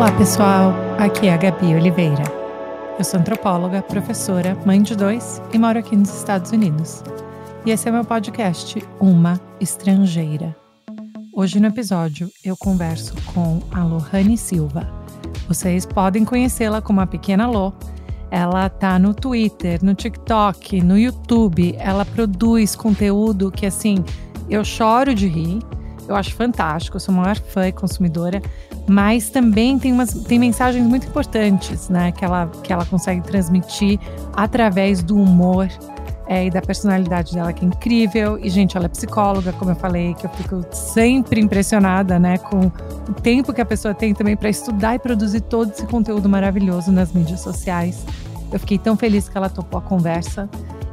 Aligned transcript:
Olá, 0.00 0.10
pessoal. 0.12 0.72
Aqui 0.98 1.26
é 1.26 1.34
a 1.34 1.36
Gabi 1.36 1.74
Oliveira. 1.74 2.24
Eu 2.98 3.04
sou 3.04 3.20
antropóloga, 3.20 3.82
professora, 3.82 4.56
mãe 4.64 4.80
de 4.80 4.96
dois 4.96 5.42
e 5.52 5.58
moro 5.58 5.78
aqui 5.78 5.94
nos 5.94 6.08
Estados 6.16 6.52
Unidos. 6.52 7.04
E 7.66 7.70
esse 7.70 7.86
é 7.86 7.92
meu 7.92 8.02
podcast 8.02 8.82
Uma 8.98 9.38
Estrangeira. 9.60 10.56
Hoje 11.34 11.60
no 11.60 11.66
episódio 11.66 12.30
eu 12.42 12.56
converso 12.56 13.14
com 13.34 13.60
a 13.70 13.84
Lohane 13.84 14.38
Silva. 14.38 14.90
Vocês 15.46 15.84
podem 15.84 16.24
conhecê-la 16.24 16.80
como 16.80 17.02
a 17.02 17.06
Pequena 17.06 17.46
Lô. 17.46 17.70
Ela 18.30 18.70
tá 18.70 18.98
no 18.98 19.12
Twitter, 19.12 19.84
no 19.84 19.94
TikTok, 19.94 20.80
no 20.80 20.96
YouTube. 20.96 21.76
Ela 21.78 22.06
produz 22.06 22.74
conteúdo 22.74 23.50
que 23.50 23.66
assim 23.66 24.02
eu 24.48 24.64
choro 24.64 25.14
de 25.14 25.28
rir. 25.28 25.58
Eu 26.10 26.16
acho 26.16 26.34
fantástico, 26.34 26.96
eu 26.96 27.00
sou 27.00 27.14
a 27.14 27.18
maior 27.18 27.36
fã 27.36 27.68
e 27.68 27.72
consumidora, 27.72 28.42
mas 28.88 29.30
também 29.30 29.78
tem, 29.78 29.92
umas, 29.92 30.12
tem 30.12 30.40
mensagens 30.40 30.84
muito 30.84 31.06
importantes, 31.06 31.88
né? 31.88 32.10
Que 32.10 32.24
ela, 32.24 32.50
que 32.64 32.72
ela 32.72 32.84
consegue 32.84 33.20
transmitir 33.20 33.96
através 34.32 35.04
do 35.04 35.14
humor 35.14 35.68
é, 36.26 36.46
e 36.46 36.50
da 36.50 36.60
personalidade 36.60 37.32
dela, 37.32 37.52
que 37.52 37.64
é 37.64 37.68
incrível. 37.68 38.36
E, 38.42 38.50
gente, 38.50 38.76
ela 38.76 38.86
é 38.86 38.88
psicóloga, 38.88 39.52
como 39.52 39.70
eu 39.70 39.76
falei, 39.76 40.14
que 40.14 40.26
eu 40.26 40.30
fico 40.30 40.66
sempre 40.72 41.40
impressionada, 41.40 42.18
né? 42.18 42.38
Com 42.38 42.66
o 43.08 43.14
tempo 43.22 43.52
que 43.52 43.60
a 43.60 43.64
pessoa 43.64 43.94
tem 43.94 44.12
também 44.12 44.36
para 44.36 44.48
estudar 44.48 44.96
e 44.96 44.98
produzir 44.98 45.42
todo 45.42 45.70
esse 45.70 45.86
conteúdo 45.86 46.28
maravilhoso 46.28 46.90
nas 46.90 47.12
mídias 47.12 47.38
sociais. 47.38 48.04
Eu 48.52 48.58
fiquei 48.58 48.78
tão 48.78 48.96
feliz 48.96 49.28
que 49.28 49.38
ela 49.38 49.48
topou 49.48 49.78
a 49.78 49.82
conversa 49.82 50.50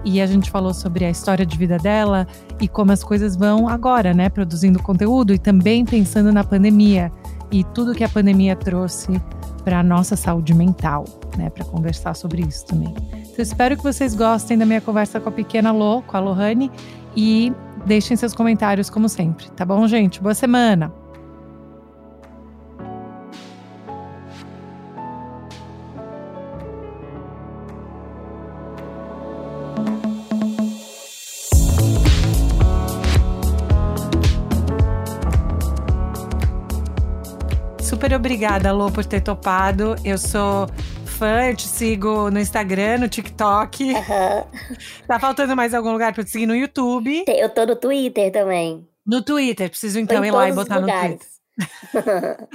e 0.07 0.21
a 0.21 0.25
gente 0.25 0.49
falou 0.49 0.73
sobre 0.73 1.03
a 1.03 1.09
história 1.09 1.45
de 1.45 1.57
vida 1.57 1.77
dela 1.77 2.25
e 2.61 2.67
como 2.67 2.93
as 2.93 3.03
coisas 3.03 3.35
vão 3.35 3.67
agora, 3.67 4.13
né? 4.13 4.29
Produzindo 4.29 4.81
conteúdo 4.81 5.34
e 5.34 5.38
também 5.38 5.84
pensando 5.84 6.31
na 6.31 6.45
pandemia 6.45 7.11
e 7.52 7.61
tudo 7.65 7.93
que 7.93 8.05
a 8.05 8.09
pandemia 8.09 8.55
trouxe 8.55 9.21
para 9.65 9.79
a 9.79 9.84
nossa 9.84 10.15
saúde 10.15 10.54
mental, 10.54 11.04
né? 11.37 11.49
Para 11.49 11.65
conversar 11.65 12.13
sobre 12.15 12.41
isso 12.41 12.65
também. 12.67 12.95
Então, 13.29 13.43
espero 13.43 13.76
que 13.76 13.84
vocês 13.84 14.15
gostem 14.15 14.57
da 14.57 14.65
minha 14.65 14.79
conversa 14.79 15.20
com 15.20 15.27
a 15.27 15.32
pequena 15.32 15.73
Lô, 15.73 16.01
com 16.01 16.15
a 16.15 16.21
Lohane, 16.21 16.71
e 17.13 17.51
deixem 17.85 18.15
seus 18.15 18.34
comentários 18.34 18.89
como 18.89 19.10
sempre, 19.10 19.49
tá 19.51 19.65
bom, 19.65 19.85
gente? 19.89 20.21
Boa 20.21 20.34
semana! 20.34 21.07
Super 38.08 38.16
obrigada, 38.16 38.72
Lô, 38.72 38.90
por 38.90 39.04
ter 39.04 39.20
topado. 39.20 39.98
Eu 40.02 40.18
sou 40.18 40.66
fã, 41.05 41.50
eu 41.50 41.55
te 41.58 41.68
sigo 41.68 42.32
no 42.32 42.40
Instagram, 42.40 43.00
no 43.00 43.10
TikTok. 43.10 43.84
Uhum. 43.84 44.44
Tá 45.05 45.20
faltando 45.20 45.58
mais 45.58 45.74
algum 45.74 45.91
lugar 45.91 46.13
pra 46.13 46.24
te 46.24 46.30
seguir 46.30 46.46
no 46.46 46.55
YouTube? 46.55 47.26
Eu 47.28 47.50
tô 47.50 47.66
no 47.66 47.76
Twitter 47.76 48.32
também. 48.32 48.88
No 49.05 49.22
Twitter, 49.22 49.70
preciso 49.70 50.00
então 50.00 50.24
ir 50.24 50.32
lá 50.32 50.48
e 50.48 50.54
botar 50.54 50.80
no 50.80 50.88
Twitter. 50.88 51.28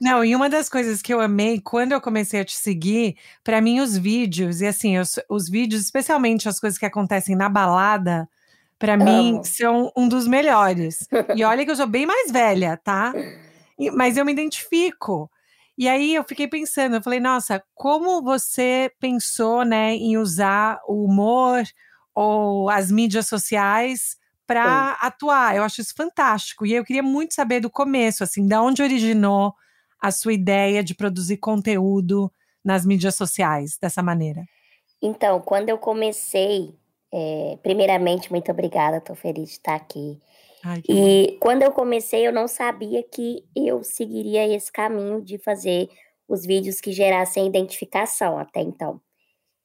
Não, 0.00 0.24
e 0.24 0.34
uma 0.34 0.50
das 0.50 0.68
coisas 0.68 1.00
que 1.00 1.14
eu 1.14 1.20
amei 1.20 1.60
quando 1.60 1.92
eu 1.92 2.00
comecei 2.00 2.40
a 2.40 2.44
te 2.44 2.56
seguir, 2.56 3.16
para 3.44 3.60
mim 3.60 3.78
os 3.78 3.96
vídeos, 3.96 4.60
e 4.60 4.66
assim, 4.66 4.98
os, 4.98 5.20
os 5.28 5.48
vídeos, 5.48 5.82
especialmente 5.82 6.48
as 6.48 6.58
coisas 6.58 6.76
que 6.76 6.86
acontecem 6.86 7.36
na 7.36 7.48
balada, 7.48 8.28
para 8.76 8.96
mim 8.96 9.40
são 9.44 9.92
um 9.96 10.08
dos 10.08 10.26
melhores. 10.26 11.06
E 11.36 11.44
olha 11.44 11.64
que 11.64 11.70
eu 11.70 11.76
sou 11.76 11.86
bem 11.86 12.06
mais 12.06 12.32
velha, 12.32 12.76
tá? 12.76 13.12
mas 13.88 14.16
eu 14.16 14.24
me 14.24 14.32
identifico. 14.32 15.30
E 15.78 15.88
aí 15.88 16.14
eu 16.14 16.24
fiquei 16.24 16.46
pensando, 16.46 16.96
eu 16.96 17.02
falei, 17.02 17.20
nossa, 17.20 17.62
como 17.74 18.22
você 18.22 18.92
pensou, 19.00 19.64
né, 19.64 19.94
em 19.94 20.18
usar 20.18 20.78
o 20.86 21.04
humor 21.04 21.62
ou 22.14 22.68
as 22.68 22.90
mídias 22.90 23.28
sociais 23.28 24.18
para 24.46 24.98
atuar? 25.00 25.56
Eu 25.56 25.62
acho 25.62 25.80
isso 25.80 25.94
fantástico. 25.96 26.66
E 26.66 26.74
eu 26.74 26.84
queria 26.84 27.02
muito 27.02 27.32
saber 27.32 27.60
do 27.60 27.70
começo, 27.70 28.22
assim, 28.22 28.46
da 28.46 28.60
onde 28.60 28.82
originou 28.82 29.54
a 29.98 30.10
sua 30.10 30.34
ideia 30.34 30.84
de 30.84 30.94
produzir 30.94 31.38
conteúdo 31.38 32.30
nas 32.64 32.84
mídias 32.84 33.14
sociais 33.14 33.78
dessa 33.80 34.02
maneira. 34.02 34.44
Então, 35.00 35.40
quando 35.40 35.70
eu 35.70 35.78
comecei, 35.78 36.74
é, 37.10 37.58
primeiramente, 37.62 38.30
muito 38.30 38.50
obrigada, 38.50 38.98
estou 38.98 39.16
feliz 39.16 39.48
de 39.48 39.54
estar 39.54 39.76
aqui. 39.76 40.18
Ai, 40.62 40.82
e 40.88 41.38
quando 41.40 41.62
eu 41.62 41.72
comecei, 41.72 42.26
eu 42.26 42.32
não 42.32 42.46
sabia 42.46 43.02
que 43.02 43.44
eu 43.56 43.82
seguiria 43.82 44.46
esse 44.46 44.70
caminho 44.70 45.22
de 45.22 45.38
fazer 45.38 45.88
os 46.28 46.44
vídeos 46.44 46.80
que 46.80 46.92
gerassem 46.92 47.46
identificação 47.46 48.38
até 48.38 48.60
então. 48.60 49.00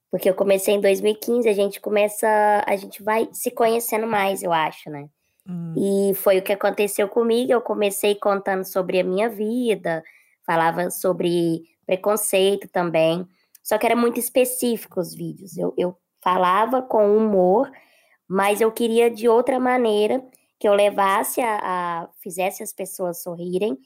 Porque 0.09 0.29
eu 0.29 0.33
comecei 0.33 0.73
em 0.73 0.81
2015, 0.81 1.47
a 1.49 1.53
gente 1.53 1.81
começa, 1.81 2.27
a 2.65 2.75
gente 2.75 3.03
vai 3.03 3.27
se 3.33 3.51
conhecendo 3.51 4.07
mais, 4.07 4.41
eu 4.41 4.53
acho, 4.53 4.89
né? 4.89 5.09
Hum. 5.47 5.73
E 5.77 6.13
foi 6.15 6.39
o 6.39 6.41
que 6.41 6.53
aconteceu 6.53 7.07
comigo. 7.07 7.51
Eu 7.51 7.61
comecei 7.61 8.15
contando 8.15 8.63
sobre 8.63 8.99
a 8.99 9.03
minha 9.03 9.29
vida, 9.29 10.03
falava 10.45 10.89
sobre 10.89 11.63
preconceito 11.85 12.67
também. 12.69 13.27
Só 13.61 13.77
que 13.77 13.85
era 13.85 13.95
muito 13.95 14.19
específico 14.19 14.99
os 14.99 15.13
vídeos. 15.13 15.57
Eu, 15.57 15.73
eu 15.77 15.97
falava 16.21 16.81
com 16.81 17.15
humor, 17.15 17.69
mas 18.27 18.61
eu 18.61 18.71
queria 18.71 19.09
de 19.09 19.27
outra 19.27 19.59
maneira 19.59 20.23
que 20.59 20.67
eu 20.67 20.73
levasse 20.73 21.41
a, 21.41 21.59
a 21.61 22.09
fizesse 22.21 22.63
as 22.63 22.73
pessoas 22.73 23.21
sorrirem, 23.21 23.77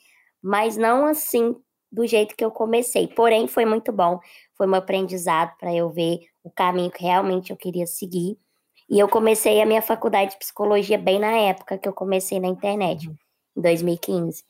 mas 0.42 0.78
não 0.78 1.06
assim 1.06 1.56
do 1.92 2.06
jeito 2.06 2.36
que 2.36 2.46
eu 2.46 2.52
comecei. 2.52 3.08
Porém, 3.08 3.48
foi 3.48 3.66
muito 3.66 3.92
bom, 3.92 4.20
foi 4.56 4.68
um 4.68 4.76
aprendizado 4.76 5.56
para 5.58 5.74
eu 5.74 5.90
ver 5.90 6.20
o 6.44 6.52
caminho 6.52 6.92
que 6.92 7.04
realmente 7.04 7.52
eu 7.52 7.58
queria 7.58 7.88
seguir. 7.88 8.38
E 8.90 8.98
eu 9.00 9.08
comecei 9.08 9.62
a 9.62 9.66
minha 9.66 9.82
faculdade 9.82 10.32
de 10.32 10.38
psicologia 10.38 10.98
bem 10.98 11.20
na 11.20 11.32
época 11.32 11.78
que 11.78 11.88
eu 11.88 11.94
comecei 11.94 12.40
na 12.40 12.48
internet, 12.48 13.08
uhum. 13.08 13.16
em 13.58 13.62
2015. 13.62 14.44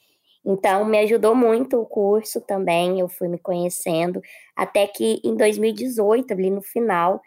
Então, 0.45 0.85
me 0.85 0.97
ajudou 0.99 1.35
muito 1.35 1.77
o 1.77 1.85
curso 1.85 2.39
também, 2.39 2.99
eu 2.99 3.09
fui 3.09 3.27
me 3.27 3.37
conhecendo, 3.37 4.21
até 4.55 4.87
que 4.87 5.19
em 5.23 5.35
2018, 5.35 6.31
ali 6.31 6.49
no 6.49 6.61
final, 6.61 7.21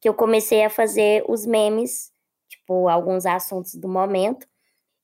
que 0.00 0.08
eu 0.08 0.14
comecei 0.14 0.62
a 0.62 0.70
fazer 0.70 1.24
os 1.26 1.46
memes 1.46 2.12
tipo, 2.48 2.88
alguns 2.88 3.26
assuntos 3.26 3.74
do 3.74 3.88
momento. 3.88 4.46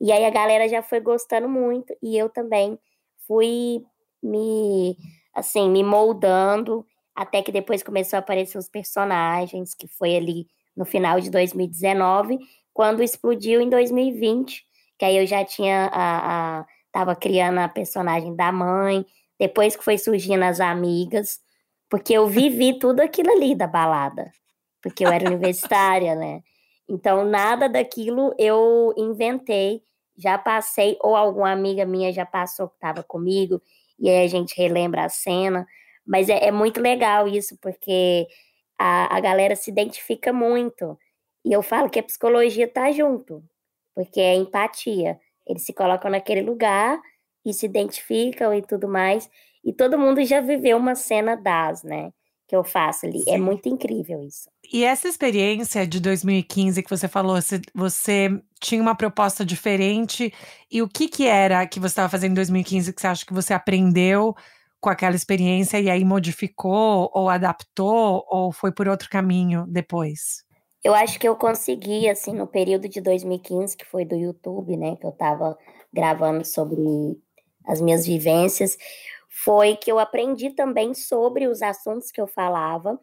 E 0.00 0.12
aí 0.12 0.24
a 0.24 0.30
galera 0.30 0.68
já 0.68 0.82
foi 0.82 1.00
gostando 1.00 1.48
muito 1.48 1.94
e 2.02 2.16
eu 2.16 2.28
também 2.28 2.78
fui 3.26 3.84
me, 4.22 4.96
assim, 5.34 5.68
me 5.70 5.82
moldando 5.82 6.86
até 7.14 7.42
que 7.42 7.52
depois 7.52 7.82
começou 7.82 8.16
a 8.16 8.20
aparecer 8.20 8.58
os 8.58 8.68
personagens, 8.68 9.74
que 9.74 9.86
foi 9.86 10.16
ali 10.16 10.46
no 10.76 10.84
final 10.84 11.20
de 11.20 11.30
2019, 11.30 12.38
quando 12.72 13.02
explodiu 13.02 13.60
em 13.60 13.68
2020, 13.68 14.64
que 14.98 15.04
aí 15.04 15.16
eu 15.16 15.26
já 15.26 15.44
tinha 15.44 15.88
a, 15.92 16.60
a 16.60 16.66
tava 16.90 17.14
criando 17.14 17.58
a 17.58 17.68
personagem 17.68 18.34
da 18.34 18.50
mãe, 18.52 19.04
depois 19.38 19.76
que 19.76 19.84
foi 19.84 19.98
surgindo 19.98 20.42
as 20.42 20.60
amigas, 20.60 21.40
porque 21.88 22.12
eu 22.12 22.26
vivi 22.26 22.78
tudo 22.78 23.00
aquilo 23.00 23.30
ali 23.32 23.54
da 23.54 23.66
balada, 23.66 24.30
porque 24.82 25.04
eu 25.04 25.10
era 25.10 25.26
universitária, 25.26 26.14
né? 26.14 26.40
Então, 26.88 27.24
nada 27.24 27.68
daquilo 27.68 28.34
eu 28.38 28.92
inventei, 28.96 29.82
já 30.16 30.38
passei, 30.38 30.96
ou 31.02 31.16
alguma 31.16 31.50
amiga 31.52 31.84
minha 31.86 32.12
já 32.12 32.26
passou 32.26 32.68
que 32.68 32.74
estava 32.76 33.02
comigo, 33.02 33.60
e 33.98 34.08
aí 34.08 34.24
a 34.24 34.28
gente 34.28 34.56
relembra 34.56 35.04
a 35.04 35.08
cena. 35.08 35.66
Mas 36.06 36.28
é, 36.28 36.46
é 36.46 36.50
muito 36.52 36.80
legal 36.80 37.26
isso, 37.28 37.56
porque 37.60 38.26
a, 38.78 39.16
a 39.16 39.20
galera 39.20 39.56
se 39.56 39.70
identifica 39.70 40.32
muito. 40.32 40.98
E 41.44 41.52
eu 41.52 41.62
falo 41.62 41.90
que 41.90 41.98
a 41.98 42.02
psicologia 42.02 42.64
está 42.66 42.90
junto, 42.92 43.42
porque 43.94 44.20
é 44.20 44.34
empatia. 44.34 45.18
Eles 45.46 45.64
se 45.64 45.72
colocam 45.72 46.10
naquele 46.10 46.42
lugar 46.42 47.00
e 47.44 47.52
se 47.54 47.66
identificam 47.66 48.54
e 48.54 48.62
tudo 48.62 48.88
mais. 48.88 49.30
E 49.64 49.72
todo 49.72 49.98
mundo 49.98 50.22
já 50.24 50.40
viveu 50.40 50.76
uma 50.78 50.94
cena 50.94 51.36
das, 51.36 51.82
né? 51.82 52.12
Que 52.46 52.54
eu 52.54 52.62
faço 52.62 53.06
ali. 53.06 53.20
É 53.20 53.24
Sim. 53.24 53.30
É 53.32 53.38
muito 53.38 53.68
incrível 53.68 54.22
isso. 54.22 54.48
E 54.72 54.84
essa 54.84 55.08
experiência 55.08 55.86
de 55.86 56.00
2015 56.00 56.82
que 56.82 56.90
você 56.90 57.08
falou, 57.08 57.40
você, 57.40 57.60
você 57.74 58.40
tinha 58.60 58.80
uma 58.80 58.94
proposta 58.94 59.44
diferente. 59.44 60.32
E 60.70 60.82
o 60.82 60.88
que, 60.88 61.08
que 61.08 61.26
era 61.26 61.66
que 61.66 61.80
você 61.80 61.92
estava 61.92 62.08
fazendo 62.08 62.32
em 62.32 62.34
2015 62.34 62.92
que 62.92 63.00
você 63.00 63.06
acha 63.06 63.26
que 63.26 63.32
você 63.32 63.54
aprendeu 63.54 64.34
com 64.80 64.90
aquela 64.90 65.16
experiência 65.16 65.80
e 65.80 65.88
aí 65.88 66.04
modificou 66.04 67.10
ou 67.14 67.28
adaptou 67.30 68.24
ou 68.28 68.52
foi 68.52 68.70
por 68.70 68.86
outro 68.86 69.08
caminho 69.08 69.64
depois? 69.66 70.44
Eu 70.82 70.94
acho 70.94 71.18
que 71.18 71.26
eu 71.26 71.34
consegui, 71.34 72.06
assim, 72.10 72.34
no 72.34 72.46
período 72.46 72.86
de 72.86 73.00
2015, 73.00 73.74
que 73.74 73.86
foi 73.86 74.04
do 74.04 74.14
YouTube, 74.14 74.76
né, 74.76 74.96
que 74.96 75.06
eu 75.06 75.10
estava 75.10 75.56
gravando 75.90 76.44
sobre 76.44 76.82
as 77.66 77.80
minhas 77.80 78.04
vivências, 78.06 78.76
foi 79.36 79.74
que 79.74 79.90
eu 79.90 79.98
aprendi 79.98 80.50
também 80.50 80.94
sobre 80.94 81.48
os 81.48 81.60
assuntos 81.60 82.12
que 82.12 82.20
eu 82.20 82.26
falava 82.26 83.00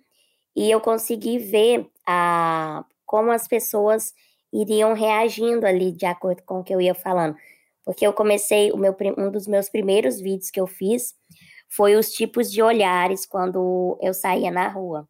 e 0.55 0.71
eu 0.71 0.79
consegui 0.79 1.37
ver 1.37 1.85
a, 2.07 2.85
como 3.05 3.31
as 3.31 3.49
pessoas 3.49 4.13
iriam 4.51 4.93
reagindo 4.93 5.67
ali 5.67 5.91
de 5.91 6.05
acordo 6.05 6.41
com 6.43 6.61
o 6.61 6.63
que 6.63 6.73
eu 6.73 6.79
ia 6.79 6.95
falando. 6.95 7.35
Porque 7.83 8.07
eu 8.07 8.13
comecei, 8.13 8.71
o 8.71 8.77
meu, 8.77 8.95
um 9.17 9.29
dos 9.29 9.45
meus 9.45 9.69
primeiros 9.69 10.21
vídeos 10.21 10.49
que 10.49 10.59
eu 10.59 10.67
fiz 10.67 11.13
foi 11.67 11.95
os 11.95 12.13
tipos 12.13 12.49
de 12.49 12.61
olhares 12.61 13.25
quando 13.25 13.97
eu 14.01 14.13
saía 14.13 14.49
na 14.49 14.69
rua. 14.69 15.07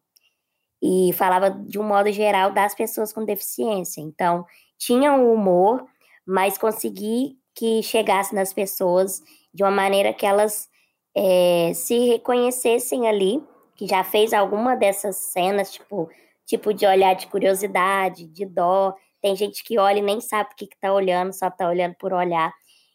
E 0.82 1.12
falava 1.12 1.50
de 1.50 1.78
um 1.78 1.84
modo 1.84 2.10
geral 2.10 2.50
das 2.50 2.74
pessoas 2.74 3.12
com 3.12 3.24
deficiência. 3.24 4.00
Então, 4.00 4.44
tinha 4.76 5.12
um 5.12 5.32
humor, 5.32 5.86
mas 6.26 6.58
consegui 6.58 7.38
que 7.54 7.80
chegasse 7.80 8.34
nas 8.34 8.52
pessoas 8.52 9.22
de 9.54 9.62
uma 9.62 9.70
maneira 9.70 10.12
que 10.12 10.26
elas 10.26 10.71
é, 11.14 11.72
se 11.74 11.98
reconhecessem 12.08 13.08
ali, 13.08 13.42
que 13.76 13.86
já 13.86 14.02
fez 14.04 14.32
alguma 14.32 14.74
dessas 14.76 15.16
cenas, 15.16 15.72
tipo, 15.72 16.08
tipo 16.46 16.72
de 16.72 16.86
olhar 16.86 17.14
de 17.14 17.26
curiosidade, 17.26 18.26
de 18.26 18.44
dó. 18.46 18.94
Tem 19.20 19.36
gente 19.36 19.62
que 19.64 19.78
olha 19.78 19.98
e 19.98 20.02
nem 20.02 20.20
sabe 20.20 20.50
o 20.52 20.56
que 20.56 20.64
está 20.64 20.92
olhando, 20.92 21.32
só 21.32 21.48
está 21.48 21.68
olhando 21.68 21.94
por 21.98 22.12
olhar. 22.12 22.52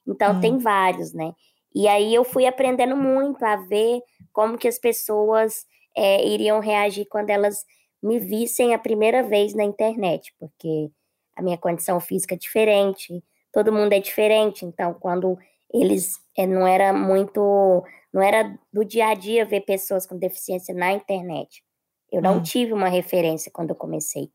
Então, 0.07 0.33
hum. 0.33 0.39
tem 0.39 0.57
vários, 0.57 1.13
né? 1.13 1.33
E 1.75 1.87
aí 1.87 2.13
eu 2.13 2.23
fui 2.23 2.45
aprendendo 2.45 2.95
muito 2.95 3.43
a 3.43 3.55
ver 3.55 4.01
como 4.31 4.57
que 4.57 4.67
as 4.67 4.79
pessoas 4.79 5.65
é, 5.95 6.25
iriam 6.27 6.59
reagir 6.59 7.05
quando 7.09 7.29
elas 7.29 7.65
me 8.01 8.19
vissem 8.19 8.73
a 8.73 8.79
primeira 8.79 9.23
vez 9.23 9.53
na 9.53 9.63
internet, 9.63 10.33
porque 10.39 10.89
a 11.35 11.41
minha 11.41 11.57
condição 11.57 11.99
física 11.99 12.35
é 12.35 12.37
diferente, 12.37 13.23
todo 13.51 13.73
mundo 13.73 13.93
é 13.93 13.99
diferente, 13.99 14.65
então 14.65 14.93
quando 14.93 15.37
eles 15.73 16.19
é, 16.37 16.45
não 16.45 16.65
era 16.65 16.93
muito, 16.93 17.83
não 18.17 18.23
era 18.23 18.57
do 18.73 18.83
dia 18.83 19.09
a 19.09 19.13
dia 19.13 19.45
ver 19.45 19.61
pessoas 19.61 20.07
com 20.07 20.17
deficiência 20.17 20.73
na 20.73 20.91
internet. 20.91 21.63
Eu 22.11 22.19
não 22.19 22.37
hum. 22.37 22.41
tive 22.41 22.73
uma 22.73 22.89
referência 22.89 23.51
quando 23.51 23.69
eu 23.69 23.75
comecei. 23.75 24.31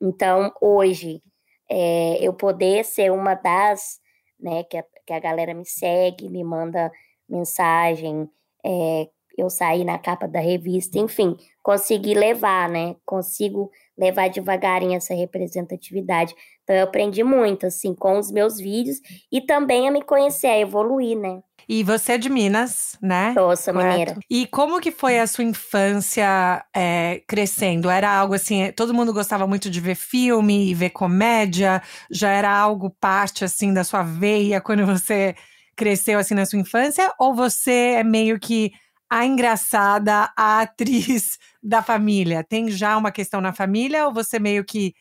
Então 0.00 0.52
hoje 0.60 1.22
é, 1.70 2.18
eu 2.20 2.34
poder 2.34 2.84
ser 2.84 3.12
uma 3.12 3.36
das, 3.36 4.00
né, 4.40 4.64
que 4.64 4.76
a, 4.76 4.84
que 5.06 5.12
a 5.12 5.20
galera 5.20 5.54
me 5.54 5.64
segue, 5.64 6.28
me 6.28 6.42
manda 6.42 6.90
mensagem, 7.28 8.28
é, 8.66 9.08
eu 9.38 9.48
saí 9.48 9.84
na 9.84 10.00
capa 10.00 10.26
da 10.26 10.40
revista, 10.40 10.98
enfim, 10.98 11.36
consegui 11.62 12.14
levar, 12.14 12.68
né? 12.68 12.96
Consigo 13.06 13.70
levar 13.96 14.28
devagarinho 14.30 14.96
essa 14.96 15.14
representatividade. 15.14 16.34
Então 16.64 16.74
eu 16.74 16.84
aprendi 16.84 17.22
muito, 17.22 17.66
assim, 17.66 17.94
com 17.94 18.18
os 18.18 18.32
meus 18.32 18.58
vídeos 18.58 18.98
e 19.30 19.40
também 19.40 19.88
a 19.88 19.92
me 19.92 20.02
conhecer, 20.02 20.48
a 20.48 20.58
evoluir, 20.58 21.16
né? 21.16 21.40
E 21.68 21.82
você 21.82 22.12
é 22.12 22.18
de 22.18 22.28
Minas, 22.28 22.96
né? 23.00 23.32
Sou, 23.34 23.56
sou 23.56 23.74
mineira. 23.74 24.16
E 24.28 24.46
como 24.46 24.80
que 24.80 24.90
foi 24.90 25.18
a 25.18 25.26
sua 25.26 25.44
infância 25.44 26.64
é, 26.74 27.22
crescendo? 27.26 27.88
Era 27.88 28.10
algo 28.10 28.34
assim, 28.34 28.70
todo 28.72 28.94
mundo 28.94 29.12
gostava 29.12 29.46
muito 29.46 29.70
de 29.70 29.80
ver 29.80 29.94
filme, 29.94 30.74
ver 30.74 30.90
comédia? 30.90 31.82
Já 32.10 32.30
era 32.30 32.50
algo 32.50 32.90
parte, 32.90 33.44
assim, 33.44 33.72
da 33.72 33.84
sua 33.84 34.02
veia 34.02 34.60
quando 34.60 34.84
você 34.86 35.34
cresceu, 35.76 36.18
assim, 36.18 36.34
na 36.34 36.46
sua 36.46 36.58
infância? 36.58 37.12
Ou 37.18 37.34
você 37.34 37.94
é 37.96 38.04
meio 38.04 38.38
que 38.38 38.72
a 39.08 39.26
engraçada, 39.26 40.32
a 40.36 40.60
atriz 40.60 41.38
da 41.62 41.82
família? 41.82 42.44
Tem 42.44 42.70
já 42.70 42.96
uma 42.96 43.12
questão 43.12 43.40
na 43.40 43.52
família 43.52 44.06
ou 44.06 44.12
você 44.12 44.38
meio 44.38 44.64
que 44.64 44.94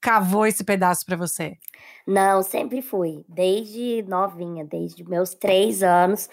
cavou 0.00 0.46
esse 0.46 0.64
pedaço 0.64 1.04
para 1.04 1.16
você? 1.16 1.56
Não, 2.06 2.42
sempre 2.42 2.82
fui. 2.82 3.24
Desde 3.28 4.04
novinha, 4.08 4.64
desde 4.64 5.04
meus 5.08 5.34
três 5.34 5.82
anos, 5.82 6.28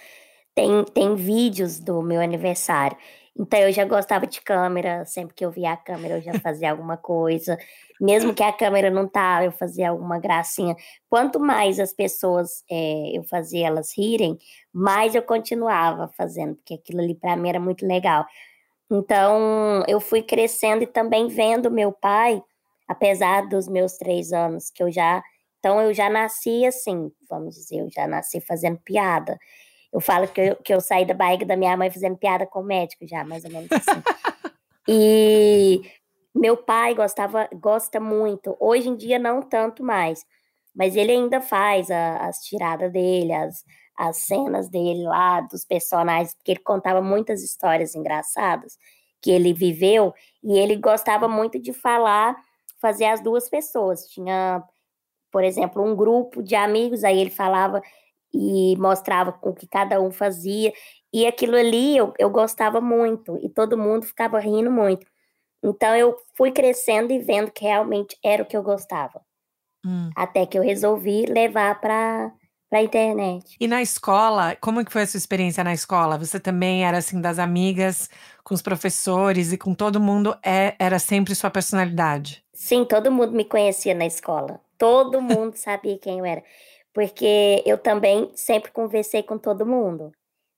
tem, 0.54 0.84
tem 0.86 1.16
vídeos 1.16 1.80
do 1.80 2.02
meu 2.02 2.22
aniversário. 2.22 2.98
Então 3.38 3.60
eu 3.60 3.72
já 3.72 3.84
gostava 3.84 4.26
de 4.26 4.42
câmera, 4.42 5.04
sempre 5.04 5.36
que 5.36 5.44
eu 5.44 5.52
via 5.52 5.74
a 5.74 5.78
câmera 5.78 6.18
eu 6.18 6.22
já 6.22 6.32
fazia 6.40 6.72
alguma 6.72 6.96
coisa. 6.96 7.58
Mesmo 8.00 8.34
que 8.34 8.44
a 8.44 8.54
câmera 8.54 8.90
não 8.90 9.08
tá, 9.08 9.44
eu 9.44 9.52
fazia 9.52 9.90
alguma 9.90 10.18
gracinha. 10.20 10.76
Quanto 11.10 11.40
mais 11.40 11.80
as 11.80 11.94
pessoas 11.94 12.64
é, 12.72 13.18
eu 13.18 13.24
fazia 13.26 13.68
elas 13.68 13.98
rirem, 13.98 14.38
mais 14.74 15.16
eu 15.16 15.22
continuava 15.22 16.10
fazendo, 16.18 16.56
porque 16.56 16.76
aquilo 16.76 17.02
ali 17.02 17.16
para 17.16 17.36
mim 17.36 17.50
era 17.50 17.60
muito 17.60 17.86
legal. 17.86 18.26
Então 18.90 19.84
eu 19.88 20.00
fui 20.00 20.22
crescendo 20.22 20.84
e 20.84 20.88
também 20.88 21.28
vendo 21.28 21.72
meu 21.72 21.92
pai, 21.92 22.42
apesar 22.88 23.48
dos 23.48 23.68
meus 23.68 23.98
três 23.98 24.32
anos, 24.32 24.70
que 24.70 24.82
eu 24.84 24.92
já. 24.92 25.24
Então 25.60 25.82
eu 25.82 25.94
já 25.94 26.10
nasci 26.10 26.66
assim, 26.66 27.12
vamos 27.30 27.56
dizer, 27.56 27.80
eu 27.80 27.90
já 27.90 28.08
nasci 28.08 28.40
fazendo 28.40 28.80
piada. 28.84 29.38
Eu 29.92 30.00
falo 30.00 30.28
que 30.28 30.42
eu, 30.42 30.56
que 30.58 30.74
eu 30.74 30.82
saí 30.82 31.06
da 31.06 31.14
barriga 31.14 31.46
da 31.46 31.56
minha 31.56 31.76
mãe 31.78 31.90
fazendo 31.90 32.18
piada 32.18 32.46
com 32.46 32.60
o 32.60 32.66
médico 32.66 33.08
já, 33.08 33.24
mais 33.24 33.46
ou 33.46 33.52
menos 33.52 33.70
assim. 33.72 34.02
e 34.88 35.82
meu 36.36 36.58
pai 36.58 36.94
gostava, 36.94 37.48
gosta 37.54 38.00
muito. 38.00 38.56
Hoje 38.60 38.90
em 38.90 38.96
dia 38.96 39.18
não 39.18 39.42
tanto 39.42 39.84
mais, 39.84 40.26
mas 40.76 40.96
ele 40.96 41.14
ainda 41.14 41.40
faz 41.40 41.90
a, 41.90 42.28
as 42.28 42.40
tiradas 42.40 42.92
dele, 42.92 43.32
as, 43.32 43.64
as 43.98 44.18
cenas 44.18 44.70
dele 44.70 45.04
lá, 45.04 45.42
dos 45.42 45.64
personagens, 45.64 46.36
porque 46.36 46.52
ele 46.52 46.60
contava 46.60 47.02
muitas 47.02 47.42
histórias 47.42 47.96
engraçadas 47.96 48.78
que 49.22 49.32
ele 49.32 49.54
viveu, 49.54 50.14
e 50.44 50.56
ele 50.60 50.76
gostava 50.76 51.28
muito 51.28 51.58
de 51.58 51.74
falar, 51.74 52.36
fazer 52.86 53.06
as 53.06 53.20
duas 53.20 53.50
pessoas. 53.50 54.06
Tinha, 54.08 54.64
por 55.32 55.44
exemplo, 55.44 55.84
um 55.84 55.96
grupo 55.96 56.44
de 56.44 56.54
amigos, 56.54 57.04
aí 57.04 57.20
ele 57.20 57.32
falava 57.32 57.82
e 58.32 58.78
mostrava 58.78 59.36
o 59.42 59.56
que 59.56 59.68
cada 59.68 60.00
um 60.00 60.12
fazia. 60.12 60.72
E 61.12 61.26
aquilo 61.26 61.56
ali 61.56 61.98
eu, 61.98 62.14
eu 62.20 62.30
gostava 62.30 62.80
muito, 62.80 63.40
e 63.42 63.50
todo 63.50 63.76
mundo 63.76 64.06
ficava 64.06 64.40
rindo 64.40 64.70
muito. 64.70 65.08
Então 65.64 65.96
eu 65.96 66.16
fui 66.38 66.52
crescendo 66.52 67.12
e 67.12 67.18
vendo 67.18 67.50
que 67.50 67.64
realmente 67.64 68.16
era 68.24 68.44
o 68.44 68.46
que 68.46 68.56
eu 68.56 68.62
gostava. 68.62 69.20
Hum. 69.84 70.12
Até 70.16 70.46
que 70.46 70.60
eu 70.60 70.62
resolvi 70.62 71.26
levar 71.26 71.82
para 71.82 72.32
a 72.72 72.84
internet. 72.84 73.56
E 73.60 73.68
na 73.68 73.82
escola, 73.82 74.56
como 74.62 74.86
que 74.86 74.92
foi 74.92 75.04
a 75.04 75.08
sua 75.08 75.18
experiência 75.18 75.64
na 75.64 75.74
escola? 75.74 76.20
Você 76.20 76.40
também 76.40 76.86
era 76.86 77.00
assim 77.00 77.20
das 77.20 77.40
amigas, 77.40 78.10
com 78.44 78.54
os 78.54 78.62
professores 78.62 79.52
e 79.52 79.58
com 79.58 79.74
todo 79.74 80.00
mundo, 80.00 80.38
é, 80.44 80.76
era 80.78 81.00
sempre 81.00 81.34
sua 81.34 81.50
personalidade? 81.50 82.45
Sim, 82.56 82.86
todo 82.86 83.12
mundo 83.12 83.34
me 83.34 83.46
conhecia 83.46 83.94
na 83.94 84.06
escola. 84.06 84.60
Todo 84.78 85.22
mundo 85.22 85.56
sabia 85.58 85.98
quem 86.00 86.20
eu 86.20 86.26
era 86.26 86.44
porque 86.96 87.62
eu 87.66 87.78
também 87.78 88.32
sempre 88.36 88.72
conversei 88.72 89.22
com 89.22 89.38
todo 89.38 89.66
mundo. 89.66 90.14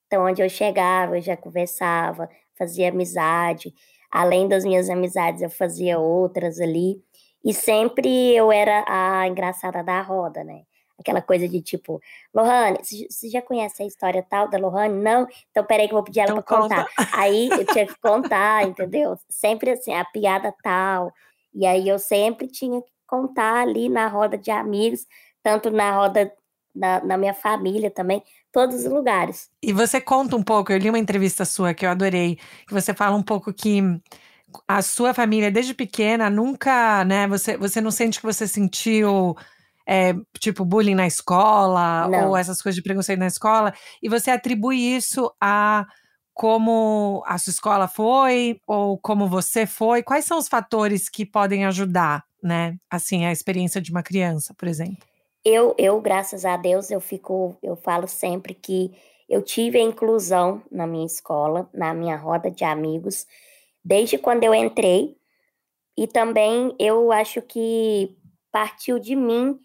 Então, 0.05 0.23
onde 0.23 0.44
eu 0.44 0.47
chegava, 0.47 1.17
eu 1.17 1.21
já 1.21 1.35
conversava, 1.35 2.29
fazia 2.55 2.89
amizade. 2.89 3.73
Além 4.11 4.47
das 4.47 4.63
minhas 4.63 4.88
amizades, 4.88 5.41
eu 5.41 5.49
fazia 5.49 5.97
outras 5.97 6.61
ali. 6.61 7.01
E 7.44 7.55
sempre 7.55 8.35
eu 8.35 8.51
era 8.51 8.85
a 8.88 9.27
engraçada 9.27 9.83
da 9.83 9.99
roda, 9.99 10.44
né? 10.44 10.61
Aquela 10.99 11.23
coisa 11.23 11.47
de 11.47 11.59
tipo, 11.59 11.99
Lohane, 12.31 12.79
você 12.83 13.30
já 13.30 13.42
conhece 13.42 13.81
a 13.81 13.87
história 13.87 14.21
tal 14.21 14.47
da 14.47 14.59
Lohane? 14.59 14.94
Não? 14.94 15.27
Então 15.49 15.66
peraí 15.66 15.87
que 15.87 15.94
eu 15.94 15.97
vou 15.97 16.04
pedir 16.04 16.19
ela 16.19 16.33
então, 16.33 16.44
para 16.44 16.61
contar. 16.61 16.87
Aí 17.13 17.49
eu 17.49 17.66
tinha 17.66 17.87
que 17.87 17.99
contar, 17.99 18.63
entendeu? 18.69 19.18
Sempre 19.27 19.71
assim, 19.71 19.94
a 19.94 20.06
piada 20.06 20.54
tal. 20.61 21.11
E 21.57 21.66
aí 21.66 21.90
eu 21.90 21.99
sempre 21.99 22.47
tinha 22.47 22.81
que 22.81 22.92
contar 23.06 23.61
ali 23.61 23.90
na 23.90 24.07
roda 24.07 24.37
de 24.37 24.52
amigos 24.52 25.06
tanto 25.47 25.71
na 25.71 25.95
roda 25.95 26.30
na, 26.76 27.02
na, 27.04 27.18
minha 27.18 27.33
família 27.33 27.90
também, 27.90 28.21
todos 28.52 28.85
os 28.85 28.92
lugares. 28.92 29.49
E 29.64 29.71
você 29.71 30.02
conta 30.02 30.35
um 30.35 30.44
pouco, 30.44 30.73
eu 30.73 30.78
li 30.78 30.90
uma 30.90 30.99
entrevista 30.99 31.45
sua 31.45 31.73
que 31.73 31.85
eu 31.85 31.90
adorei, 31.90 32.37
que 32.68 32.73
você 32.73 32.94
fala 32.94 33.16
um 33.16 33.23
pouco 33.23 33.54
que 33.54 33.81
a 34.68 34.81
sua 34.81 35.14
família, 35.14 35.49
desde 35.49 35.73
pequena, 35.73 36.30
nunca, 36.30 37.06
né, 37.06 37.28
você, 37.30 37.56
você 37.56 37.80
não 37.80 37.92
sente 37.92 38.19
que 38.19 38.26
você 38.26 38.45
sentiu, 38.45 39.37
é, 39.87 40.14
tipo, 40.37 40.66
bullying 40.66 40.95
na 40.95 41.07
escola, 41.07 42.09
não. 42.09 42.30
ou 42.30 42.37
essas 42.37 42.61
coisas 42.61 42.76
de 42.76 42.83
preconceito 42.83 43.19
na 43.19 43.28
escola, 43.28 43.73
e 44.04 44.09
você 44.09 44.31
atribui 44.31 44.78
isso 44.78 45.31
a 45.42 45.85
como 46.37 47.23
a 47.25 47.35
sua 47.39 47.49
escola 47.49 47.87
foi, 47.87 48.61
ou 48.67 48.95
como 48.99 49.27
você 49.27 49.65
foi, 49.65 50.03
quais 50.03 50.23
são 50.23 50.37
os 50.37 50.47
fatores 50.47 51.09
que 51.09 51.25
podem 51.25 51.65
ajudar, 51.65 52.23
né, 52.44 52.77
assim, 52.91 53.25
a 53.25 53.31
experiência 53.31 53.81
de 53.81 53.89
uma 53.89 54.03
criança, 54.03 54.53
por 54.56 54.67
exemplo? 54.67 55.03
Eu, 55.44 55.73
eu, 55.79 55.99
graças 55.99 56.45
a 56.45 56.56
Deus, 56.56 56.91
eu 56.91 57.01
fico, 57.01 57.57
eu 57.63 57.75
falo 57.75 58.07
sempre 58.07 58.53
que 58.53 58.91
eu 59.27 59.41
tive 59.41 59.79
a 59.79 59.83
inclusão 59.83 60.61
na 60.71 60.85
minha 60.85 61.07
escola, 61.07 61.67
na 61.73 61.91
minha 61.91 62.15
roda 62.15 62.51
de 62.51 62.63
amigos, 62.63 63.25
desde 63.83 64.19
quando 64.19 64.44
eu 64.44 64.53
entrei. 64.53 65.17
E 65.97 66.06
também 66.06 66.75
eu 66.77 67.11
acho 67.11 67.41
que 67.41 68.15
partiu 68.51 68.99
de 68.99 69.15
mim, 69.15 69.57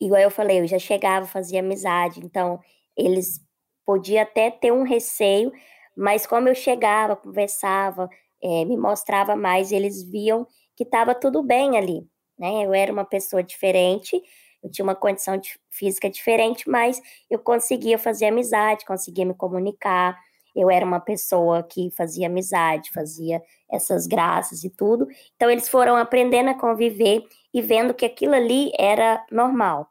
igual 0.00 0.20
eu 0.20 0.30
falei, 0.30 0.58
eu 0.58 0.66
já 0.66 0.78
chegava, 0.80 1.24
fazia 1.24 1.60
amizade, 1.60 2.18
então 2.18 2.58
eles 2.96 3.40
podiam 3.86 4.22
até 4.22 4.50
ter 4.50 4.72
um 4.72 4.82
receio, 4.82 5.52
mas 5.96 6.26
como 6.26 6.48
eu 6.48 6.54
chegava, 6.54 7.16
conversava, 7.16 8.08
é, 8.42 8.64
me 8.64 8.76
mostrava 8.76 9.36
mais, 9.36 9.72
eles 9.72 10.02
viam 10.02 10.46
que 10.76 10.84
estava 10.84 11.14
tudo 11.14 11.42
bem 11.42 11.76
ali, 11.76 12.06
né? 12.38 12.64
Eu 12.64 12.72
era 12.72 12.92
uma 12.92 13.04
pessoa 13.04 13.42
diferente, 13.42 14.20
eu 14.62 14.70
tinha 14.70 14.84
uma 14.84 14.94
condição 14.94 15.36
de, 15.36 15.58
física 15.70 16.10
diferente, 16.10 16.68
mas 16.68 17.00
eu 17.30 17.38
conseguia 17.38 17.98
fazer 17.98 18.26
amizade, 18.26 18.84
conseguia 18.84 19.24
me 19.24 19.34
comunicar. 19.34 20.18
Eu 20.54 20.70
era 20.70 20.84
uma 20.84 21.00
pessoa 21.00 21.62
que 21.62 21.90
fazia 21.96 22.26
amizade, 22.26 22.90
fazia 22.92 23.40
essas 23.70 24.06
graças 24.06 24.64
e 24.64 24.70
tudo. 24.70 25.06
Então 25.36 25.50
eles 25.50 25.68
foram 25.68 25.96
aprendendo 25.96 26.50
a 26.50 26.58
conviver 26.58 27.22
e 27.54 27.62
vendo 27.62 27.94
que 27.94 28.04
aquilo 28.04 28.34
ali 28.34 28.70
era 28.78 29.24
normal. 29.30 29.88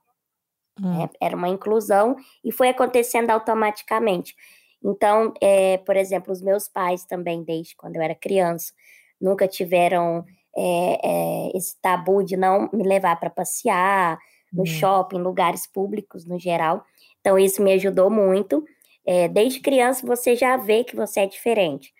Hum. 0.79 0.99
Né? 0.99 1.09
Era 1.21 1.35
uma 1.35 1.49
inclusão 1.49 2.15
e 2.43 2.51
foi 2.51 2.69
acontecendo 2.69 3.29
automaticamente. 3.31 4.35
Então, 4.83 5.33
é, 5.41 5.77
por 5.79 5.95
exemplo, 5.95 6.31
os 6.31 6.41
meus 6.41 6.67
pais 6.67 7.05
também, 7.05 7.43
desde 7.43 7.75
quando 7.75 7.97
eu 7.97 8.01
era 8.01 8.15
criança, 8.15 8.71
nunca 9.19 9.47
tiveram 9.47 10.25
é, 10.55 10.99
é, 11.03 11.57
esse 11.57 11.79
tabu 11.81 12.23
de 12.23 12.37
não 12.37 12.69
me 12.71 12.83
levar 12.83 13.19
para 13.19 13.29
passear 13.29 14.17
no 14.51 14.63
hum. 14.63 14.65
shopping, 14.65 15.19
lugares 15.19 15.67
públicos 15.67 16.25
no 16.25 16.39
geral. 16.39 16.83
Então, 17.19 17.37
isso 17.37 17.61
me 17.61 17.73
ajudou 17.73 18.09
muito. 18.09 18.63
É, 19.05 19.27
desde 19.27 19.59
criança, 19.59 20.05
você 20.05 20.35
já 20.35 20.55
vê 20.57 20.83
que 20.83 20.95
você 20.95 21.21
é 21.21 21.25
diferente 21.25 21.93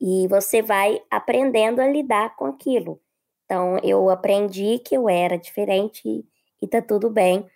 e 0.00 0.26
você 0.28 0.62
vai 0.62 1.00
aprendendo 1.10 1.80
a 1.80 1.88
lidar 1.88 2.34
com 2.36 2.46
aquilo. 2.46 3.00
Então, 3.44 3.78
eu 3.82 4.08
aprendi 4.08 4.78
que 4.78 4.96
eu 4.96 5.08
era 5.08 5.36
diferente 5.36 6.02
e, 6.04 6.24
e 6.60 6.66
tá 6.66 6.80
tudo 6.80 7.10
bem. 7.10 7.46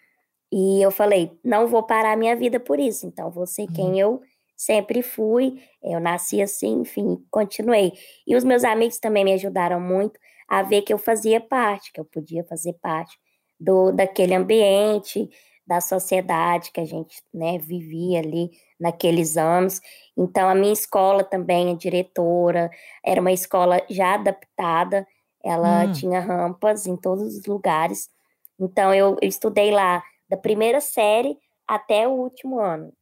E 0.52 0.80
eu 0.80 0.90
falei, 0.90 1.33
não 1.42 1.66
vou 1.66 1.83
parar 1.83 2.12
a 2.12 2.16
minha 2.16 2.37
vida 2.37 2.61
por 2.61 2.78
isso. 2.78 3.06
Então, 3.06 3.30
vou 3.30 3.47
ser 3.47 3.66
quem 3.68 3.92
uhum. 3.92 3.97
eu 3.97 4.23
sempre 4.57 5.03
fui. 5.03 5.63
Eu 5.83 6.01
nasci 6.01 6.41
assim, 6.41 6.81
enfim, 6.81 7.25
continuei. 7.31 7.93
E 8.27 8.35
os 8.35 8.45
meus 8.45 8.65
amigos 8.65 8.99
também 8.99 9.25
me 9.25 9.35
ajudaram 9.35 9.81
muito 9.81 10.19
a 10.49 10.63
ver 10.63 10.83
que 10.83 10.93
eu 10.93 10.99
fazia 10.99 11.41
parte, 11.41 11.93
que 11.93 12.01
eu 12.01 12.05
podia 12.05 12.45
fazer 12.45 12.73
parte 12.75 13.19
do 13.59 13.91
daquele 13.91 14.35
ambiente, 14.35 15.29
da 15.67 15.81
sociedade 15.81 16.71
que 16.71 16.81
a 16.81 16.85
gente 16.85 17.23
né, 17.35 17.59
vivia 17.59 18.21
ali 18.21 18.51
naqueles 18.79 19.37
anos. 19.37 19.81
Então, 20.17 20.49
a 20.49 20.55
minha 20.55 20.73
escola 20.73 21.25
também, 21.25 21.73
a 21.73 21.75
diretora, 21.75 22.71
era 23.05 23.21
uma 23.21 23.33
escola 23.33 23.83
já 23.91 24.15
adaptada, 24.15 25.07
ela 25.45 25.85
hum. 25.85 25.93
tinha 25.93 26.21
rampas 26.21 26.87
em 26.87 26.97
todos 26.97 27.37
os 27.37 27.47
lugares. 27.47 28.09
Então, 28.59 28.95
eu, 28.95 29.17
eu 29.21 29.29
estudei 29.29 29.71
lá 29.73 30.03
da 30.29 30.37
primeira 30.37 30.81
série 30.81 31.37
até 31.67 32.07
o 32.07 32.13
último 32.13 32.61
ano. 32.61 32.93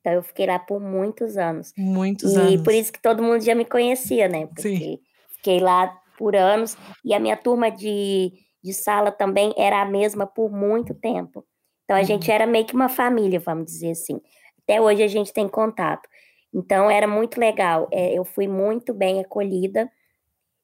Então, 0.00 0.12
eu 0.12 0.22
fiquei 0.22 0.46
lá 0.46 0.58
por 0.58 0.80
muitos 0.80 1.36
anos. 1.36 1.72
Muitos 1.76 2.32
e 2.32 2.36
anos. 2.36 2.52
E 2.52 2.62
por 2.62 2.72
isso 2.72 2.92
que 2.92 3.00
todo 3.00 3.22
mundo 3.22 3.40
já 3.42 3.54
me 3.54 3.64
conhecia, 3.64 4.28
né? 4.28 4.46
Porque 4.46 4.76
Sim. 4.76 4.98
fiquei 5.36 5.60
lá 5.60 5.88
por 6.16 6.36
anos. 6.36 6.76
E 7.04 7.12
a 7.14 7.20
minha 7.20 7.36
turma 7.36 7.70
de, 7.70 8.32
de 8.62 8.72
sala 8.72 9.10
também 9.10 9.52
era 9.56 9.82
a 9.82 9.84
mesma 9.84 10.26
por 10.26 10.50
muito 10.50 10.94
tempo. 10.94 11.44
Então, 11.84 11.96
a 11.96 12.00
uhum. 12.00 12.06
gente 12.06 12.30
era 12.30 12.46
meio 12.46 12.64
que 12.64 12.74
uma 12.74 12.88
família, 12.88 13.40
vamos 13.40 13.66
dizer 13.66 13.90
assim. 13.90 14.20
Até 14.62 14.80
hoje 14.80 15.02
a 15.02 15.08
gente 15.08 15.32
tem 15.32 15.48
contato. 15.48 16.08
Então, 16.52 16.90
era 16.90 17.06
muito 17.06 17.38
legal. 17.40 17.88
É, 17.90 18.12
eu 18.12 18.24
fui 18.24 18.46
muito 18.46 18.92
bem 18.92 19.20
acolhida. 19.20 19.90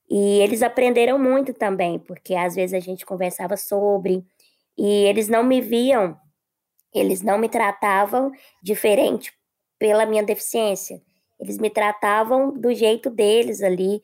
E 0.09 0.41
eles 0.41 0.63
aprenderam 0.63 1.19
muito 1.19 1.55
também, 1.55 1.99
porque 1.99 2.35
às 2.35 2.55
vezes 2.55 2.75
a 2.75 2.81
gente 2.81 3.07
conversava 3.07 3.57
sobre, 3.57 4.23
e 4.77 4.87
eles 5.07 5.29
não 5.29 5.43
me 5.43 5.61
viam, 5.61 6.17
eles 6.95 7.21
não 7.21 7.37
me 7.37 7.49
tratavam 7.49 8.31
diferente 8.63 9.33
pela 9.79 10.07
minha 10.07 10.23
deficiência. 10.23 11.03
Eles 11.39 11.59
me 11.59 11.69
tratavam 11.69 12.53
do 12.53 12.73
jeito 12.73 13.11
deles 13.11 13.63
ali, 13.63 14.01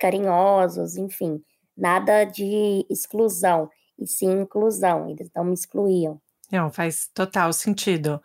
carinhosos, 0.00 0.96
enfim, 0.96 1.42
nada 1.76 2.24
de 2.24 2.86
exclusão, 2.88 3.68
e 3.98 4.06
sim 4.06 4.40
inclusão, 4.40 5.08
eles 5.08 5.30
não 5.34 5.44
me 5.44 5.54
excluíam. 5.54 6.20
Não, 6.50 6.70
faz 6.70 7.08
total 7.12 7.52
sentido. 7.52 8.20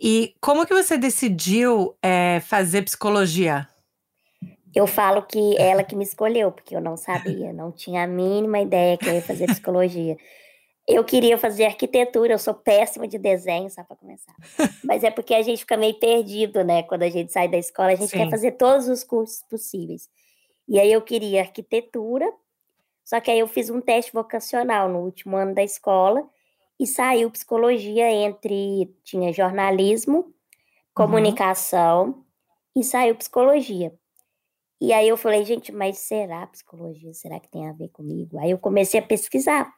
E 0.00 0.34
como 0.40 0.66
que 0.66 0.74
você 0.74 0.96
decidiu 0.96 1.96
é, 2.02 2.40
fazer 2.40 2.82
psicologia? 2.82 3.68
Eu 4.74 4.86
falo 4.86 5.22
que 5.22 5.56
ela 5.56 5.84
que 5.84 5.94
me 5.94 6.04
escolheu, 6.04 6.50
porque 6.50 6.74
eu 6.74 6.80
não 6.80 6.96
sabia, 6.96 7.52
não 7.52 7.70
tinha 7.70 8.04
a 8.04 8.06
mínima 8.06 8.60
ideia 8.60 8.96
que 8.96 9.06
eu 9.06 9.14
ia 9.14 9.22
fazer 9.22 9.46
psicologia. 9.46 10.16
Eu 10.86 11.02
queria 11.02 11.38
fazer 11.38 11.64
arquitetura, 11.64 12.34
eu 12.34 12.38
sou 12.38 12.52
péssima 12.52 13.08
de 13.08 13.18
desenho, 13.18 13.70
só 13.70 13.82
para 13.82 13.96
começar. 13.96 14.34
Mas 14.84 15.02
é 15.02 15.10
porque 15.10 15.34
a 15.34 15.40
gente 15.40 15.60
fica 15.60 15.76
meio 15.76 15.94
perdido, 15.98 16.62
né? 16.62 16.82
Quando 16.82 17.04
a 17.04 17.08
gente 17.08 17.32
sai 17.32 17.48
da 17.48 17.56
escola, 17.56 17.92
a 17.92 17.94
gente 17.94 18.10
Sim. 18.10 18.18
quer 18.18 18.30
fazer 18.30 18.52
todos 18.52 18.88
os 18.88 19.02
cursos 19.02 19.42
possíveis. 19.48 20.08
E 20.68 20.78
aí 20.78 20.92
eu 20.92 21.00
queria 21.00 21.40
arquitetura, 21.40 22.30
só 23.04 23.20
que 23.20 23.30
aí 23.30 23.38
eu 23.38 23.48
fiz 23.48 23.70
um 23.70 23.80
teste 23.80 24.12
vocacional 24.12 24.88
no 24.88 25.00
último 25.00 25.36
ano 25.36 25.54
da 25.54 25.62
escola 25.62 26.28
e 26.78 26.86
saiu 26.86 27.30
psicologia 27.30 28.10
entre 28.10 28.94
tinha 29.04 29.32
jornalismo, 29.32 30.16
uhum. 30.18 30.32
comunicação 30.94 32.04
uhum. 32.06 32.24
e 32.76 32.84
saiu 32.84 33.14
psicologia. 33.14 33.92
E 34.80 34.92
aí 34.92 35.08
eu 35.08 35.16
falei, 35.16 35.44
gente, 35.44 35.72
mas 35.72 35.98
será 35.98 36.46
psicologia? 36.46 37.14
Será 37.14 37.38
que 37.40 37.48
tem 37.48 37.68
a 37.68 37.72
ver 37.72 37.88
comigo? 37.88 38.38
Aí 38.38 38.50
eu 38.50 38.58
comecei 38.58 39.00
a 39.00 39.02
pesquisar. 39.02 39.72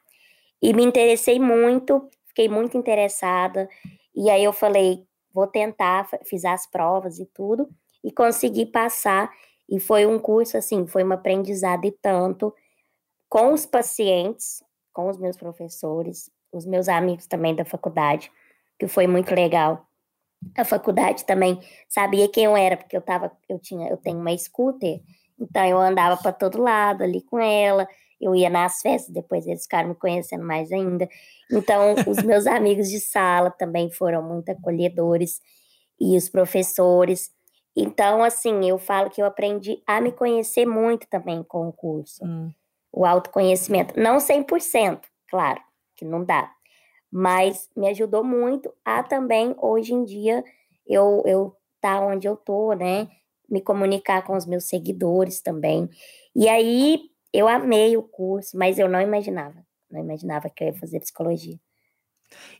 E 0.61 0.73
me 0.73 0.83
interessei 0.83 1.39
muito, 1.39 2.09
fiquei 2.27 2.49
muito 2.49 2.77
interessada. 2.77 3.69
E 4.15 4.29
aí 4.29 4.43
eu 4.43 4.53
falei, 4.53 5.05
vou 5.33 5.47
tentar, 5.47 6.07
fiz 6.25 6.43
as 6.45 6.65
provas 6.65 7.19
e 7.19 7.25
tudo, 7.25 7.69
e 8.03 8.11
consegui 8.11 8.65
passar. 8.65 9.31
E 9.69 9.79
foi 9.79 10.05
um 10.05 10.17
curso, 10.17 10.57
assim, 10.57 10.87
foi 10.87 11.03
uma 11.03 11.15
aprendizado 11.15 11.85
e 11.85 11.91
tanto 11.91 12.53
com 13.29 13.53
os 13.53 13.65
pacientes, 13.65 14.63
com 14.93 15.09
os 15.09 15.17
meus 15.17 15.37
professores, 15.37 16.31
os 16.51 16.65
meus 16.65 16.87
amigos 16.87 17.27
também 17.27 17.53
da 17.53 17.65
faculdade, 17.65 18.31
que 18.79 18.87
foi 18.87 19.05
muito 19.05 19.35
legal. 19.35 19.85
A 20.57 20.63
faculdade 20.63 21.25
também 21.25 21.59
sabia 21.89 22.29
quem 22.29 22.45
eu 22.45 22.55
era, 22.55 22.77
porque 22.77 22.95
eu 22.95 23.01
tava, 23.01 23.31
eu 23.49 23.59
tinha, 23.59 23.89
eu 23.89 23.97
tenho 23.97 24.19
uma 24.19 24.35
scooter, 24.37 25.01
então 25.39 25.65
eu 25.65 25.79
andava 25.79 26.15
para 26.17 26.31
todo 26.31 26.61
lado 26.61 27.03
ali 27.03 27.21
com 27.21 27.39
ela, 27.39 27.87
eu 28.19 28.35
ia 28.35 28.49
nas 28.49 28.81
festas, 28.81 29.13
depois 29.13 29.45
eles 29.45 29.63
ficaram 29.63 29.89
me 29.89 29.95
conhecendo 29.95 30.43
mais 30.43 30.71
ainda. 30.71 31.07
Então, 31.51 31.95
os 32.07 32.23
meus 32.23 32.45
amigos 32.47 32.89
de 32.89 32.99
sala 32.99 33.51
também 33.51 33.91
foram 33.91 34.21
muito 34.21 34.49
acolhedores 34.49 35.39
e 35.99 36.17
os 36.17 36.29
professores. 36.29 37.31
Então, 37.75 38.23
assim, 38.23 38.67
eu 38.67 38.79
falo 38.79 39.09
que 39.09 39.21
eu 39.21 39.25
aprendi 39.25 39.81
a 39.85 40.01
me 40.01 40.11
conhecer 40.11 40.65
muito 40.65 41.07
também 41.07 41.43
com 41.43 41.67
o 41.67 41.73
curso. 41.73 42.25
Hum. 42.25 42.51
O 42.91 43.05
autoconhecimento. 43.05 43.99
Não 43.99 44.17
100%, 44.17 45.01
claro, 45.29 45.61
que 45.95 46.03
não 46.03 46.23
dá. 46.23 46.51
Mas 47.11 47.69
me 47.75 47.87
ajudou 47.89 48.23
muito 48.23 48.73
a 48.83 49.03
também, 49.03 49.55
hoje 49.59 49.93
em 49.93 50.03
dia, 50.03 50.43
eu, 50.87 51.21
eu 51.25 51.55
tá 51.79 51.99
onde 52.01 52.27
eu 52.27 52.35
tô, 52.35 52.73
né? 52.73 53.07
Me 53.47 53.61
comunicar 53.61 54.23
com 54.23 54.35
os 54.35 54.45
meus 54.45 54.65
seguidores 54.65 55.41
também. 55.41 55.87
E 56.35 56.49
aí, 56.49 57.01
eu 57.33 57.47
amei 57.47 57.97
o 57.97 58.03
curso, 58.03 58.57
mas 58.57 58.79
eu 58.79 58.89
não 58.89 59.01
imaginava, 59.01 59.63
não 59.89 59.99
imaginava 59.99 60.49
que 60.49 60.63
eu 60.63 60.67
ia 60.67 60.73
fazer 60.73 60.99
psicologia. 60.99 61.57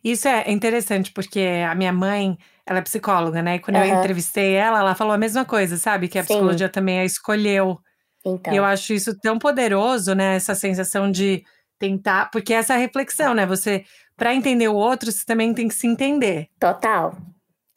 Isso 0.03 0.27
é 0.27 0.50
interessante, 0.51 1.12
porque 1.12 1.41
a 1.69 1.75
minha 1.75 1.91
mãe, 1.91 2.38
ela 2.65 2.79
é 2.79 2.81
psicóloga, 2.81 3.41
né? 3.41 3.55
E 3.55 3.59
quando 3.59 3.77
uhum. 3.77 3.83
eu 3.83 4.00
entrevistei 4.00 4.53
ela, 4.53 4.79
ela 4.79 4.95
falou 4.95 5.13
a 5.13 5.17
mesma 5.17 5.43
coisa, 5.43 5.77
sabe? 5.77 6.07
Que 6.07 6.19
a 6.19 6.24
Sim. 6.24 6.36
psicologia 6.36 6.69
também 6.69 7.00
a 7.00 7.05
escolheu. 7.05 7.77
Então. 8.25 8.53
E 8.53 8.57
eu 8.57 8.63
acho 8.63 8.93
isso 8.93 9.17
tão 9.19 9.38
poderoso, 9.38 10.13
né? 10.13 10.36
Essa 10.36 10.55
sensação 10.55 11.12
de 11.12 11.43
tentar, 11.79 12.29
porque 12.31 12.53
essa 12.53 12.75
reflexão, 12.75 13.33
né? 13.33 13.45
Você, 13.45 13.83
para 14.15 14.33
entender 14.33 14.67
o 14.67 14.75
outro, 14.75 15.12
você 15.12 15.25
também 15.25 15.53
tem 15.53 15.67
que 15.67 15.75
se 15.75 15.88
entender. 15.88 16.47
Total. 16.59 17.15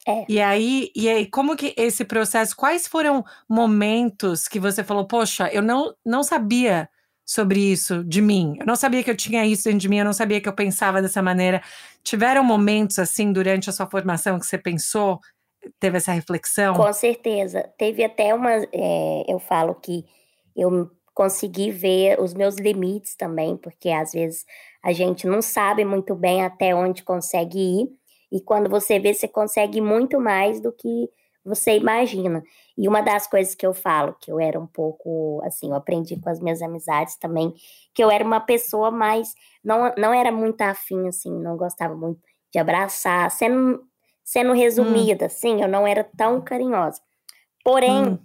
É. 0.06 0.24
E 0.28 0.40
aí, 0.40 0.90
e 0.94 1.08
aí, 1.08 1.26
como 1.26 1.56
que 1.56 1.74
esse 1.76 2.04
processo, 2.04 2.56
quais 2.56 2.86
foram 2.86 3.24
momentos 3.48 4.48
que 4.48 4.58
você 4.58 4.82
falou, 4.82 5.06
poxa, 5.06 5.48
eu 5.52 5.62
não, 5.62 5.94
não 6.04 6.22
sabia 6.22 6.88
sobre 7.24 7.60
isso 7.60 8.02
de 8.04 8.20
mim, 8.20 8.56
eu 8.58 8.66
não 8.66 8.74
sabia 8.74 9.04
que 9.04 9.10
eu 9.10 9.16
tinha 9.16 9.46
isso 9.46 9.64
dentro 9.64 9.80
de 9.80 9.88
mim, 9.88 9.98
eu 9.98 10.04
não 10.04 10.12
sabia 10.12 10.40
que 10.40 10.48
eu 10.48 10.54
pensava 10.54 11.00
dessa 11.00 11.22
maneira. 11.22 11.62
Tiveram 12.02 12.42
momentos 12.42 12.98
assim 12.98 13.32
durante 13.32 13.70
a 13.70 13.72
sua 13.72 13.86
formação 13.86 14.38
que 14.38 14.46
você 14.46 14.58
pensou, 14.58 15.20
teve 15.78 15.98
essa 15.98 16.12
reflexão? 16.12 16.74
Com 16.74 16.92
certeza. 16.92 17.70
Teve 17.76 18.02
até 18.02 18.34
uma. 18.34 18.50
É, 18.72 19.24
eu 19.28 19.38
falo 19.38 19.74
que 19.74 20.04
eu 20.56 20.90
consegui 21.14 21.70
ver 21.70 22.20
os 22.20 22.32
meus 22.34 22.56
limites 22.56 23.14
também, 23.14 23.56
porque 23.56 23.90
às 23.90 24.12
vezes 24.12 24.44
a 24.82 24.92
gente 24.92 25.26
não 25.26 25.42
sabe 25.42 25.84
muito 25.84 26.14
bem 26.14 26.42
até 26.42 26.74
onde 26.74 27.02
consegue 27.02 27.58
ir. 27.58 27.99
E 28.30 28.40
quando 28.40 28.68
você 28.68 28.98
vê, 28.98 29.12
você 29.12 29.26
consegue 29.26 29.80
muito 29.80 30.20
mais 30.20 30.60
do 30.60 30.72
que 30.72 31.10
você 31.44 31.76
imagina. 31.76 32.42
E 32.76 32.86
uma 32.86 33.00
das 33.00 33.26
coisas 33.26 33.54
que 33.54 33.66
eu 33.66 33.72
falo, 33.72 34.14
que 34.20 34.30
eu 34.30 34.38
era 34.38 34.58
um 34.58 34.66
pouco, 34.66 35.40
assim, 35.44 35.70
eu 35.70 35.74
aprendi 35.74 36.18
com 36.20 36.28
as 36.28 36.40
minhas 36.40 36.62
amizades 36.62 37.16
também, 37.16 37.54
que 37.94 38.02
eu 38.02 38.10
era 38.10 38.24
uma 38.24 38.40
pessoa 38.40 38.90
mais, 38.90 39.34
não, 39.64 39.92
não 39.96 40.12
era 40.12 40.30
muito 40.30 40.60
afim, 40.62 41.08
assim, 41.08 41.32
não 41.40 41.56
gostava 41.56 41.94
muito 41.94 42.20
de 42.52 42.58
abraçar, 42.58 43.30
sendo, 43.30 43.82
sendo 44.24 44.52
resumida, 44.52 45.24
hum. 45.24 45.26
assim, 45.26 45.62
eu 45.62 45.68
não 45.68 45.86
era 45.86 46.04
tão 46.04 46.40
carinhosa. 46.40 47.00
Porém, 47.64 48.10
hum. 48.10 48.18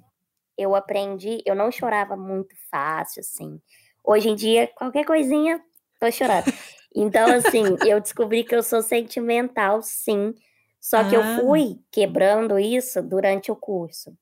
eu 0.58 0.76
aprendi, 0.76 1.42
eu 1.46 1.56
não 1.56 1.72
chorava 1.72 2.16
muito 2.16 2.56
fácil, 2.70 3.22
assim. 3.22 3.60
Hoje 4.04 4.30
em 4.30 4.36
dia, 4.36 4.68
qualquer 4.76 5.06
coisinha, 5.06 5.62
tô 6.00 6.12
chorando. 6.12 6.46
Então, 6.96 7.28
assim, 7.28 7.64
eu 7.86 8.00
descobri 8.00 8.44
que 8.44 8.56
eu 8.56 8.64
sou 8.64 8.82
sentimental, 8.82 9.82
sim. 9.82 10.34
Só 10.80 11.04
que 11.04 11.16
ah. 11.16 11.20
eu 11.20 11.46
fui 11.46 11.80
quebrando 11.92 12.58
isso 12.58 13.02
durante 13.02 13.52
o 13.52 13.56
curso. 13.56 14.18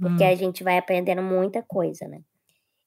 Porque 0.00 0.24
hum. 0.24 0.28
a 0.28 0.34
gente 0.34 0.64
vai 0.64 0.78
aprendendo 0.78 1.22
muita 1.22 1.62
coisa, 1.62 2.08
né? 2.08 2.22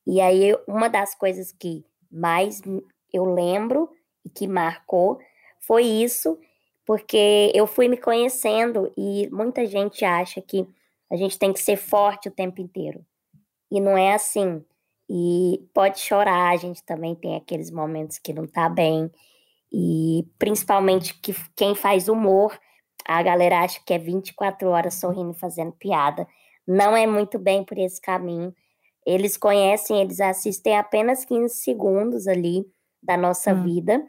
E 0.07 0.19
aí, 0.19 0.57
uma 0.67 0.87
das 0.87 1.13
coisas 1.13 1.51
que 1.51 1.85
mais 2.11 2.61
eu 3.13 3.25
lembro 3.25 3.89
e 4.23 4.29
que 4.29 4.47
marcou 4.47 5.19
foi 5.59 5.83
isso 5.83 6.39
porque 6.85 7.51
eu 7.55 7.65
fui 7.65 7.87
me 7.87 7.97
conhecendo 7.97 8.93
e 8.95 9.27
muita 9.31 9.65
gente 9.65 10.05
acha 10.05 10.39
que 10.39 10.67
a 11.09 11.15
gente 11.15 11.37
tem 11.37 11.51
que 11.51 11.59
ser 11.59 11.77
forte 11.77 12.29
o 12.29 12.31
tempo 12.31 12.61
inteiro. 12.61 13.03
E 13.71 13.81
não 13.81 13.97
é 13.97 14.13
assim. 14.13 14.63
E 15.09 15.63
pode 15.73 15.99
chorar, 15.99 16.51
a 16.51 16.57
gente 16.57 16.83
também 16.83 17.15
tem 17.15 17.35
aqueles 17.35 17.69
momentos 17.69 18.17
que 18.17 18.33
não 18.33 18.47
tá 18.47 18.67
bem. 18.67 19.11
E 19.71 20.25
principalmente 20.39 21.13
que 21.21 21.35
quem 21.55 21.75
faz 21.75 22.07
humor, 22.07 22.57
a 23.05 23.21
galera 23.21 23.61
acha 23.61 23.79
que 23.85 23.93
é 23.93 23.97
24 23.97 24.67
horas 24.69 24.95
sorrindo 24.95 25.31
e 25.31 25.39
fazendo 25.39 25.71
piada. 25.73 26.27
Não 26.67 26.95
é 26.95 27.05
muito 27.05 27.37
bem 27.37 27.63
por 27.63 27.77
esse 27.77 28.01
caminho. 28.01 28.53
Eles 29.05 29.37
conhecem, 29.37 30.01
eles 30.01 30.19
assistem 30.19 30.77
apenas 30.77 31.23
15 31.25 31.55
segundos 31.55 32.27
ali 32.27 32.65
da 33.03 33.15
nossa 33.15 33.53
hum. 33.53 33.63
vida 33.63 34.03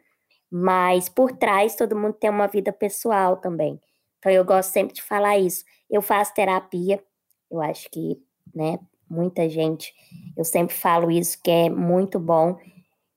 mas 0.51 1.09
por 1.09 1.33
trás 1.33 1.75
todo 1.75 1.97
mundo 1.97 2.15
tem 2.15 2.31
uma 2.31 2.47
vida 2.47 2.73
pessoal 2.73 3.37
também. 3.37 3.81
Então 4.19 4.33
eu 4.33 4.45
gosto 4.45 4.73
sempre 4.73 4.95
de 4.95 5.03
falar 5.03 5.39
isso. 5.39 5.65
Eu 5.91 6.03
faço 6.03 6.35
terapia, 6.35 7.03
eu 7.51 7.61
acho 7.61 7.91
que, 7.91 8.19
né, 8.55 8.79
muita 9.09 9.49
gente, 9.49 9.95
eu 10.37 10.45
sempre 10.45 10.75
falo 10.75 11.11
isso 11.11 11.41
que 11.43 11.51
é 11.51 11.71
muito 11.71 12.19
bom 12.19 12.59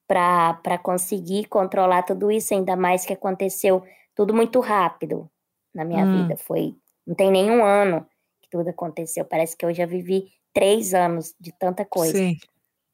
para 0.07 0.77
conseguir 0.81 1.45
controlar 1.45 2.03
tudo 2.03 2.31
isso, 2.31 2.53
ainda 2.53 2.75
mais 2.75 3.05
que 3.05 3.13
aconteceu 3.13 3.83
tudo 4.15 4.33
muito 4.33 4.59
rápido 4.59 5.29
na 5.73 5.85
minha 5.85 6.03
hum. 6.03 6.23
vida. 6.23 6.37
Foi, 6.37 6.75
não 7.05 7.15
tem 7.15 7.31
nenhum 7.31 7.63
ano 7.63 8.05
que 8.41 8.49
tudo 8.49 8.69
aconteceu. 8.69 9.23
Parece 9.23 9.55
que 9.55 9.65
eu 9.65 9.73
já 9.73 9.85
vivi 9.85 10.31
três 10.53 10.93
anos 10.93 11.35
de 11.39 11.51
tanta 11.51 11.85
coisa. 11.85 12.17
Sim. 12.17 12.37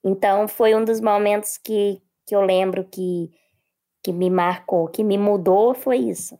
Então 0.03 0.47
foi 0.47 0.75
um 0.75 0.83
dos 0.83 0.99
momentos 0.99 1.57
que, 1.57 2.01
que 2.25 2.35
eu 2.35 2.41
lembro 2.41 2.83
que 2.83 3.31
que 4.05 4.13
me 4.13 4.29
marcou, 4.29 4.87
que 4.87 5.03
me 5.03 5.17
mudou 5.17 5.73
foi 5.73 5.97
isso. 5.97 6.37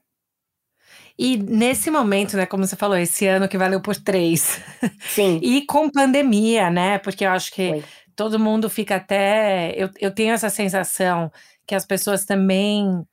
E 1.17 1.37
nesse 1.37 1.89
momento, 1.89 2.35
né, 2.35 2.45
como 2.45 2.65
você 2.65 2.75
falou, 2.75 2.97
esse 2.97 3.25
ano 3.25 3.47
que 3.47 3.57
valeu 3.57 3.81
por 3.81 3.95
três. 3.95 4.59
Sim. 5.07 5.39
e 5.43 5.65
com 5.65 5.89
pandemia, 5.89 6.69
né? 6.69 6.97
Porque 6.97 7.25
eu 7.25 7.31
acho 7.31 7.51
que 7.53 7.83
todo 8.15 8.39
mundo 8.39 8.69
fica 8.69 8.95
até. 8.97 9.73
Eu, 9.75 9.89
eu 9.99 10.11
tenho 10.11 10.33
essa 10.33 10.49
sensação 10.49 11.31
que 11.65 11.75
as 11.75 11.85
pessoas 11.85 12.25
também 12.25 13.05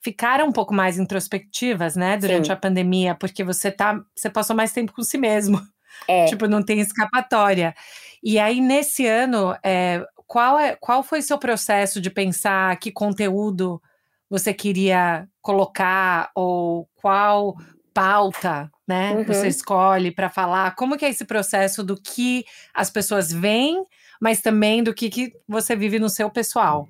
ficaram 0.00 0.48
um 0.48 0.52
pouco 0.52 0.72
mais 0.72 0.98
introspectivas, 0.98 1.94
né, 1.94 2.16
durante 2.16 2.46
Sim. 2.46 2.52
a 2.52 2.56
pandemia, 2.56 3.14
porque 3.14 3.44
você 3.44 3.70
tá. 3.70 4.00
Você 4.14 4.30
passou 4.30 4.54
mais 4.54 4.72
tempo 4.72 4.92
com 4.92 5.02
si 5.02 5.18
mesmo. 5.18 5.60
É. 6.08 6.26
tipo, 6.30 6.46
não 6.46 6.62
tem 6.62 6.80
escapatória. 6.80 7.74
E 8.22 8.38
aí, 8.38 8.60
nesse 8.60 9.06
ano, 9.06 9.56
é, 9.62 10.04
qual, 10.26 10.58
é, 10.58 10.76
qual 10.76 11.02
foi 11.02 11.22
seu 11.22 11.38
processo 11.38 12.00
de 12.00 12.10
pensar 12.10 12.78
que 12.78 12.92
conteúdo 12.92 13.82
você 14.30 14.54
queria 14.54 15.28
colocar 15.42 16.30
ou 16.34 16.88
qual 16.94 17.56
pauta, 17.92 18.70
né, 18.86 19.12
uhum. 19.12 19.24
você 19.24 19.48
escolhe 19.48 20.12
para 20.12 20.30
falar? 20.30 20.76
Como 20.76 20.96
que 20.96 21.04
é 21.04 21.10
esse 21.10 21.24
processo 21.24 21.82
do 21.82 22.00
que 22.00 22.44
as 22.72 22.88
pessoas 22.88 23.32
veem, 23.32 23.84
mas 24.20 24.40
também 24.40 24.82
do 24.82 24.94
que, 24.94 25.10
que 25.10 25.32
você 25.48 25.74
vive 25.74 25.98
no 25.98 26.08
seu 26.08 26.30
pessoal? 26.30 26.88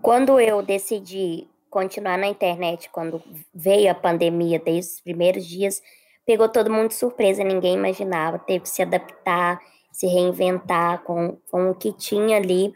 Quando 0.00 0.38
eu 0.38 0.62
decidi 0.62 1.48
continuar 1.68 2.16
na 2.16 2.26
internet, 2.26 2.88
quando 2.90 3.22
veio 3.52 3.90
a 3.90 3.94
pandemia, 3.94 4.58
desde 4.58 4.94
os 4.94 5.00
primeiros 5.00 5.46
dias, 5.46 5.82
pegou 6.24 6.48
todo 6.48 6.72
mundo 6.72 6.88
de 6.88 6.94
surpresa, 6.94 7.44
ninguém 7.44 7.74
imaginava, 7.74 8.38
teve 8.38 8.60
que 8.60 8.68
se 8.68 8.82
adaptar, 8.82 9.60
se 9.92 10.06
reinventar 10.06 11.02
com, 11.02 11.36
com 11.50 11.70
o 11.70 11.74
que 11.74 11.92
tinha 11.92 12.36
ali. 12.36 12.72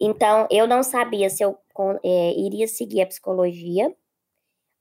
Então, 0.00 0.46
eu 0.50 0.66
não 0.66 0.82
sabia 0.82 1.30
se 1.30 1.42
eu 1.42 1.58
é, 2.04 2.32
iria 2.38 2.68
seguir 2.68 3.02
a 3.02 3.06
psicologia 3.06 3.94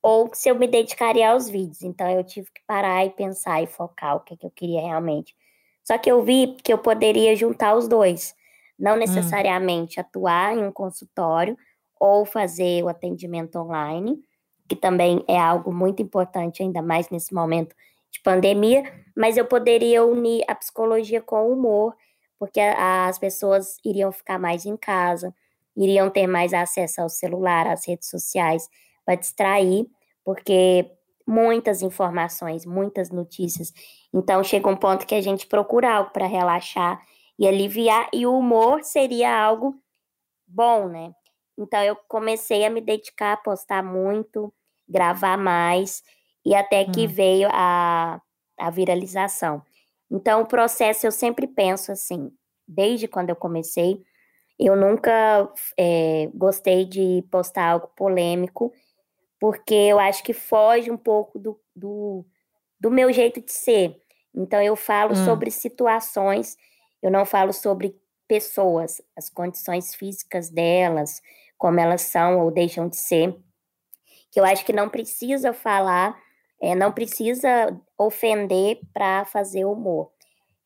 ou 0.01 0.29
se 0.33 0.49
eu 0.49 0.55
me 0.55 0.67
dedicaria 0.67 1.31
aos 1.31 1.49
vídeos. 1.49 1.81
Então, 1.81 2.09
eu 2.09 2.23
tive 2.23 2.47
que 2.51 2.61
parar 2.67 3.05
e 3.05 3.09
pensar 3.09 3.63
e 3.63 3.67
focar 3.67 4.17
o 4.17 4.19
que, 4.19 4.37
que 4.37 4.45
eu 4.45 4.51
queria 4.51 4.81
realmente. 4.81 5.35
Só 5.83 5.97
que 5.97 6.11
eu 6.11 6.21
vi 6.23 6.55
que 6.63 6.73
eu 6.73 6.77
poderia 6.77 7.35
juntar 7.35 7.75
os 7.75 7.87
dois. 7.87 8.35
Não 8.77 8.95
hum. 8.95 8.97
necessariamente 8.97 9.99
hum. 9.99 10.01
atuar 10.01 10.57
em 10.57 10.63
um 10.63 10.71
consultório 10.71 11.57
ou 11.99 12.25
fazer 12.25 12.83
o 12.83 12.89
atendimento 12.89 13.57
online, 13.57 14.21
que 14.67 14.75
também 14.75 15.23
é 15.27 15.39
algo 15.39 15.73
muito 15.73 16.01
importante, 16.01 16.61
ainda 16.61 16.81
mais 16.81 17.09
nesse 17.09 17.33
momento 17.33 17.75
de 18.11 18.19
pandemia, 18.21 18.83
mas 19.15 19.37
eu 19.37 19.45
poderia 19.45 20.03
unir 20.03 20.43
a 20.47 20.55
psicologia 20.55 21.21
com 21.21 21.47
o 21.47 21.53
humor, 21.53 21.95
porque 22.45 22.59
as 22.59 23.17
pessoas 23.17 23.79
iriam 23.83 24.11
ficar 24.11 24.37
mais 24.37 24.67
em 24.67 24.77
casa, 24.77 25.33
iriam 25.75 26.11
ter 26.11 26.27
mais 26.27 26.53
acesso 26.53 27.01
ao 27.01 27.09
celular, 27.09 27.65
às 27.65 27.87
redes 27.87 28.07
sociais, 28.07 28.69
para 29.03 29.15
distrair, 29.15 29.87
porque 30.23 30.91
muitas 31.25 31.81
informações, 31.81 32.63
muitas 32.63 33.09
notícias. 33.09 33.73
Então 34.13 34.43
chega 34.43 34.69
um 34.69 34.75
ponto 34.75 35.07
que 35.07 35.15
a 35.15 35.21
gente 35.21 35.47
procura 35.47 35.91
algo 35.91 36.11
para 36.11 36.27
relaxar 36.27 37.01
e 37.39 37.47
aliviar, 37.47 38.07
e 38.13 38.27
o 38.27 38.37
humor 38.37 38.83
seria 38.83 39.35
algo 39.35 39.75
bom, 40.45 40.87
né? 40.87 41.15
Então 41.57 41.81
eu 41.81 41.95
comecei 42.07 42.63
a 42.63 42.69
me 42.69 42.79
dedicar 42.79 43.33
a 43.33 43.37
postar 43.37 43.83
muito, 43.83 44.53
gravar 44.87 45.35
mais, 45.35 46.03
e 46.45 46.53
até 46.53 46.85
que 46.85 47.07
hum. 47.07 47.09
veio 47.09 47.49
a, 47.51 48.21
a 48.55 48.69
viralização. 48.69 49.63
Então, 50.09 50.41
o 50.41 50.45
processo 50.45 51.05
eu 51.05 51.11
sempre 51.11 51.47
penso 51.47 51.91
assim, 51.91 52.31
desde 52.67 53.07
quando 53.07 53.29
eu 53.29 53.35
comecei, 53.35 54.03
eu 54.57 54.75
nunca 54.75 55.51
é, 55.77 56.29
gostei 56.33 56.85
de 56.85 57.23
postar 57.29 57.71
algo 57.71 57.87
polêmico, 57.95 58.71
porque 59.39 59.73
eu 59.73 59.99
acho 59.99 60.23
que 60.23 60.33
foge 60.33 60.89
um 60.89 60.97
pouco 60.97 61.37
do, 61.37 61.59
do, 61.75 62.25
do 62.79 62.89
meu 62.89 63.11
jeito 63.11 63.41
de 63.41 63.51
ser. 63.51 63.99
Então, 64.33 64.61
eu 64.61 64.75
falo 64.75 65.13
hum. 65.13 65.25
sobre 65.25 65.51
situações, 65.51 66.57
eu 67.01 67.11
não 67.11 67.25
falo 67.25 67.51
sobre 67.51 67.99
pessoas, 68.27 69.01
as 69.15 69.29
condições 69.29 69.93
físicas 69.93 70.49
delas, 70.49 71.21
como 71.57 71.79
elas 71.79 72.01
são 72.01 72.39
ou 72.39 72.51
deixam 72.51 72.87
de 72.87 72.97
ser. 72.97 73.37
Que 74.31 74.39
eu 74.39 74.45
acho 74.45 74.65
que 74.65 74.73
não 74.73 74.89
precisa 74.89 75.53
falar 75.53 76.17
é, 76.61 76.75
não 76.75 76.91
precisa 76.91 77.79
ofender 77.97 78.79
para 78.93 79.25
fazer 79.25 79.65
humor. 79.65 80.11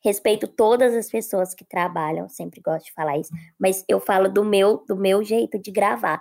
Respeito 0.02 0.48
todas 0.48 0.94
as 0.94 1.10
pessoas 1.10 1.54
que 1.54 1.64
trabalham, 1.64 2.28
sempre 2.28 2.60
gosto 2.60 2.86
de 2.86 2.92
falar 2.92 3.18
isso, 3.18 3.32
mas 3.58 3.84
eu 3.86 4.00
falo 4.00 4.28
do 4.28 4.44
meu, 4.44 4.82
do 4.86 4.96
meu 4.96 5.22
jeito 5.22 5.58
de 5.58 5.70
gravar. 5.70 6.20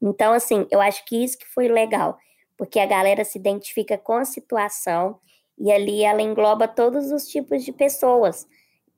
Então, 0.00 0.32
assim, 0.32 0.66
eu 0.70 0.80
acho 0.80 1.04
que 1.06 1.24
isso 1.24 1.38
que 1.38 1.46
foi 1.46 1.68
legal, 1.68 2.18
porque 2.56 2.78
a 2.78 2.86
galera 2.86 3.24
se 3.24 3.38
identifica 3.38 3.96
com 3.96 4.14
a 4.14 4.24
situação 4.24 5.18
e 5.58 5.72
ali 5.72 6.02
ela 6.02 6.20
engloba 6.20 6.68
todos 6.68 7.10
os 7.10 7.26
tipos 7.26 7.64
de 7.64 7.72
pessoas, 7.72 8.46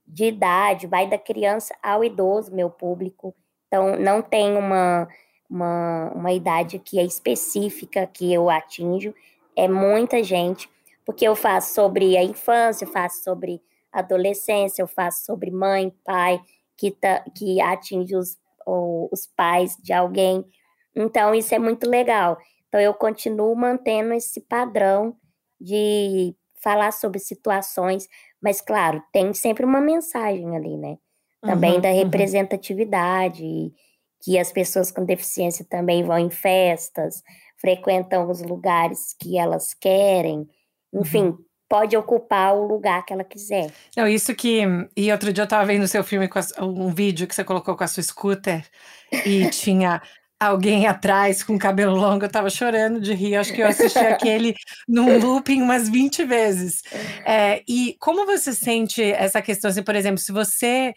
de 0.07 0.25
idade, 0.25 0.87
vai 0.87 1.09
da 1.09 1.19
criança 1.19 1.75
ao 1.83 2.03
idoso, 2.03 2.55
meu 2.55 2.71
público. 2.71 3.35
Então, 3.69 3.97
não 3.97 4.23
tem 4.23 4.57
uma, 4.57 5.09
uma, 5.49 6.11
uma 6.15 6.33
idade 6.33 6.79
que 6.79 6.99
é 6.99 7.05
específica 7.05 8.07
que 8.07 8.33
eu 8.33 8.49
atinjo, 8.49 9.15
é 9.57 9.67
muita 9.67 10.23
gente, 10.23 10.69
porque 11.05 11.27
eu 11.27 11.35
faço 11.35 11.75
sobre 11.75 12.17
a 12.17 12.23
infância, 12.23 12.85
eu 12.85 12.91
faço 12.91 13.23
sobre 13.23 13.61
adolescência, 13.93 14.83
eu 14.83 14.87
faço 14.87 15.25
sobre 15.25 15.51
mãe, 15.51 15.93
pai, 16.05 16.41
que, 16.77 16.91
tá, 16.91 17.25
que 17.35 17.61
atinge 17.61 18.15
os, 18.15 18.37
os 18.67 19.27
pais 19.35 19.77
de 19.83 19.93
alguém. 19.93 20.45
Então, 20.95 21.35
isso 21.35 21.55
é 21.55 21.59
muito 21.59 21.89
legal. 21.89 22.37
Então, 22.69 22.81
eu 22.81 22.93
continuo 22.93 23.55
mantendo 23.57 24.13
esse 24.13 24.41
padrão 24.41 25.17
de 25.61 26.35
falar 26.63 26.93
sobre 26.93 27.19
situações, 27.19 28.09
mas, 28.43 28.61
claro, 28.61 29.03
tem 29.13 29.33
sempre 29.33 29.65
uma 29.65 29.81
mensagem 29.81 30.55
ali, 30.57 30.77
né? 30.77 30.99
Também 31.41 31.75
uhum, 31.75 31.81
da 31.81 31.91
representatividade, 31.91 33.45
uhum. 33.45 33.73
Que 34.23 34.39
as 34.39 34.53
pessoas 34.53 34.91
com 34.91 35.05
deficiência 35.05 35.65
também 35.69 36.03
vão 36.05 36.19
em 36.19 36.31
festas, 36.31 37.23
frequentam 37.59 38.29
os 38.31 38.43
lugares 38.43 39.15
que 39.21 39.39
elas 39.39 39.75
querem, 39.75 40.49
enfim, 40.93 41.27
uhum. 41.27 41.39
pode 41.69 41.97
ocupar 41.97 42.55
o 42.55 42.67
lugar 42.67 43.05
que 43.05 43.13
ela 43.13 43.25
quiser. 43.25 43.73
Não, 43.97 44.07
isso 44.07 44.35
que. 44.35 44.63
E 44.97 45.11
outro 45.13 45.33
dia 45.33 45.43
eu 45.43 45.47
estava 45.47 45.65
vendo 45.65 45.83
o 45.83 45.89
seu 45.89 46.05
filme, 46.05 46.29
com 46.29 46.39
a, 46.39 46.65
um 46.65 46.89
vídeo 46.91 47.27
que 47.27 47.35
você 47.35 47.45
colocou 47.45 47.77
com 47.77 47.85
a 47.85 47.89
sua 47.89 48.03
scooter 48.03 48.65
e 49.25 49.49
tinha 49.51 50.01
alguém 50.39 50.87
atrás 50.87 51.43
com 51.43 51.59
cabelo 51.59 51.97
longo, 51.97 52.25
eu 52.25 52.31
tava 52.31 52.51
chorando 52.51 53.01
de 53.01 53.15
rir. 53.15 53.37
Acho 53.37 53.53
que 53.53 53.63
eu 53.63 53.67
assisti 53.67 53.99
aquele 53.99 54.55
num 54.87 55.19
looping 55.19 55.63
umas 55.63 55.89
20 55.89 56.25
vezes. 56.25 56.83
É, 57.29 57.65
e 57.67 57.97
como 57.99 58.25
você 58.25 58.53
sente 58.53 59.03
essa 59.03 59.43
questão, 59.43 59.69
assim, 59.69 59.83
por 59.83 59.97
exemplo, 59.97 60.19
se 60.19 60.31
você 60.31 60.95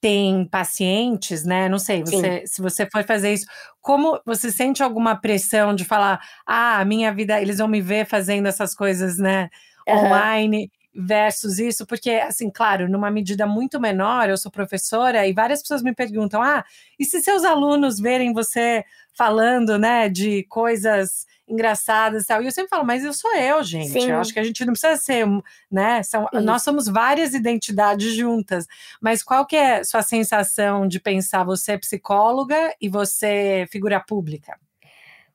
tem 0.00 0.46
pacientes, 0.46 1.44
né? 1.44 1.68
Não 1.68 1.78
sei, 1.78 2.02
você, 2.04 2.42
se 2.46 2.62
você 2.62 2.86
for 2.90 3.04
fazer 3.04 3.32
isso, 3.34 3.46
como 3.80 4.20
você 4.26 4.50
sente 4.50 4.82
alguma 4.82 5.14
pressão 5.20 5.74
de 5.74 5.84
falar, 5.84 6.20
ah, 6.46 6.84
minha 6.84 7.12
vida, 7.12 7.40
eles 7.40 7.58
vão 7.58 7.68
me 7.68 7.80
ver 7.82 8.06
fazendo 8.06 8.46
essas 8.48 8.74
coisas, 8.74 9.18
né? 9.18 9.50
Uhum. 9.88 9.98
Online. 9.98 10.70
versus 10.94 11.58
isso, 11.60 11.86
porque, 11.86 12.10
assim, 12.10 12.50
claro, 12.50 12.88
numa 12.88 13.10
medida 13.10 13.46
muito 13.46 13.78
menor, 13.80 14.28
eu 14.28 14.36
sou 14.36 14.50
professora 14.50 15.26
e 15.26 15.32
várias 15.32 15.62
pessoas 15.62 15.82
me 15.82 15.94
perguntam: 15.94 16.42
ah, 16.42 16.64
e 16.98 17.04
se 17.04 17.20
seus 17.22 17.44
alunos 17.44 17.98
verem 18.00 18.32
você 18.32 18.84
falando, 19.16 19.78
né, 19.78 20.08
de 20.08 20.44
coisas 20.48 21.26
engraçadas 21.50 22.24
e 22.24 22.26
tal? 22.26 22.42
E 22.42 22.46
eu 22.46 22.52
sempre 22.52 22.70
falo, 22.70 22.84
mas 22.84 23.04
eu 23.04 23.12
sou 23.12 23.34
eu, 23.34 23.62
gente. 23.62 23.88
Sim. 23.88 24.10
Eu 24.10 24.18
acho 24.18 24.32
que 24.32 24.38
a 24.38 24.44
gente 24.44 24.64
não 24.64 24.72
precisa 24.72 24.96
ser, 24.96 25.26
né? 25.70 26.02
São, 26.02 26.26
nós 26.32 26.62
somos 26.62 26.86
várias 26.86 27.34
identidades 27.34 28.14
juntas. 28.14 28.66
Mas 29.00 29.22
qual 29.22 29.46
que 29.46 29.56
é 29.56 29.78
a 29.78 29.84
sua 29.84 30.02
sensação 30.02 30.86
de 30.86 31.00
pensar 31.00 31.44
você 31.44 31.72
é 31.72 31.78
psicóloga 31.78 32.74
e 32.80 32.88
você 32.88 33.66
figura 33.70 34.00
pública? 34.00 34.58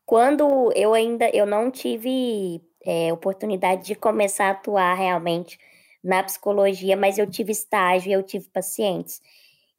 Quando 0.06 0.72
eu 0.76 0.94
ainda 0.94 1.30
eu 1.30 1.46
não 1.46 1.70
tive 1.70 2.62
é, 2.86 3.12
oportunidade 3.12 3.86
de 3.86 3.96
começar 3.96 4.48
a 4.48 4.52
atuar 4.52 4.94
realmente 4.94 5.58
na 6.04 6.22
psicologia, 6.22 6.96
mas 6.96 7.18
eu 7.18 7.28
tive 7.28 7.52
estágio 7.52 8.10
e 8.12 8.14
eu 8.14 8.22
tive 8.22 8.48
pacientes. 8.50 9.20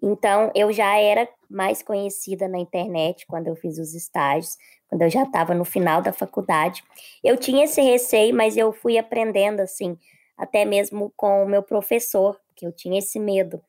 Então, 0.03 0.51
eu 0.55 0.72
já 0.72 0.96
era 0.99 1.29
mais 1.48 1.82
conhecida 1.82 2.48
na 2.48 2.59
internet 2.59 3.26
quando 3.26 3.48
eu 3.48 3.56
fiz 3.56 3.78
os 3.78 3.94
estágios, 3.94 4.56
quando 4.88 5.02
eu 5.02 5.11
já 5.11 5.22
estava 5.22 5.54
no 5.54 5.64
final 5.64 6.02
da 6.02 6.12
faculdade. 6.12 6.82
Eu 7.22 7.37
tinha 7.37 7.64
esse 7.64 7.80
receio, 7.80 8.35
mas 8.35 8.56
eu 8.56 8.72
fui 8.72 8.98
aprendendo, 8.98 9.61
assim, 9.61 9.98
até 10.37 10.64
mesmo 10.64 11.12
com 11.16 11.44
o 11.44 11.48
meu 11.48 11.62
professor, 11.62 12.38
que 12.54 12.66
eu 12.66 12.72
tinha 12.72 12.98
esse 12.98 13.18
medo 13.18 13.61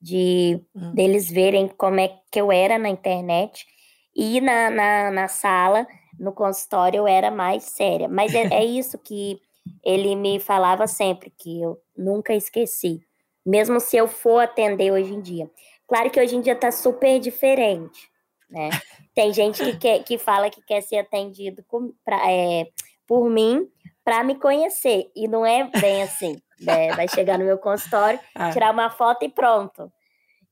de 0.00 0.60
hum. 0.74 0.92
deles 0.94 1.30
verem 1.30 1.68
como 1.68 2.00
é 2.00 2.16
que 2.30 2.40
eu 2.40 2.52
era 2.52 2.78
na 2.78 2.88
internet 2.88 3.66
e 4.14 4.40
na, 4.40 4.70
na, 4.70 5.10
na 5.10 5.28
sala 5.28 5.86
no 6.18 6.32
consultório 6.32 6.98
eu 6.98 7.06
era 7.06 7.30
mais 7.30 7.64
séria. 7.64 8.08
Mas 8.08 8.34
é, 8.34 8.42
é 8.52 8.64
isso 8.64 8.98
que 8.98 9.40
ele 9.84 10.14
me 10.14 10.38
falava 10.38 10.86
sempre, 10.86 11.32
que 11.36 11.62
eu 11.62 11.78
nunca 11.96 12.34
esqueci. 12.34 13.00
Mesmo 13.44 13.80
se 13.80 13.96
eu 13.96 14.08
for 14.08 14.40
atender 14.40 14.92
hoje 14.92 15.14
em 15.14 15.20
dia. 15.20 15.50
Claro 15.86 16.10
que 16.10 16.20
hoje 16.20 16.36
em 16.36 16.40
dia 16.40 16.54
está 16.54 16.70
super 16.72 17.18
diferente, 17.20 18.08
né? 18.50 18.70
Tem 19.14 19.32
gente 19.32 19.62
que, 19.62 19.76
quer, 19.76 20.02
que 20.02 20.18
fala 20.18 20.50
que 20.50 20.62
quer 20.62 20.80
ser 20.80 20.96
atendido 20.96 21.64
com, 21.68 21.92
pra, 22.04 22.30
é, 22.30 22.66
por 23.06 23.28
mim 23.30 23.68
para 24.04 24.22
me 24.22 24.34
conhecer. 24.34 25.10
E 25.14 25.26
não 25.26 25.46
é 25.46 25.70
bem 25.80 26.02
assim. 26.02 26.36
Né? 26.60 26.92
Vai 26.94 27.08
chegar 27.08 27.38
no 27.38 27.44
meu 27.44 27.58
consultório, 27.58 28.18
ah. 28.34 28.50
tirar 28.50 28.72
uma 28.72 28.90
foto 28.90 29.24
e 29.24 29.28
pronto. 29.28 29.90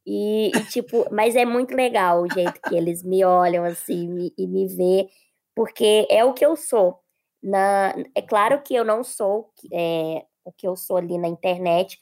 E, 0.05 0.51
e, 0.57 0.65
tipo, 0.65 1.07
mas 1.13 1.37
é 1.37 1.45
muito 1.45 1.75
legal 1.75 2.23
o 2.23 2.33
jeito 2.33 2.61
que 2.61 2.75
eles 2.75 3.05
me 3.05 3.25
olham 3.25 3.65
assim 3.65 4.09
me, 4.09 4.35
e 4.37 4.49
me 4.49 4.67
vê 4.67 5.09
porque 5.55 6.07
é 6.11 6.25
o 6.25 6.33
que 6.33 6.45
eu 6.45 6.57
sou. 6.57 6.99
Na, 7.43 7.95
é 8.15 8.23
claro 8.23 8.61
que 8.63 8.75
eu 8.75 8.85
não 8.85 9.05
sou 9.05 9.51
é, 9.73 10.25
o 10.45 10.53
que 10.53 10.67
eu 10.67 10.77
sou 10.77 10.97
ali 10.97 11.19
na 11.19 11.29
internet, 11.29 11.99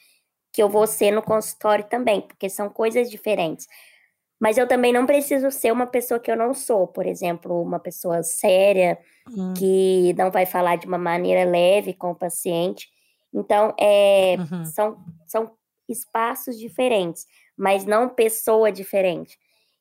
que 0.52 0.62
eu 0.62 0.68
vou 0.68 0.86
ser 0.86 1.10
no 1.10 1.22
consultório 1.22 1.84
também, 1.84 2.20
porque 2.20 2.48
são 2.48 2.68
coisas 2.68 3.10
diferentes. 3.10 3.66
Mas 4.40 4.56
eu 4.56 4.66
também 4.66 4.92
não 4.92 5.06
preciso 5.06 5.50
ser 5.50 5.70
uma 5.70 5.86
pessoa 5.86 6.18
que 6.18 6.30
eu 6.30 6.36
não 6.36 6.54
sou, 6.54 6.86
por 6.86 7.06
exemplo, 7.06 7.60
uma 7.60 7.78
pessoa 7.78 8.22
séria, 8.22 8.98
uhum. 9.28 9.52
que 9.54 10.14
não 10.14 10.30
vai 10.30 10.46
falar 10.46 10.76
de 10.76 10.86
uma 10.86 10.98
maneira 10.98 11.48
leve 11.48 11.92
com 11.92 12.12
o 12.12 12.16
paciente. 12.16 12.88
Então, 13.32 13.74
é, 13.78 14.36
uhum. 14.38 14.64
são, 14.64 15.04
são 15.26 15.52
espaços 15.88 16.58
diferentes, 16.58 17.26
mas 17.56 17.84
não 17.84 18.08
pessoa 18.08 18.72
diferente. 18.72 19.38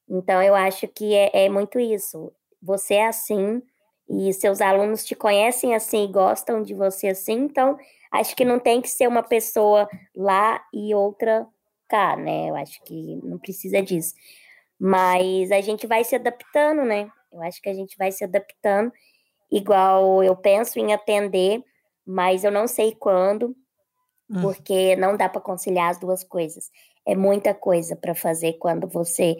Então, 0.09 0.43
eu 0.43 0.53
acho 0.55 0.87
que 0.89 1.15
é, 1.15 1.45
é 1.45 1.49
muito 1.49 1.79
isso 1.79 2.31
você 2.61 2.95
é 2.95 3.07
assim 3.07 3.61
e 4.09 4.33
seus 4.33 4.59
alunos 4.61 5.05
te 5.05 5.15
conhecem 5.15 5.75
assim 5.75 6.05
e 6.05 6.11
gostam 6.11 6.61
de 6.61 6.73
você 6.73 7.07
assim, 7.07 7.33
então 7.33 7.77
acho 8.11 8.35
que 8.35 8.45
não 8.45 8.59
tem 8.59 8.81
que 8.81 8.89
ser 8.89 9.07
uma 9.07 9.23
pessoa 9.23 9.87
lá 10.15 10.63
e 10.73 10.93
outra 10.93 11.47
cá, 11.87 12.15
né? 12.15 12.49
Eu 12.49 12.55
acho 12.55 12.81
que 12.83 13.19
não 13.23 13.37
precisa 13.37 13.81
disso. 13.81 14.13
Mas 14.79 15.51
a 15.51 15.59
gente 15.61 15.87
vai 15.87 16.03
se 16.03 16.15
adaptando, 16.15 16.83
né? 16.83 17.11
Eu 17.31 17.41
acho 17.41 17.61
que 17.61 17.69
a 17.69 17.73
gente 17.73 17.97
vai 17.97 18.11
se 18.11 18.23
adaptando, 18.23 18.91
igual 19.51 20.23
eu 20.23 20.35
penso 20.35 20.79
em 20.79 20.93
atender, 20.93 21.63
mas 22.05 22.43
eu 22.43 22.51
não 22.51 22.67
sei 22.67 22.95
quando, 22.95 23.55
hum. 24.29 24.41
porque 24.41 24.95
não 24.95 25.15
dá 25.15 25.27
para 25.29 25.41
conciliar 25.41 25.91
as 25.91 25.99
duas 25.99 26.23
coisas. 26.23 26.71
É 27.05 27.15
muita 27.15 27.53
coisa 27.53 27.95
para 27.95 28.15
fazer 28.15 28.53
quando 28.53 28.87
você 28.87 29.37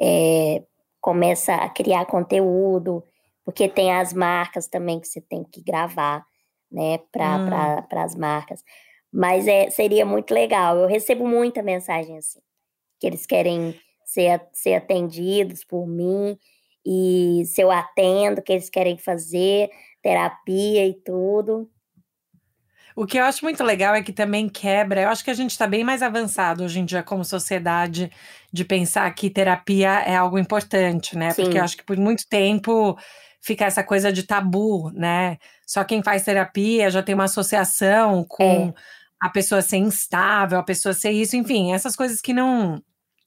é, 0.00 0.62
começa 1.00 1.54
a 1.54 1.68
criar 1.68 2.06
conteúdo, 2.06 3.02
porque 3.44 3.68
tem 3.68 3.92
as 3.92 4.12
marcas 4.12 4.68
também 4.68 5.00
que 5.00 5.08
você 5.08 5.20
tem 5.20 5.42
que 5.42 5.62
gravar, 5.62 6.24
né, 6.72 6.98
para 7.12 7.86
hum. 7.92 7.98
as 7.98 8.14
marcas. 8.14 8.64
Mas 9.12 9.46
é, 9.46 9.68
seria 9.70 10.06
muito 10.06 10.32
legal. 10.32 10.76
Eu 10.78 10.88
recebo 10.88 11.26
muita 11.26 11.62
mensagem 11.62 12.16
assim, 12.16 12.40
que 12.98 13.06
eles 13.06 13.26
querem 13.26 13.78
ser, 14.04 14.40
ser 14.52 14.74
atendidos 14.74 15.64
por 15.64 15.86
mim, 15.86 16.38
e 16.84 17.44
se 17.46 17.60
eu 17.60 17.70
atendo, 17.70 18.42
que 18.42 18.52
eles 18.52 18.68
querem 18.68 18.96
fazer, 18.96 19.70
terapia 20.02 20.86
e 20.86 20.94
tudo. 20.94 21.70
O 22.94 23.06
que 23.06 23.18
eu 23.18 23.24
acho 23.24 23.44
muito 23.44 23.62
legal 23.62 23.94
é 23.94 24.02
que 24.02 24.12
também 24.12 24.48
quebra. 24.48 25.02
Eu 25.02 25.08
acho 25.08 25.24
que 25.24 25.30
a 25.30 25.34
gente 25.34 25.50
está 25.50 25.66
bem 25.66 25.84
mais 25.84 26.02
avançado 26.02 26.64
hoje 26.64 26.80
em 26.80 26.84
dia 26.84 27.02
como 27.02 27.24
sociedade 27.24 28.10
de 28.52 28.64
pensar 28.64 29.10
que 29.14 29.30
terapia 29.30 30.00
é 30.00 30.14
algo 30.14 30.38
importante, 30.38 31.16
né? 31.16 31.30
Sim. 31.30 31.44
Porque 31.44 31.58
eu 31.58 31.64
acho 31.64 31.76
que 31.76 31.84
por 31.84 31.96
muito 31.96 32.26
tempo 32.28 32.98
fica 33.42 33.64
essa 33.64 33.82
coisa 33.82 34.12
de 34.12 34.22
tabu, 34.22 34.90
né? 34.94 35.36
Só 35.66 35.82
quem 35.82 36.02
faz 36.02 36.22
terapia 36.24 36.88
já 36.88 37.02
tem 37.02 37.14
uma 37.14 37.24
associação 37.24 38.24
com 38.24 38.68
é. 38.68 38.74
a 39.20 39.28
pessoa 39.28 39.60
ser 39.60 39.78
instável, 39.78 40.58
a 40.58 40.62
pessoa 40.62 40.94
ser 40.94 41.10
isso, 41.10 41.36
enfim, 41.36 41.72
essas 41.72 41.96
coisas 41.96 42.20
que 42.20 42.32
não. 42.32 42.80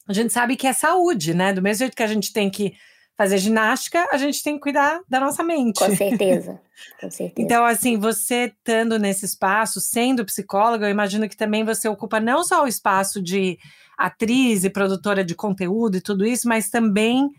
A 0.07 0.13
gente 0.13 0.31
sabe 0.31 0.55
que 0.55 0.67
é 0.67 0.73
saúde, 0.73 1.33
né? 1.33 1.51
Do 1.51 1.61
mesmo 1.61 1.79
jeito 1.79 1.95
que 1.95 2.03
a 2.03 2.07
gente 2.07 2.31
tem 2.31 2.49
que 2.49 2.73
fazer 3.17 3.37
ginástica, 3.37 4.07
a 4.11 4.17
gente 4.17 4.41
tem 4.43 4.55
que 4.55 4.61
cuidar 4.61 5.01
da 5.09 5.19
nossa 5.19 5.43
mente. 5.43 5.79
Com 5.79 5.95
certeza, 5.95 6.61
com 6.99 7.09
certeza. 7.09 7.45
Então, 7.45 7.65
assim, 7.65 7.97
você 7.97 8.45
estando 8.45 8.97
nesse 8.97 9.25
espaço, 9.25 9.81
sendo 9.81 10.25
psicóloga, 10.25 10.85
eu 10.85 10.91
imagino 10.91 11.27
que 11.27 11.35
também 11.35 11.63
você 11.63 11.89
ocupa 11.89 12.19
não 12.19 12.43
só 12.43 12.63
o 12.63 12.67
espaço 12.67 13.21
de 13.21 13.57
atriz 13.97 14.63
e 14.63 14.69
produtora 14.69 15.23
de 15.23 15.35
conteúdo 15.35 15.97
e 15.97 16.01
tudo 16.01 16.25
isso, 16.25 16.47
mas 16.47 16.69
também 16.69 17.31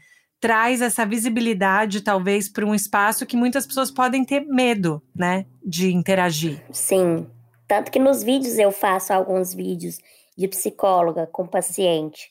traz 0.47 0.81
essa 0.81 1.05
visibilidade, 1.05 2.03
talvez, 2.03 2.49
para 2.49 2.65
um 2.65 2.75
espaço 2.75 3.27
que 3.27 3.37
muitas 3.37 3.67
pessoas 3.67 3.91
podem 3.91 4.25
ter 4.25 4.47
medo, 4.47 5.03
né, 5.15 5.47
de 5.65 5.93
interagir. 5.93 6.63
Sim, 6.71 7.27
tanto 7.67 7.91
que 7.91 7.99
nos 7.99 8.23
vídeos 8.23 8.59
eu 8.59 8.71
faço 8.71 9.13
alguns 9.13 9.53
vídeos 9.53 9.99
de 10.37 10.47
psicóloga 10.47 11.27
com 11.27 11.47
paciente 11.47 12.31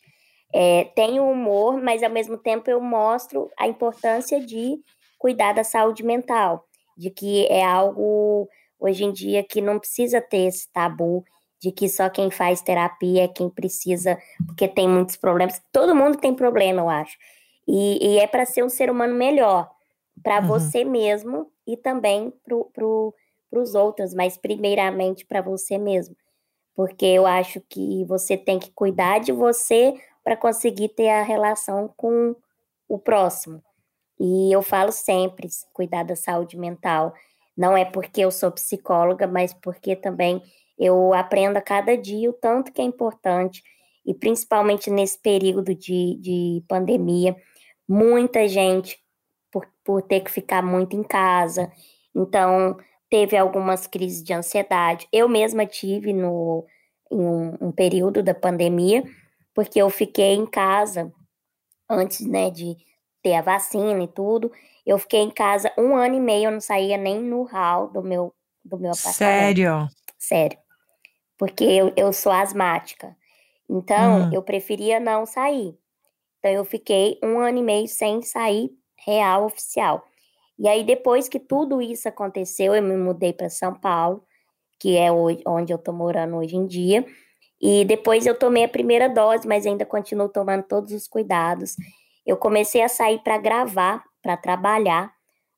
é, 0.58 0.86
tem 0.95 1.19
humor, 1.19 1.82
mas 1.82 2.01
ao 2.01 2.10
mesmo 2.10 2.38
tempo 2.38 2.69
eu 2.69 2.80
mostro 2.80 3.51
a 3.60 3.67
importância 3.67 4.39
de 4.39 4.80
cuidar 5.19 5.51
da 5.51 5.65
saúde 5.65 6.01
mental, 6.01 6.65
de 6.97 7.10
que 7.10 7.45
é 7.47 7.62
algo 7.62 8.47
hoje 8.80 9.04
em 9.04 9.12
dia 9.12 9.43
que 9.43 9.60
não 9.60 9.78
precisa 9.78 10.21
ter 10.21 10.47
esse 10.47 10.71
tabu 10.71 11.25
de 11.62 11.73
que 11.73 11.89
só 11.89 12.10
quem 12.10 12.32
faz 12.32 12.62
terapia 12.62 13.25
é 13.25 13.28
quem 13.28 13.49
precisa, 13.49 14.17
porque 14.45 14.65
tem 14.65 14.88
muitos 14.88 15.17
problemas. 15.17 15.62
Todo 15.73 15.93
mundo 15.93 16.17
tem 16.17 16.34
problema, 16.34 16.82
eu 16.82 16.89
acho. 16.89 17.17
E, 17.67 18.13
e 18.13 18.19
é 18.19 18.28
para 18.28 18.45
ser 18.45 18.63
um 18.63 18.69
ser 18.69 18.89
humano 18.89 19.15
melhor, 19.15 19.69
para 20.23 20.41
uhum. 20.41 20.47
você 20.47 20.84
mesmo 20.84 21.51
e 21.65 21.75
também 21.75 22.32
para 22.43 22.56
pro, 22.73 23.13
os 23.51 23.73
outros, 23.73 24.13
mas 24.13 24.38
primeiramente 24.38 25.25
para 25.25 25.41
você 25.41 25.78
mesmo. 25.78 26.15
Porque 26.75 27.06
eu 27.06 27.25
acho 27.25 27.62
que 27.62 28.04
você 28.06 28.38
tem 28.38 28.60
que 28.60 28.71
cuidar 28.71 29.19
de 29.19 29.32
você 29.32 29.93
para 30.23 30.36
conseguir 30.36 30.89
ter 30.89 31.10
a 31.10 31.23
relação 31.23 31.93
com 31.95 32.36
o 32.88 32.99
próximo. 32.99 33.63
E 34.19 34.51
eu 34.51 34.62
falo 34.62 34.91
sempre, 34.91 35.47
cuidar 35.73 36.04
da 36.04 36.15
saúde 36.15 36.58
mental. 36.58 37.13
Não 37.56 37.75
é 37.78 37.86
porque 37.86 38.21
eu 38.21 38.32
sou 38.32 38.51
psicóloga, 38.51 39.28
mas 39.28 39.54
porque 39.54 39.95
também 39.95 40.41
eu 40.78 41.13
aprendo 41.13 41.58
a 41.58 41.62
cada 41.62 41.97
dia 41.97 42.30
o 42.30 42.34
tanto 42.34 42.71
que 42.71 42.82
é 42.82 42.84
importante, 42.84 43.63
e 44.06 44.13
principalmente 44.13 44.89
nesse 44.89 45.17
período 45.17 45.73
de, 45.73 46.15
de 46.19 46.63
pandemia, 46.67 47.36
muita 47.88 48.48
gente, 48.48 49.00
por, 49.52 49.67
por 49.84 50.02
ter 50.02 50.21
que 50.21 50.32
ficar 50.32 50.62
muito 50.62 50.95
em 50.95 51.04
casa, 51.04 51.71
então 52.13 52.78
teve 53.10 53.38
algumas 53.38 53.88
crises 53.88 54.24
de 54.24 54.34
ansiedade. 54.34 55.08
Eu 55.12 55.30
mesma 55.30 55.65
tive 55.65 56.12
no, 56.12 56.65
em 57.12 57.19
um, 57.19 57.58
um 57.62 57.71
período 57.71 58.21
da 58.21 58.34
pandemia, 58.34 59.04
porque 59.54 59.82
eu 59.82 59.89
fiquei 59.89 60.34
em 60.34 60.45
casa 60.45 61.12
antes, 61.89 62.26
né, 62.26 62.50
de 62.50 62.76
ter 63.21 63.36
a 63.36 63.41
vacina 63.41 64.04
e 64.04 64.08
tudo. 64.08 64.52
Eu 64.86 65.00
fiquei 65.00 65.21
em 65.21 65.32
casa 65.32 65.71
um 65.78 65.95
ano 65.95 66.15
e 66.15 66.19
meio, 66.19 66.45
eu 66.45 66.52
não 66.52 66.62
saía 66.62 66.98
nem 66.98 67.19
no 67.21 67.43
hall 67.43 67.89
do 67.89 68.04
meu, 68.04 68.34
do 68.63 68.78
meu 68.78 68.91
apartamento. 68.91 69.17
Sério? 69.17 69.88
Sério. 70.17 70.58
Porque 71.38 71.63
eu, 71.63 71.93
eu 71.95 72.13
sou 72.13 72.32
asmática. 72.32 73.15
Então, 73.69 74.24
hum. 74.24 74.30
eu 74.34 74.43
preferia 74.43 75.00
não 75.00 75.26
sair. 75.26 75.78
Então, 76.45 76.53
eu 76.53 76.63
fiquei 76.63 77.17
um 77.23 77.39
ano 77.39 77.58
e 77.58 77.63
meio 77.63 77.88
sem 77.88 78.21
sair 78.21 78.69
real 79.03 79.45
oficial. 79.45 80.05
E 80.60 80.67
aí, 80.67 80.84
depois 80.84 81.27
que 81.27 81.39
tudo 81.39 81.81
isso 81.81 82.08
aconteceu, 82.08 82.75
eu 82.75 82.84
me 82.84 82.95
mudei 82.95 83.34
para 83.34 83.49
São 83.49 83.73
Paulo, 83.73 84.23
que 84.79 84.95
é 84.95 85.12
onde 85.12 85.73
eu 85.73 85.79
tô 85.79 85.91
morando 85.91 86.36
hoje 86.36 86.55
em 86.55 86.67
dia. 86.67 87.03
E 87.60 87.84
depois 87.86 88.27
eu 88.27 88.38
tomei 88.38 88.63
a 88.63 88.67
primeira 88.67 89.10
dose, 89.10 89.47
mas 89.47 89.65
ainda 89.65 89.88
continuo 89.88 90.29
tomando 90.29 90.62
todos 90.62 90.91
os 90.91 91.08
cuidados. 91.08 91.77
Eu 92.23 92.38
comecei 92.38 92.84
a 92.84 92.89
sair 92.89 93.23
para 93.23 93.39
gravar, 93.39 94.03
para 94.21 94.38
trabalhar 94.38 95.12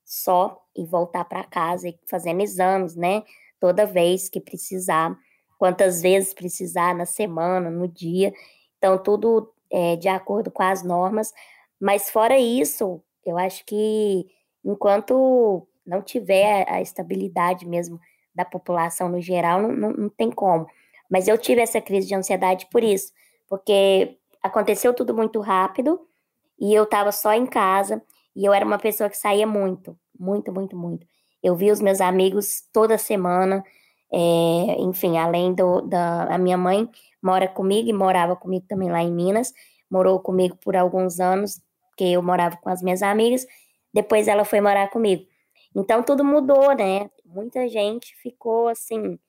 só 0.06 0.58
e 0.73 0.86
voltar 0.86 1.26
para 1.26 1.43
casa 1.43 1.93
fazendo 2.10 2.39
exames, 2.39 2.95
né? 2.95 3.23
Toda 3.60 3.86
vez 3.86 4.30
que 4.30 4.39
precisar, 4.39 5.17
quantas 5.58 6.02
vezes 6.02 6.34
precisar 6.34 6.95
na 6.95 7.06
semana, 7.06 7.69
no 7.69 7.89
dia. 7.89 8.32
Então, 8.78 8.97
tudo 8.97 9.54
é, 9.71 9.95
de 9.95 10.08
acordo 10.08 10.51
com 10.51 10.63
as 10.63 10.84
normas. 10.84 11.34
Mas 11.80 12.10
fora 12.10 12.38
isso, 12.38 13.01
eu 13.25 13.38
acho 13.38 13.65
que 13.65 14.25
enquanto 14.63 15.67
não 15.86 16.01
tiver 16.01 16.65
a 16.69 16.82
estabilidade 16.82 17.65
mesmo 17.65 17.99
da 18.34 18.43
população 18.43 19.10
no 19.10 19.21
geral, 19.21 19.62
não, 19.62 19.71
não, 19.71 19.91
não 19.93 20.10
tem 20.10 20.30
como. 20.30 20.67
Mas 21.10 21.27
eu 21.27 21.38
tive 21.38 21.62
essa 21.62 21.80
crise 21.80 22.08
de 22.08 22.15
ansiedade 22.15 22.67
por 22.71 22.84
isso, 22.84 23.12
porque 23.47 24.17
aconteceu 24.43 24.93
tudo 24.93 25.15
muito 25.15 25.39
rápido 25.39 25.99
e 26.60 26.73
eu 26.73 26.84
estava 26.84 27.12
só 27.12 27.34
em 27.34 27.45
casa 27.45 28.01
e 28.36 28.45
eu 28.45 28.53
era 28.53 28.65
uma 28.65 28.77
pessoa 28.77 29.10
que 29.10 29.17
saía 29.17 29.47
muito, 29.47 29.97
muito, 30.19 30.51
muito, 30.51 30.75
muito. 30.75 31.08
Eu 31.41 31.56
vi 31.56 31.71
os 31.71 31.80
meus 31.80 32.01
amigos 32.01 32.63
toda 32.73 32.97
semana, 32.97 33.63
é, 34.12 34.17
enfim, 34.80 35.17
além 35.17 35.53
do, 35.53 35.82
da 35.82 36.38
minha 36.38 36.58
mãe 36.58 36.89
mora 37.28 37.48
comigo 37.48 37.90
e 37.90 37.94
morava 37.94 38.38
comigo 38.38 38.66
também 38.70 38.90
lá 38.90 39.02
em 39.02 39.12
Minas, 39.12 39.52
morou 39.92 40.18
comigo 40.20 40.56
por 40.63 40.78
alguns 40.78 41.20
anos, 41.20 41.62
que 41.98 42.13
eu 42.13 42.24
morava 42.24 42.56
com 42.58 42.70
as 42.70 42.82
minhas 42.82 43.02
amigas, 43.02 43.46
depois 43.94 44.30
ela 44.30 44.46
foi 44.46 44.62
morar 44.62 44.90
comigo. 44.90 45.26
Então 45.76 46.02
tudo 46.02 46.24
mudou, 46.24 46.74
né? 46.74 47.10
Muita 47.26 47.68
gente 47.68 48.16
ficou 48.22 48.70
assim, 48.70 49.20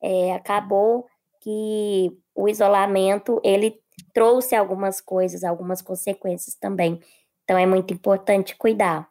é, 0.00 0.34
acabou 0.34 1.06
que 1.40 2.12
o 2.34 2.48
isolamento 2.48 3.40
ele 3.42 3.80
trouxe 4.14 4.54
algumas 4.54 5.00
coisas, 5.00 5.42
algumas 5.42 5.82
consequências 5.82 6.54
também. 6.54 7.00
Então 7.42 7.58
é 7.58 7.66
muito 7.66 7.92
importante 7.92 8.56
cuidar. 8.56 9.08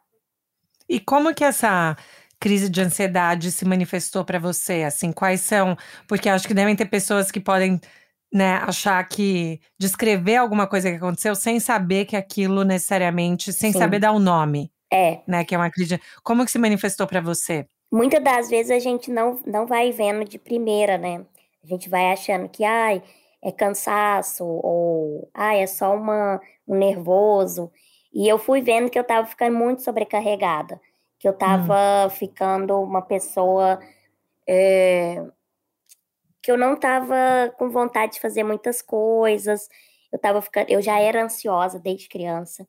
E 0.88 0.98
como 0.98 1.34
que 1.34 1.44
essa 1.44 1.96
crise 2.40 2.70
de 2.70 2.80
ansiedade 2.80 3.50
se 3.50 3.64
manifestou 3.66 4.24
para 4.24 4.38
você? 4.38 4.84
Assim, 4.84 5.12
quais 5.12 5.42
são? 5.42 5.76
Porque 6.06 6.28
acho 6.28 6.48
que 6.48 6.54
devem 6.54 6.74
ter 6.74 6.86
pessoas 6.86 7.30
que 7.30 7.40
podem 7.40 7.78
né, 8.32 8.56
achar 8.56 9.02
que 9.08 9.60
descrever 9.78 10.36
alguma 10.36 10.66
coisa 10.66 10.90
que 10.90 10.96
aconteceu 10.96 11.34
sem 11.34 11.58
saber 11.58 12.04
que 12.04 12.16
aquilo 12.16 12.62
necessariamente, 12.62 13.52
sem 13.52 13.72
Sim. 13.72 13.78
saber 13.78 13.98
dar 13.98 14.12
um 14.12 14.18
nome. 14.18 14.70
É. 14.90 15.20
Né, 15.26 15.44
que 15.44 15.54
é 15.54 15.58
uma 15.58 15.70
crise. 15.70 16.00
Como 16.22 16.44
que 16.44 16.50
se 16.50 16.58
manifestou 16.58 17.06
para 17.06 17.20
você? 17.20 17.66
Muitas 17.92 18.22
das 18.22 18.48
vezes 18.48 18.70
a 18.70 18.78
gente 18.78 19.10
não, 19.10 19.40
não 19.46 19.66
vai 19.66 19.92
vendo 19.92 20.24
de 20.24 20.38
primeira, 20.38 20.96
né? 20.96 21.24
A 21.62 21.66
gente 21.66 21.88
vai 21.88 22.12
achando 22.12 22.48
que, 22.48 22.64
ai, 22.64 23.02
é 23.42 23.52
cansaço, 23.52 24.44
ou, 24.44 25.28
ai, 25.34 25.62
é 25.62 25.66
só 25.66 25.94
uma, 25.94 26.40
um 26.66 26.76
nervoso. 26.76 27.70
E 28.12 28.26
eu 28.28 28.38
fui 28.38 28.60
vendo 28.60 28.90
que 28.90 28.98
eu 28.98 29.04
tava 29.04 29.26
ficando 29.26 29.56
muito 29.56 29.82
sobrecarregada, 29.82 30.80
que 31.18 31.28
eu 31.28 31.32
tava 31.32 32.06
hum. 32.06 32.10
ficando 32.10 32.80
uma 32.80 33.02
pessoa 33.02 33.78
é, 34.46 35.22
que 36.48 36.52
eu 36.52 36.56
não 36.56 36.74
tava 36.74 37.52
com 37.58 37.68
vontade 37.68 38.14
de 38.14 38.20
fazer 38.20 38.42
muitas 38.42 38.80
coisas. 38.80 39.68
Eu 40.10 40.18
tava 40.18 40.40
ficando, 40.40 40.70
eu 40.70 40.80
já 40.80 40.98
era 40.98 41.22
ansiosa 41.22 41.78
desde 41.78 42.08
criança. 42.08 42.66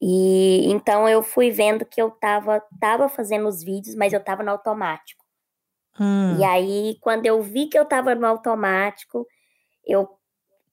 E 0.00 0.70
então 0.70 1.08
eu 1.08 1.20
fui 1.20 1.50
vendo 1.50 1.84
que 1.84 2.00
eu 2.00 2.12
tava, 2.12 2.62
tava 2.80 3.08
fazendo 3.08 3.48
os 3.48 3.60
vídeos, 3.60 3.96
mas 3.96 4.12
eu 4.12 4.22
tava 4.22 4.44
no 4.44 4.52
automático. 4.52 5.24
Hum. 5.98 6.38
E 6.38 6.44
aí, 6.44 6.96
quando 7.00 7.26
eu 7.26 7.42
vi 7.42 7.66
que 7.66 7.76
eu 7.76 7.84
tava 7.84 8.14
no 8.14 8.24
automático, 8.24 9.26
eu 9.84 10.08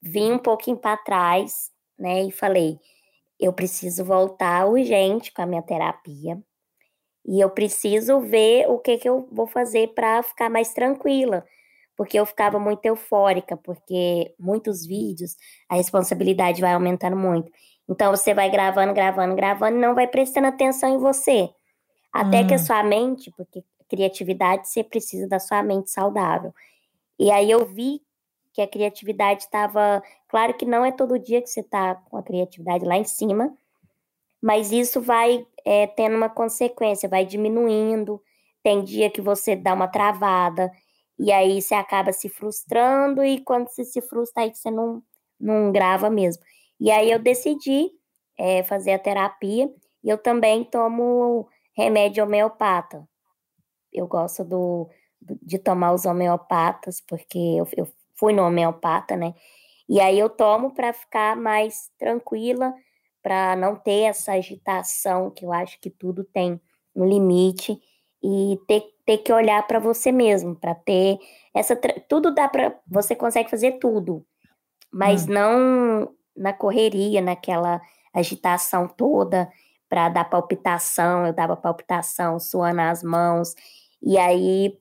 vim 0.00 0.30
um 0.30 0.38
pouquinho 0.38 0.76
para 0.76 0.96
trás, 0.96 1.72
né, 1.98 2.22
e 2.22 2.30
falei: 2.30 2.78
eu 3.40 3.52
preciso 3.52 4.04
voltar 4.04 4.68
urgente 4.68 5.32
com 5.32 5.42
a 5.42 5.46
minha 5.46 5.62
terapia. 5.62 6.40
E 7.26 7.40
eu 7.40 7.50
preciso 7.50 8.20
ver 8.20 8.68
o 8.70 8.78
que, 8.78 8.98
que 8.98 9.08
eu 9.08 9.28
vou 9.32 9.48
fazer 9.48 9.88
para 9.94 10.22
ficar 10.22 10.48
mais 10.48 10.72
tranquila. 10.72 11.44
Porque 11.96 12.18
eu 12.18 12.26
ficava 12.26 12.58
muito 12.58 12.84
eufórica, 12.84 13.56
porque 13.56 14.34
muitos 14.38 14.84
vídeos, 14.84 15.36
a 15.68 15.76
responsabilidade 15.76 16.60
vai 16.60 16.74
aumentando 16.74 17.16
muito. 17.16 17.50
Então 17.88 18.10
você 18.10 18.34
vai 18.34 18.50
gravando, 18.50 18.92
gravando, 18.92 19.34
gravando 19.34 19.76
e 19.76 19.80
não 19.80 19.94
vai 19.94 20.06
prestando 20.06 20.48
atenção 20.48 20.94
em 20.94 20.98
você. 20.98 21.48
Até 22.12 22.40
hum. 22.40 22.46
que 22.46 22.54
a 22.54 22.56
hum. 22.56 22.60
sua 22.60 22.82
mente, 22.82 23.32
porque 23.36 23.64
criatividade 23.88 24.68
você 24.68 24.82
precisa 24.82 25.28
da 25.28 25.38
sua 25.38 25.62
mente 25.62 25.90
saudável. 25.90 26.52
E 27.18 27.30
aí 27.30 27.50
eu 27.50 27.64
vi 27.64 28.02
que 28.52 28.60
a 28.60 28.66
criatividade 28.66 29.42
estava. 29.42 30.02
Claro 30.28 30.54
que 30.54 30.64
não 30.64 30.84
é 30.84 30.92
todo 30.92 31.18
dia 31.18 31.40
que 31.40 31.48
você 31.48 31.60
está 31.60 31.94
com 31.94 32.16
a 32.16 32.22
criatividade 32.22 32.84
lá 32.84 32.96
em 32.96 33.04
cima, 33.04 33.54
mas 34.42 34.72
isso 34.72 35.00
vai 35.00 35.46
é, 35.64 35.86
tendo 35.86 36.16
uma 36.16 36.28
consequência, 36.28 37.08
vai 37.08 37.24
diminuindo. 37.24 38.20
Tem 38.62 38.82
dia 38.82 39.10
que 39.10 39.20
você 39.20 39.54
dá 39.54 39.74
uma 39.74 39.88
travada, 39.88 40.70
e 41.18 41.32
aí 41.32 41.60
você 41.62 41.74
acaba 41.74 42.12
se 42.12 42.28
frustrando, 42.28 43.24
e 43.24 43.40
quando 43.42 43.68
você 43.68 43.84
se 43.84 44.00
frustra, 44.02 44.42
aí 44.42 44.54
você 44.54 44.70
não, 44.70 45.02
não 45.40 45.72
grava 45.72 46.10
mesmo. 46.10 46.42
E 46.78 46.90
aí 46.90 47.10
eu 47.10 47.18
decidi 47.18 47.90
é, 48.38 48.62
fazer 48.62 48.92
a 48.92 48.98
terapia, 48.98 49.72
e 50.04 50.08
eu 50.08 50.18
também 50.18 50.64
tomo 50.64 51.48
remédio 51.76 52.24
homeopata. 52.24 53.06
Eu 53.92 54.06
gosto 54.06 54.44
do, 54.44 54.88
de 55.42 55.58
tomar 55.58 55.92
os 55.92 56.04
homeopatas, 56.04 57.00
porque 57.00 57.38
eu, 57.38 57.66
eu 57.76 57.88
fui 58.14 58.32
no 58.32 58.42
homeopata, 58.42 59.16
né? 59.16 59.34
E 59.88 60.00
aí 60.00 60.18
eu 60.18 60.28
tomo 60.28 60.74
para 60.74 60.92
ficar 60.92 61.36
mais 61.36 61.90
tranquila, 61.98 62.74
para 63.22 63.56
não 63.56 63.76
ter 63.76 64.02
essa 64.02 64.32
agitação, 64.32 65.30
que 65.30 65.44
eu 65.44 65.52
acho 65.52 65.80
que 65.80 65.90
tudo 65.90 66.24
tem 66.24 66.60
um 66.94 67.06
limite, 67.06 67.80
e 68.26 68.58
ter, 68.66 68.82
ter 69.04 69.18
que 69.18 69.32
olhar 69.32 69.64
para 69.68 69.78
você 69.78 70.10
mesmo, 70.10 70.56
para 70.56 70.74
ter 70.74 71.16
essa. 71.54 71.76
Tudo 72.08 72.34
dá 72.34 72.48
para. 72.48 72.76
Você 72.88 73.14
consegue 73.14 73.48
fazer 73.48 73.78
tudo, 73.78 74.26
mas 74.92 75.28
hum. 75.28 75.32
não 75.32 76.14
na 76.36 76.52
correria, 76.52 77.20
naquela 77.22 77.80
agitação 78.12 78.88
toda, 78.88 79.48
para 79.88 80.08
dar 80.08 80.24
palpitação. 80.24 81.24
Eu 81.24 81.32
dava 81.32 81.56
palpitação, 81.56 82.40
suando 82.40 82.80
as 82.80 83.02
mãos, 83.04 83.54
e 84.02 84.18
aí, 84.18 84.76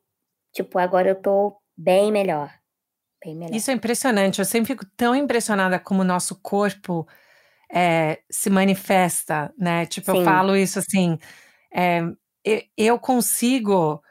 tipo, 0.52 0.80
agora 0.80 1.10
eu 1.10 1.16
tô 1.16 1.56
bem 1.78 2.12
melhor. 2.12 2.52
Bem 3.24 3.36
melhor. 3.36 3.56
Isso 3.56 3.70
é 3.70 3.76
impressionante. 3.76 4.40
Eu 4.40 4.46
sempre 4.46 4.74
fico 4.74 4.86
tão 4.98 5.16
impressionada 5.16 5.80
como 5.80 6.02
o 6.02 6.06
nosso 6.06 6.36
corpo 6.42 7.08
é, 7.72 8.22
se 8.28 8.50
manifesta, 8.50 9.54
né? 9.56 9.86
Tipo, 9.86 10.12
Sim. 10.12 10.18
eu 10.18 10.24
falo 10.26 10.56
isso 10.56 10.80
assim. 10.80 11.20
É, 11.72 12.02
eu 12.78 13.00
consigo 13.00 14.02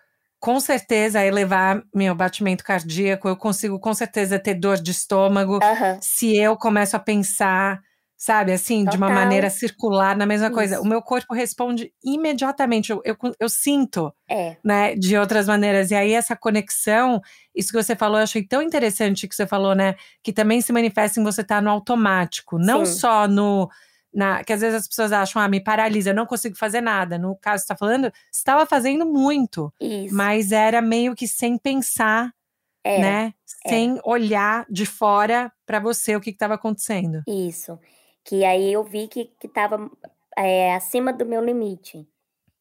com 0.41 0.61
certeza 0.61 1.25
elevar 1.25 1.83
meu 1.95 2.15
batimento 2.15 2.63
cardíaco, 2.63 3.29
eu 3.29 3.37
consigo 3.37 3.79
com 3.81 3.95
certeza 3.95 4.39
ter 4.39 4.55
dor 4.55 4.77
de 4.77 4.91
estômago 4.91 5.59
se 6.01 6.37
eu 6.37 6.57
começo 6.57 6.95
a 6.97 6.99
pensar 6.99 7.81
sabe? 8.25 8.53
Assim, 8.53 8.85
Total. 8.85 8.93
de 8.93 8.97
uma 8.97 9.11
maneira 9.11 9.51
circular, 9.51 10.17
na 10.17 10.25
mesma 10.25 10.47
Isso. 10.47 10.55
coisa. 10.55 10.81
O 10.81 10.87
meu 10.87 11.03
corpo 11.03 11.35
responde 11.35 11.93
imediatamente, 12.03 12.91
eu, 12.91 13.03
eu, 13.05 13.17
eu, 13.39 13.49
sinto, 13.51 14.13
é. 14.29 14.57
né? 14.65 14.95
De 14.95 15.17
outras 15.17 15.47
maneiras. 15.47 15.91
E 15.91 15.95
aí, 15.95 16.13
essa 16.13 16.35
conexão, 16.35 17.21
isso 17.55 17.71
que 17.71 17.83
você 17.83 17.95
falou, 17.95 18.19
eu 18.19 18.25
achei 18.25 18.43
tão 18.43 18.63
interessante 18.63 19.29
que 19.29 19.35
você 19.35 19.47
falou, 19.47 19.75
né? 19.75 19.95
Que 20.23 20.33
também 20.33 20.63
se 20.63 20.73
manifesta 20.73 21.21
em 21.21 21.25
você 21.25 21.43
estar 21.43 21.57
tá 21.57 21.63
no 21.63 21.69
automático, 21.71 22.59
não 22.59 22.87
Sim. 22.87 22.99
só 22.99 23.29
no. 23.29 23.69
Na, 24.15 24.45
que 24.45 24.53
às 24.53 24.61
vezes 24.61 24.77
as 24.83 24.89
pessoas 24.89 25.13
acham, 25.13 25.43
ah, 25.43 25.49
me 25.49 25.61
paralisa, 25.61 26.11
eu 26.11 26.15
não 26.15 26.27
consigo 26.27 26.57
fazer 26.57 26.81
nada. 26.81 27.19
No 27.19 27.37
caso 27.37 27.63
que 27.63 27.67
você 27.67 27.73
está 27.73 27.77
falando, 27.77 28.05
você 28.05 28.39
estava 28.39 28.65
fazendo 28.65 29.05
muito, 29.05 29.73
Isso. 29.81 30.15
mas 30.15 30.53
era 30.53 30.81
meio 30.81 31.15
que 31.17 31.27
sem 31.27 31.59
pensar, 31.59 32.33
é, 32.85 33.01
né? 33.01 33.35
É. 33.65 33.69
Sem 33.69 33.99
olhar 34.05 34.67
de 34.71 34.87
fora 34.87 35.51
para 35.67 35.81
você 35.81 36.15
o 36.15 36.21
que 36.21 36.31
estava 36.31 36.55
acontecendo. 36.55 37.23
Isso 37.27 37.79
que 38.25 38.45
aí 38.45 38.73
eu 38.73 38.83
vi 38.83 39.07
que, 39.07 39.27
que 39.39 39.47
tava 39.47 39.91
é, 40.37 40.75
acima 40.75 41.13
do 41.13 41.27
meu 41.27 41.45
limite. 41.45 42.09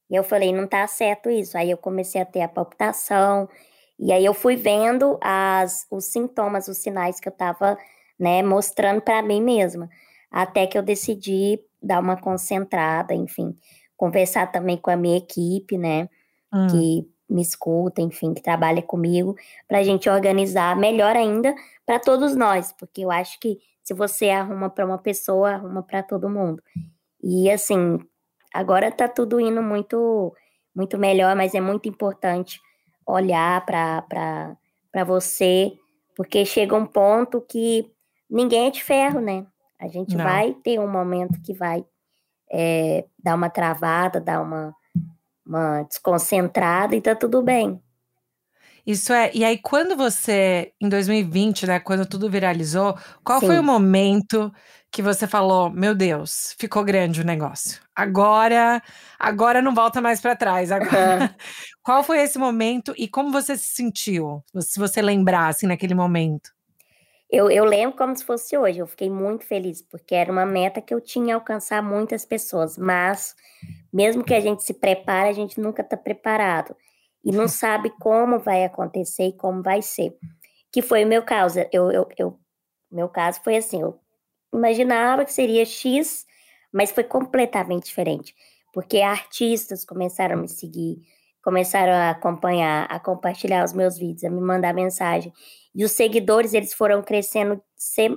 E 0.10 0.16
eu 0.16 0.24
falei, 0.24 0.52
não 0.52 0.68
tá 0.68 0.86
certo 0.86 1.30
isso. 1.30 1.58
Aí 1.58 1.72
eu 1.72 1.78
comecei 1.78 2.22
a 2.22 2.26
ter 2.26 2.42
a 2.42 2.48
palpitação, 2.48 3.50
e 3.98 4.12
aí 4.12 4.26
eu 4.26 4.34
fui 4.34 4.56
vendo 4.56 5.18
as, 5.22 5.88
os 5.90 6.06
sintomas, 6.06 6.68
os 6.68 6.78
sinais 6.78 7.20
que 7.20 7.30
eu 7.30 7.32
tava, 7.32 7.78
né, 8.20 8.44
mostrando 8.44 9.02
para 9.02 9.22
mim 9.24 9.42
mesma. 9.42 9.90
Até 10.34 10.66
que 10.66 10.76
eu 10.76 10.82
decidi 10.82 11.60
dar 11.80 12.00
uma 12.00 12.18
concentrada, 12.18 13.14
enfim, 13.14 13.56
conversar 13.96 14.52
também 14.52 14.76
com 14.78 14.90
a 14.90 14.96
minha 14.96 15.18
equipe, 15.18 15.78
né, 15.78 16.10
hum. 16.52 16.68
que 16.68 17.14
me 17.30 17.42
escuta, 17.42 18.02
enfim, 18.02 18.34
que 18.34 18.42
trabalha 18.42 18.82
comigo, 18.82 19.36
para 19.68 19.78
a 19.80 19.84
gente 19.84 20.10
organizar 20.10 20.76
melhor 20.76 21.16
ainda 21.16 21.54
para 21.86 22.00
todos 22.00 22.36
nós, 22.36 22.74
porque 22.74 23.02
eu 23.02 23.12
acho 23.12 23.40
que 23.40 23.60
se 23.84 23.94
você 23.94 24.30
arruma 24.30 24.70
para 24.70 24.86
uma 24.86 24.98
pessoa, 24.98 25.52
arruma 25.52 25.84
para 25.84 26.02
todo 26.02 26.30
mundo. 26.30 26.62
E 27.22 27.50
assim, 27.52 28.00
agora 28.54 28.92
tá 28.92 29.08
tudo 29.08 29.40
indo 29.40 29.62
muito 29.62 30.34
muito 30.76 30.98
melhor, 30.98 31.36
mas 31.36 31.54
é 31.54 31.62
muito 31.62 31.88
importante 31.88 32.60
olhar 33.06 33.64
para 33.66 34.56
para 34.92 35.04
você, 35.04 35.74
porque 36.16 36.46
chega 36.46 36.76
um 36.76 36.86
ponto 36.86 37.42
que 37.42 37.92
ninguém 38.30 38.68
é 38.68 38.72
de 38.72 38.84
ferro, 38.84 39.20
né? 39.20 39.46
A 39.84 39.88
gente 39.90 40.16
Não. 40.16 40.24
vai 40.24 40.54
ter 40.64 40.80
um 40.80 40.90
momento 40.90 41.42
que 41.42 41.54
vai 41.54 41.84
é, 42.50 43.04
dar 43.22 43.36
uma 43.36 43.50
travada, 43.50 44.22
dar 44.22 44.42
uma, 44.42 44.74
uma 45.46 45.84
desconcentrada 45.84 46.96
e 46.96 47.02
tá 47.02 47.14
tudo 47.14 47.42
bem. 47.42 47.82
Isso 48.88 49.12
é. 49.12 49.30
E 49.34 49.44
aí, 49.44 49.58
quando 49.58 49.98
você, 49.98 50.72
em 50.80 50.88
2020, 50.88 51.68
né, 51.68 51.80
quando 51.82 52.06
tudo 52.06 52.30
viralizou, 52.30 52.98
qual 53.26 53.42
Sim. 53.42 53.48
foi 53.48 53.60
o 53.60 53.64
momento 53.64 54.54
que 54.90 55.02
você 55.02 55.28
falou, 55.28 55.70
meu 55.70 55.94
Deus, 55.94 56.56
ficou 56.58 56.82
grande 56.82 57.20
o 57.20 57.26
negócio. 57.26 57.82
Agora, 57.94 58.82
agora 59.20 59.62
não 59.62 59.76
volta 59.76 60.00
mais 60.00 60.22
para 60.22 60.34
trás. 60.36 60.72
Agora. 60.72 61.36
qual 61.84 62.04
foi 62.04 62.22
esse 62.22 62.40
momento 62.40 62.94
e 62.98 63.06
como 63.06 63.34
você 63.34 63.58
se 63.58 63.76
sentiu? 63.76 64.42
Se 64.62 64.80
você 64.80 65.02
lembrasse 65.02 65.68
naquele 65.68 65.94
momento. 65.94 66.52
Eu, 67.34 67.50
eu 67.50 67.66
lembro 67.66 67.98
como 67.98 68.16
se 68.16 68.24
fosse 68.24 68.56
hoje. 68.56 68.78
Eu 68.78 68.86
fiquei 68.86 69.10
muito 69.10 69.44
feliz 69.44 69.82
porque 69.82 70.14
era 70.14 70.32
uma 70.32 70.46
meta 70.46 70.80
que 70.80 70.94
eu 70.94 71.02
tinha 71.02 71.34
alcançar 71.34 71.82
muitas 71.82 72.24
pessoas. 72.24 72.78
Mas 72.78 73.36
mesmo 73.92 74.24
que 74.24 74.36
a 74.36 74.40
gente 74.40 74.62
se 74.62 74.72
prepare, 74.72 75.30
a 75.30 75.34
gente 75.34 75.60
nunca 75.60 75.82
está 75.82 75.98
preparado 75.98 76.76
e 77.26 77.32
não 77.32 77.48
sabe 77.50 77.90
como 78.00 78.38
vai 78.38 78.64
acontecer 78.64 79.30
e 79.30 79.34
como 79.34 79.64
vai 79.64 79.82
ser. 79.82 80.16
Que 80.72 80.80
foi 80.80 81.04
o 81.04 81.08
meu 81.08 81.24
caso. 81.24 81.60
Eu, 81.72 81.92
eu, 81.92 82.08
eu, 82.20 82.40
meu 82.92 83.10
caso 83.10 83.42
foi 83.44 83.58
assim, 83.58 83.82
eu 83.82 84.00
imaginava 84.54 85.26
que 85.26 85.34
seria 85.34 85.66
X, 85.66 86.28
mas 86.72 86.92
foi 86.92 87.04
completamente 87.04 87.86
diferente. 87.86 88.36
Porque 88.72 89.02
artistas 89.02 89.84
começaram 89.84 90.38
a 90.38 90.42
me 90.42 90.48
seguir, 90.48 91.02
começaram 91.44 91.92
a 91.92 92.12
acompanhar, 92.12 92.88
a 92.90 93.00
compartilhar 93.00 93.66
os 93.66 93.74
meus 93.74 93.98
vídeos, 93.98 94.24
a 94.24 94.30
me 94.30 94.40
mandar 94.40 94.74
mensagem. 94.74 95.32
E 95.76 95.84
os 95.84 95.92
seguidores, 95.92 96.54
eles 96.54 96.74
foram 96.74 97.04
crescendo 97.04 97.62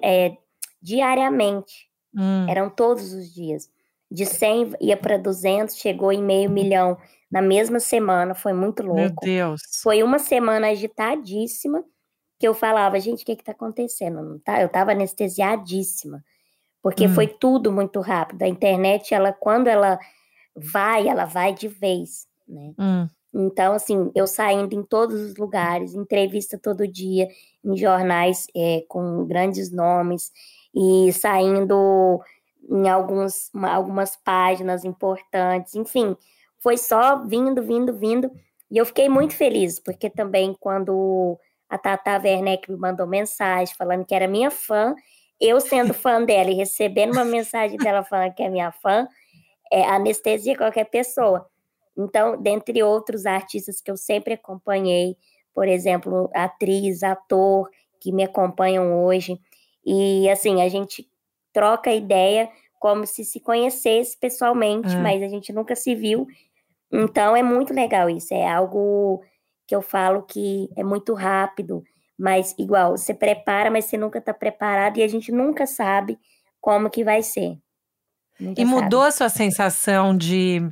é, 0.03 0.37
diariamente. 0.81 1.91
Hum. 2.15 2.47
Eram 2.49 2.71
todos 2.71 3.13
os 3.13 3.35
dias. 3.35 3.69
De 4.11 4.25
100 4.25 4.77
ia 4.81 4.97
para 4.97 5.17
200, 5.17 5.77
chegou 5.77 6.13
em 6.13 6.23
meio 6.23 6.49
milhão 6.49 6.97
na 7.29 7.43
mesma 7.43 7.81
semana, 7.81 8.35
foi 8.35 8.53
muito 8.53 8.85
louco. 8.85 9.01
Meu 9.01 9.15
Deus. 9.21 9.61
Foi 9.83 10.03
uma 10.05 10.21
semana 10.21 10.69
agitadíssima 10.69 11.85
que 12.39 12.47
eu 12.47 12.55
falava, 12.55 13.01
gente, 13.01 13.23
o 13.23 13.27
que 13.27 13.35
que 13.35 13.43
tá 13.43 13.51
acontecendo? 13.51 14.23
Não 14.23 14.39
tá? 14.39 14.63
Eu 14.63 14.69
tava 14.69 14.93
anestesiadíssima, 14.93 16.25
porque 16.81 17.07
hum. 17.07 17.15
foi 17.15 17.27
tudo 17.27 17.73
muito 17.73 18.01
rápido. 18.01 18.43
A 18.43 18.49
internet, 18.49 19.13
ela 19.13 19.33
quando 19.33 19.67
ela 19.67 19.99
vai, 20.55 21.09
ela 21.09 21.25
vai 21.25 21.53
de 21.53 21.67
vez, 21.67 22.29
né? 22.49 22.73
Hum. 22.79 23.09
Então, 23.35 23.75
assim, 23.75 24.11
eu 24.15 24.27
saindo 24.27 24.75
em 24.75 24.83
todos 24.83 25.21
os 25.21 25.37
lugares, 25.37 25.95
entrevista 25.95 26.59
todo 26.59 26.89
dia, 26.89 27.29
em 27.65 27.77
jornais 27.77 28.47
é, 28.57 28.83
com 28.89 29.27
grandes 29.27 29.71
nomes, 29.71 30.33
e 30.75 31.13
saindo 31.13 32.21
em 32.71 32.89
alguns, 32.89 33.51
algumas 33.55 34.17
páginas 34.17 34.85
importantes, 34.85 35.75
enfim, 35.75 36.17
foi 36.59 36.77
só 36.77 37.25
vindo, 37.25 37.63
vindo, 37.63 37.93
vindo. 37.97 38.31
E 38.71 38.79
eu 38.79 38.87
fiquei 38.87 39.09
muito 39.09 39.35
feliz, 39.35 39.79
porque 39.79 40.11
também 40.11 40.57
quando 40.59 41.39
a 41.69 41.79
Tata 41.79 42.21
Werneck 42.23 42.71
me 42.71 42.77
mandou 42.77 43.07
mensagem 43.07 43.75
falando 43.77 44.05
que 44.05 44.15
era 44.15 44.27
minha 44.27 44.51
fã, 44.51 44.95
eu 45.41 45.61
sendo 45.61 45.93
fã 45.93 46.25
dela 46.25 46.51
e 46.51 46.55
recebendo 46.55 47.13
uma 47.13 47.25
mensagem 47.25 47.77
dela 47.77 48.03
falando 48.03 48.35
que 48.35 48.43
é 48.43 48.49
minha 48.49 48.73
fã, 48.73 49.07
é 49.71 49.85
anestesia 49.85 50.57
qualquer 50.57 50.85
pessoa. 50.85 51.47
Então, 51.97 52.41
dentre 52.41 52.83
outros 52.83 53.27
artistas 53.27 53.81
que 53.81 53.91
eu 53.91 53.97
sempre 53.97 54.35
acompanhei, 54.35 55.17
por 55.55 55.67
exemplo, 55.67 56.31
atriz, 56.35 57.03
ator 57.03 57.71
que 58.01 58.13
me 58.13 58.25
acompanham 58.25 59.05
hoje, 59.05 59.41
e 59.85 60.29
assim, 60.29 60.61
a 60.61 60.69
gente 60.69 61.09
troca 61.53 61.93
ideia 61.93 62.51
como 62.79 63.07
se 63.07 63.25
se 63.25 63.41
conhecesse 63.41 64.17
pessoalmente, 64.19 64.95
ah. 64.95 65.01
mas 65.01 65.23
a 65.23 65.29
gente 65.29 65.53
nunca 65.53 65.75
se 65.75 65.95
viu 65.95 66.27
então 66.93 67.37
é 67.37 67.43
muito 67.43 67.75
legal 67.75 68.09
isso, 68.09 68.33
é 68.33 68.49
algo 68.49 69.23
que 69.67 69.75
eu 69.75 69.83
falo 69.83 70.23
que 70.23 70.71
é 70.77 70.85
muito 70.85 71.15
rápido, 71.15 71.83
mas 72.19 72.55
igual, 72.59 72.97
você 72.97 73.13
prepara, 73.13 73.71
mas 73.71 73.87
você 73.87 73.99
nunca 73.99 74.19
está 74.19 74.33
preparado 74.33 74.99
e 74.99 75.03
a 75.03 75.09
gente 75.09 75.33
nunca 75.33 75.67
sabe 75.67 76.19
como 76.61 76.89
que 76.89 77.05
vai 77.05 77.23
ser. 77.23 77.59
Nunca 78.39 78.61
e 78.61 78.65
mudou 78.65 79.01
sabe. 79.01 79.09
a 79.09 79.13
sua 79.13 79.29
sensação 79.29 80.17
de, 80.17 80.63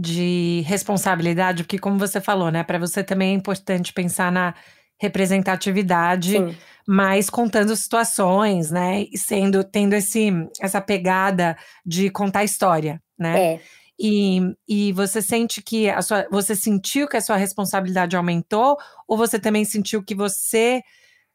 de 0.00 0.62
responsabilidade, 0.66 1.64
porque 1.64 1.78
como 1.78 1.98
você 1.98 2.20
falou, 2.20 2.50
né, 2.50 2.62
para 2.64 2.78
você 2.78 3.04
também 3.04 3.32
é 3.32 3.34
importante 3.34 3.92
pensar 3.92 4.32
na 4.32 4.54
representatividade, 4.98 6.32
Sim. 6.32 6.56
mas 6.86 7.28
contando 7.28 7.76
situações, 7.76 8.70
né, 8.70 9.04
e 9.12 9.18
sendo 9.18 9.62
tendo 9.62 9.92
esse 9.92 10.30
essa 10.60 10.80
pegada 10.80 11.56
de 11.84 12.10
contar 12.10 12.44
história, 12.44 13.00
né? 13.18 13.54
É. 13.54 13.60
E, 14.02 14.40
e 14.66 14.92
você 14.92 15.20
sente 15.20 15.60
que 15.60 15.90
a 15.90 16.00
sua. 16.00 16.26
Você 16.30 16.56
sentiu 16.56 17.06
que 17.06 17.18
a 17.18 17.20
sua 17.20 17.36
responsabilidade 17.36 18.16
aumentou? 18.16 18.78
Ou 19.06 19.14
você 19.14 19.38
também 19.38 19.62
sentiu 19.66 20.02
que 20.02 20.14
você 20.14 20.80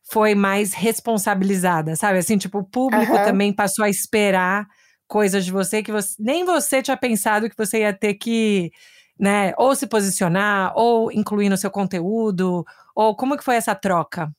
foi 0.10 0.34
mais 0.34 0.74
responsabilizada? 0.74 1.96
Sabe? 1.96 2.18
Assim, 2.18 2.40
tipo, 2.40 2.58
o 2.58 2.64
público 2.64 3.14
uhum. 3.14 3.24
também 3.24 3.54
passou 3.54 3.86
a 3.86 3.90
esperar 3.90 4.66
coisas 5.08 5.46
de 5.46 5.52
você 5.52 5.84
que 5.84 5.92
você, 5.92 6.16
nem 6.20 6.44
você 6.44 6.82
tinha 6.82 6.98
pensado 6.98 7.50
que 7.50 7.58
você 7.58 7.80
ia 7.80 7.94
ter 7.94 8.16
que, 8.16 8.72
né, 9.20 9.54
ou 9.58 9.76
se 9.76 9.88
posicionar, 9.88 10.74
ou 10.76 11.12
incluir 11.12 11.50
no 11.50 11.58
seu 11.58 11.72
conteúdo, 11.72 12.66
ou 12.96 13.16
como 13.16 13.38
que 13.38 13.44
foi 13.44 13.56
essa 13.56 13.76
troca? 13.76 14.32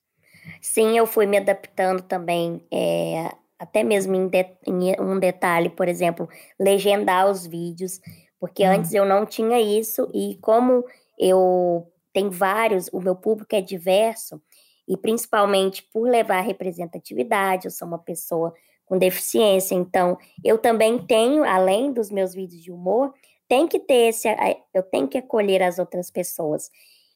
Sim, 0.60 0.96
eu 0.96 1.06
fui 1.06 1.26
me 1.26 1.36
adaptando 1.36 2.02
também, 2.02 2.64
é, 2.70 3.32
até 3.58 3.82
mesmo 3.82 4.14
em, 4.14 4.28
de, 4.28 4.46
em, 4.66 5.00
um 5.00 5.18
detalhe, 5.18 5.68
por 5.68 5.88
exemplo, 5.88 6.28
legendar 6.58 7.28
os 7.30 7.46
vídeos, 7.46 8.00
porque 8.38 8.64
hum. 8.64 8.70
antes 8.70 8.92
eu 8.92 9.04
não 9.04 9.26
tinha 9.26 9.60
isso 9.60 10.10
e 10.14 10.38
como 10.40 10.84
eu 11.18 11.90
tenho 12.12 12.30
vários, 12.30 12.88
o 12.92 13.00
meu 13.00 13.14
público 13.14 13.54
é 13.54 13.60
diverso 13.60 14.40
e 14.88 14.96
principalmente 14.96 15.82
por 15.92 16.08
levar 16.08 16.40
representatividade, 16.40 17.66
eu 17.66 17.70
sou 17.70 17.88
uma 17.88 17.98
pessoa 17.98 18.54
com 18.86 18.96
deficiência, 18.96 19.74
então 19.74 20.16
eu 20.44 20.56
também 20.56 20.98
tenho, 20.98 21.44
além 21.44 21.92
dos 21.92 22.10
meus 22.10 22.32
vídeos 22.32 22.62
de 22.62 22.72
humor, 22.72 23.12
tem 23.48 23.66
que 23.66 23.78
ter 23.78 24.08
esse, 24.08 24.28
eu 24.72 24.82
tenho 24.82 25.08
que 25.08 25.18
acolher 25.18 25.62
as 25.62 25.78
outras 25.78 26.10
pessoas. 26.10 26.70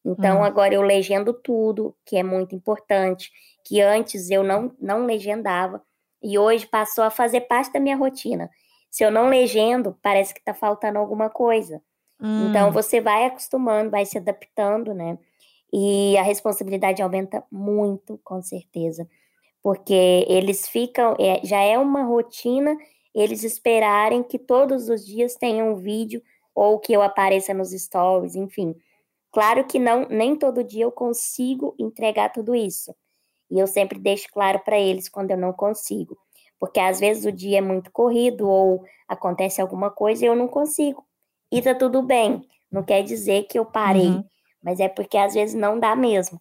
Então 0.04 0.40
hum. 0.40 0.44
agora 0.44 0.74
eu 0.74 0.82
legendo 0.82 1.32
tudo, 1.32 1.94
que 2.04 2.16
é 2.16 2.22
muito 2.22 2.54
importante, 2.54 3.30
que 3.64 3.80
antes 3.80 4.30
eu 4.30 4.42
não 4.42 4.72
não 4.80 5.06
legendava 5.06 5.82
e 6.22 6.38
hoje 6.38 6.66
passou 6.66 7.04
a 7.04 7.10
fazer 7.10 7.42
parte 7.42 7.72
da 7.72 7.80
minha 7.80 7.96
rotina. 7.96 8.50
Se 8.90 9.04
eu 9.04 9.10
não 9.10 9.28
legendo, 9.28 9.96
parece 10.02 10.34
que 10.34 10.40
está 10.40 10.52
faltando 10.52 10.98
alguma 10.98 11.30
coisa. 11.30 11.80
Hum. 12.20 12.48
Então 12.48 12.72
você 12.72 13.00
vai 13.00 13.26
acostumando, 13.26 13.90
vai 13.90 14.04
se 14.04 14.18
adaptando, 14.18 14.92
né? 14.92 15.18
E 15.72 16.16
a 16.18 16.22
responsabilidade 16.22 17.00
aumenta 17.00 17.44
muito, 17.50 18.18
com 18.24 18.42
certeza. 18.42 19.08
Porque 19.62 20.24
eles 20.28 20.68
ficam, 20.68 21.14
é, 21.18 21.44
já 21.44 21.60
é 21.60 21.78
uma 21.78 22.02
rotina 22.02 22.76
eles 23.14 23.42
esperarem 23.42 24.22
que 24.22 24.38
todos 24.38 24.88
os 24.88 25.04
dias 25.04 25.34
tenha 25.34 25.64
um 25.64 25.76
vídeo 25.76 26.22
ou 26.54 26.78
que 26.78 26.92
eu 26.92 27.02
apareça 27.02 27.52
nos 27.52 27.70
stories, 27.70 28.34
enfim. 28.34 28.74
Claro 29.32 29.64
que 29.64 29.78
não, 29.78 30.06
nem 30.08 30.36
todo 30.36 30.64
dia 30.64 30.84
eu 30.84 30.92
consigo 30.92 31.74
entregar 31.78 32.30
tudo 32.30 32.54
isso. 32.54 32.94
E 33.50 33.58
eu 33.58 33.66
sempre 33.66 33.98
deixo 33.98 34.28
claro 34.32 34.60
para 34.60 34.78
eles 34.78 35.08
quando 35.08 35.32
eu 35.32 35.36
não 35.36 35.52
consigo. 35.52 36.16
Porque 36.58 36.78
às 36.78 37.00
vezes 37.00 37.24
o 37.24 37.32
dia 37.32 37.58
é 37.58 37.60
muito 37.60 37.90
corrido 37.90 38.48
ou 38.48 38.84
acontece 39.08 39.60
alguma 39.60 39.90
coisa 39.90 40.24
e 40.24 40.28
eu 40.28 40.36
não 40.36 40.46
consigo. 40.46 41.04
E 41.50 41.60
tá 41.60 41.74
tudo 41.74 42.02
bem. 42.02 42.46
Não 42.70 42.82
quer 42.82 43.02
dizer 43.02 43.44
que 43.44 43.58
eu 43.58 43.64
parei, 43.64 44.10
uhum. 44.10 44.24
mas 44.62 44.78
é 44.78 44.88
porque 44.88 45.16
às 45.16 45.34
vezes 45.34 45.54
não 45.54 45.80
dá 45.80 45.96
mesmo. 45.96 46.40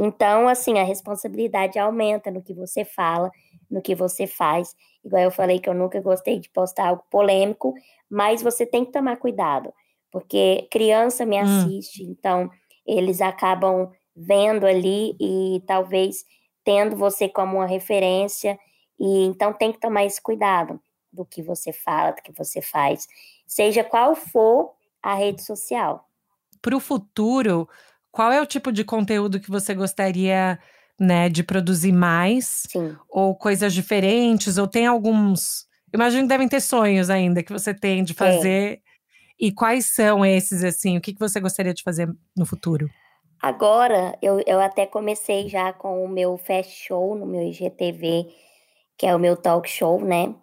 Então, 0.00 0.46
assim, 0.46 0.78
a 0.78 0.84
responsabilidade 0.84 1.76
aumenta 1.76 2.30
no 2.30 2.40
que 2.40 2.54
você 2.54 2.84
fala, 2.84 3.32
no 3.68 3.82
que 3.82 3.96
você 3.96 4.28
faz. 4.28 4.76
Igual 5.04 5.22
eu 5.24 5.30
falei 5.32 5.58
que 5.58 5.68
eu 5.68 5.74
nunca 5.74 6.00
gostei 6.00 6.38
de 6.38 6.48
postar 6.50 6.86
algo 6.86 7.02
polêmico, 7.10 7.74
mas 8.08 8.40
você 8.40 8.64
tem 8.64 8.84
que 8.84 8.92
tomar 8.92 9.16
cuidado, 9.16 9.74
porque 10.12 10.68
criança 10.70 11.26
me 11.26 11.36
hum. 11.36 11.40
assiste, 11.40 12.04
hum. 12.04 12.14
então 12.16 12.50
eles 12.86 13.20
acabam 13.20 13.90
vendo 14.14 14.66
ali 14.66 15.16
e 15.20 15.62
talvez 15.66 16.24
tendo 16.64 16.94
você 16.94 17.28
como 17.28 17.56
uma 17.56 17.66
referência, 17.66 18.56
e 19.00 19.24
então 19.24 19.52
tem 19.52 19.72
que 19.72 19.80
tomar 19.80 20.04
esse 20.04 20.22
cuidado 20.22 20.80
do 21.12 21.24
que 21.24 21.42
você 21.42 21.72
fala, 21.72 22.12
do 22.12 22.22
que 22.22 22.32
você 22.32 22.62
faz, 22.62 23.08
seja 23.48 23.82
qual 23.82 24.14
for 24.14 24.74
a 25.02 25.14
rede 25.14 25.42
social. 25.42 26.08
Para 26.62 26.76
o 26.76 26.80
futuro, 26.80 27.68
qual 28.10 28.32
é 28.32 28.40
o 28.40 28.46
tipo 28.46 28.72
de 28.72 28.84
conteúdo 28.84 29.40
que 29.40 29.50
você 29.50 29.74
gostaria 29.74 30.58
né, 30.98 31.28
de 31.28 31.42
produzir 31.42 31.92
mais? 31.92 32.64
Sim. 32.68 32.96
Ou 33.08 33.34
coisas 33.34 33.72
diferentes? 33.72 34.58
Ou 34.58 34.66
tem 34.66 34.86
alguns. 34.86 35.66
Imagino 35.94 36.22
que 36.22 36.28
devem 36.28 36.48
ter 36.48 36.60
sonhos 36.60 37.10
ainda 37.10 37.42
que 37.42 37.52
você 37.52 37.72
tem 37.72 38.02
de 38.02 38.14
fazer. 38.14 38.72
É. 38.74 38.78
E 39.40 39.52
quais 39.52 39.86
são 39.86 40.26
esses, 40.26 40.64
assim? 40.64 40.96
O 40.96 41.00
que, 41.00 41.12
que 41.12 41.20
você 41.20 41.38
gostaria 41.38 41.72
de 41.72 41.82
fazer 41.82 42.08
no 42.36 42.44
futuro? 42.44 42.90
Agora, 43.40 44.18
eu, 44.20 44.42
eu 44.46 44.60
até 44.60 44.84
comecei 44.84 45.48
já 45.48 45.72
com 45.72 46.04
o 46.04 46.08
meu 46.08 46.36
fast 46.36 46.72
show 46.74 47.14
no 47.14 47.24
meu 47.24 47.42
IGTV, 47.42 48.26
que 48.96 49.06
é 49.06 49.14
o 49.14 49.18
meu 49.18 49.36
talk 49.36 49.68
show, 49.70 50.04
né? 50.04 50.34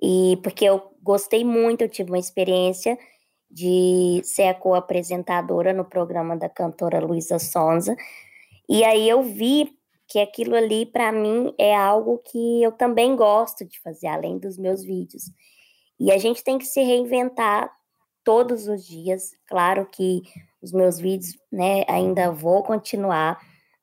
E 0.00 0.38
porque 0.42 0.66
eu 0.66 0.92
gostei 1.02 1.44
muito, 1.44 1.80
eu 1.80 1.88
tive 1.88 2.10
uma 2.10 2.18
experiência 2.18 2.98
de 3.52 4.22
ser 4.24 4.44
a 4.44 4.54
co-apresentadora 4.54 5.74
no 5.74 5.84
programa 5.84 6.34
da 6.34 6.48
cantora 6.48 6.98
Luísa 6.98 7.38
Sonza. 7.38 7.94
E 8.68 8.82
aí 8.82 9.06
eu 9.06 9.22
vi 9.22 9.76
que 10.08 10.18
aquilo 10.18 10.56
ali, 10.56 10.86
para 10.86 11.12
mim, 11.12 11.54
é 11.58 11.76
algo 11.76 12.18
que 12.18 12.62
eu 12.62 12.72
também 12.72 13.14
gosto 13.14 13.64
de 13.64 13.78
fazer, 13.80 14.06
além 14.06 14.38
dos 14.38 14.56
meus 14.56 14.82
vídeos. 14.82 15.24
E 16.00 16.10
a 16.10 16.16
gente 16.16 16.42
tem 16.42 16.58
que 16.58 16.64
se 16.64 16.82
reinventar 16.82 17.70
todos 18.24 18.66
os 18.68 18.86
dias. 18.86 19.32
Claro 19.46 19.86
que 19.90 20.22
os 20.62 20.72
meus 20.72 20.98
vídeos, 20.98 21.36
né, 21.50 21.84
ainda 21.88 22.30
vou 22.30 22.62
continuar, 22.62 23.38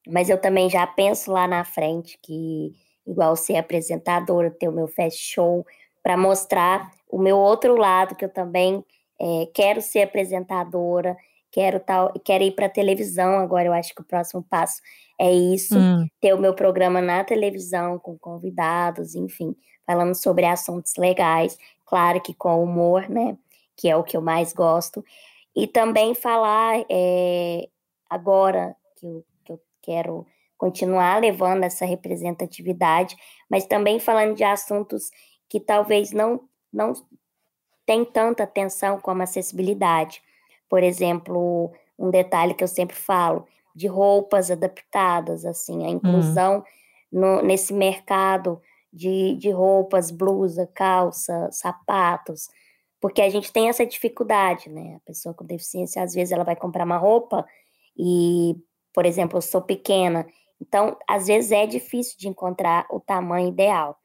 mas 0.08 0.30
eu 0.30 0.40
também 0.40 0.70
já 0.70 0.88
penso 0.88 1.32
lá 1.32 1.48
na 1.48 1.64
frente 1.64 2.18
que, 2.24 2.74
igual 3.06 3.36
ser 3.36 3.58
apresentadora, 3.58 4.50
ter 4.50 4.68
o 4.68 4.74
meu 4.74 4.88
fast 4.88 5.20
show, 5.20 5.66
para 6.02 6.18
mostrar 6.18 6.92
o 7.08 7.20
meu 7.20 7.38
outro 7.38 7.76
lado, 7.76 8.16
que 8.16 8.26
eu 8.26 8.30
também 8.30 8.84
é, 9.20 9.48
quero 9.54 9.82
ser 9.82 10.04
apresentadora, 10.04 11.18
quero 11.52 11.80
tal, 11.80 12.14
quero 12.24 12.44
ir 12.44 12.52
para 12.52 12.70
televisão 12.70 13.40
agora. 13.40 13.68
Eu 13.68 13.74
acho 13.74 13.94
que 13.94 14.02
o 14.02 14.06
próximo 14.06 14.44
passo 14.44 14.82
é 15.20 15.32
isso, 15.32 15.78
hum. 15.78 16.08
ter 16.22 16.34
o 16.34 16.40
meu 16.40 16.54
programa 16.54 17.02
na 17.02 17.24
televisão 17.24 18.00
com 18.00 18.18
convidados, 18.18 19.16
enfim, 19.16 19.56
falando 19.86 20.16
sobre 20.16 20.46
assuntos 20.46 20.94
legais, 20.98 21.58
claro 21.86 22.22
que 22.22 22.34
com 22.34 22.64
humor, 22.64 23.10
né? 23.10 23.38
Que 23.76 23.90
é 23.90 23.96
o 23.96 24.04
que 24.04 24.16
eu 24.16 24.22
mais 24.22 24.54
gosto. 24.54 25.04
E 25.56 25.68
também 25.68 26.16
falar 26.16 26.86
é, 26.90 27.68
agora 28.10 28.76
que 28.96 29.06
eu, 29.06 29.26
que 29.44 29.52
eu 29.54 29.62
quero 29.82 30.26
continuar 30.58 31.22
levando 31.22 31.64
essa 31.64 31.86
representatividade, 31.86 33.16
mas 33.50 33.66
também 33.66 34.00
falando 34.00 34.36
de 34.36 34.44
assuntos 34.44 35.10
que 35.50 35.60
talvez 35.60 36.12
não, 36.12 36.42
não 36.72 36.94
tem 37.90 38.06
tanta 38.06 38.44
atenção 38.44 39.00
como 39.00 39.24
acessibilidade. 39.24 40.22
Por 40.70 40.84
exemplo, 40.84 41.74
um 41.98 42.12
detalhe 42.12 42.54
que 42.54 42.64
eu 42.64 42.68
sempre 42.68 42.96
falo, 42.96 43.48
de 43.74 43.88
roupas 43.88 44.52
adaptadas, 44.52 45.44
assim, 45.44 45.84
a 45.84 45.88
hum. 45.88 45.94
inclusão 45.94 46.64
uhum. 47.12 47.20
no, 47.20 47.42
nesse 47.42 47.74
mercado 47.74 48.62
de, 48.94 49.34
de 49.38 49.50
roupas, 49.50 50.12
blusa, 50.12 50.70
calça, 50.72 51.50
sapatos, 51.52 52.48
porque 53.02 53.24
a 53.24 53.30
gente 53.32 53.52
tem 53.52 53.70
essa 53.70 53.84
dificuldade, 53.84 54.70
né? 54.70 54.98
A 54.98 55.08
pessoa 55.08 55.34
com 55.34 55.44
deficiência, 55.44 56.04
às 56.04 56.14
vezes, 56.14 56.32
ela 56.32 56.44
vai 56.44 56.56
comprar 56.56 56.86
uma 56.86 56.98
roupa 56.98 57.44
e, 57.98 58.56
por 58.94 59.04
exemplo, 59.04 59.40
eu 59.40 59.42
sou 59.42 59.64
pequena, 59.64 60.28
então, 60.62 60.96
às 61.08 61.26
vezes 61.26 61.52
é 61.52 61.66
difícil 61.66 62.20
de 62.20 62.28
encontrar 62.28 62.86
o 62.92 63.00
tamanho 63.00 63.48
ideal. 63.48 63.98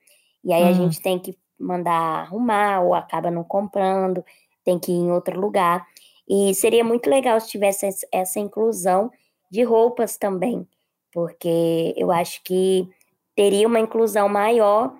E 0.43 0.55
aí 0.55 0.63
a 0.63 0.69
hum. 0.69 0.75
gente 0.75 1.03
tem 1.03 1.19
que 1.19 1.37
mandar 1.59 2.21
arrumar 2.23 2.81
ou 2.81 2.95
acaba 2.95 3.31
não 3.31 3.45
comprando, 3.45 4.25
tem 4.65 4.79
que 4.79 4.93
ir 4.93 4.97
em 4.97 5.11
outro 5.11 5.41
lugar. 5.41 5.87
E 6.29 6.55
seria 6.55 6.83
muito 6.83 7.09
legal 7.09 7.39
se 7.41 7.49
tivesse 7.49 7.89
essa 8.11 8.41
inclusão 8.41 9.11
de 9.51 9.63
roupas 9.63 10.17
também, 10.17 10.67
porque 11.13 11.95
eu 11.97 12.11
acho 12.11 12.43
que 12.43 12.89
teria 13.37 13.67
uma 13.67 13.79
inclusão 13.79 14.29
maior 14.29 14.95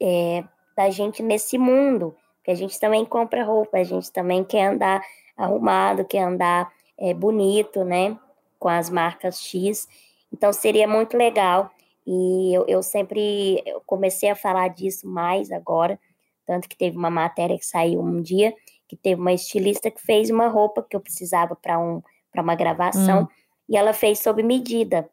é, 0.00 0.44
da 0.76 0.90
gente 0.90 1.22
nesse 1.22 1.56
mundo, 1.56 2.14
que 2.44 2.50
a 2.50 2.54
gente 2.54 2.78
também 2.78 3.04
compra 3.04 3.44
roupa, 3.44 3.78
a 3.78 3.84
gente 3.84 4.12
também 4.12 4.44
quer 4.44 4.66
andar 4.66 5.02
arrumado, 5.36 6.04
quer 6.04 6.22
andar 6.22 6.70
é, 6.98 7.14
bonito, 7.14 7.84
né, 7.84 8.18
com 8.58 8.68
as 8.68 8.90
marcas 8.90 9.40
X. 9.40 9.88
Então 10.32 10.52
seria 10.52 10.88
muito 10.88 11.16
legal 11.16 11.70
e 12.06 12.54
eu, 12.54 12.64
eu 12.68 12.82
sempre 12.82 13.62
eu 13.66 13.82
comecei 13.84 14.30
a 14.30 14.36
falar 14.36 14.68
disso 14.68 15.08
mais 15.08 15.50
agora, 15.50 15.98
tanto 16.46 16.68
que 16.68 16.76
teve 16.76 16.96
uma 16.96 17.10
matéria 17.10 17.58
que 17.58 17.66
saiu 17.66 18.00
um 18.00 18.22
dia 18.22 18.54
que 18.88 18.96
teve 18.96 19.20
uma 19.20 19.32
estilista 19.32 19.90
que 19.90 20.00
fez 20.00 20.30
uma 20.30 20.46
roupa 20.46 20.80
que 20.88 20.94
eu 20.94 21.00
precisava 21.00 21.56
para 21.56 21.76
um, 21.76 22.00
uma 22.36 22.54
gravação. 22.54 23.22
Hum 23.22 23.28
e 23.68 23.76
ela 23.76 23.92
fez 23.92 24.20
sob 24.20 24.42
medida. 24.42 25.08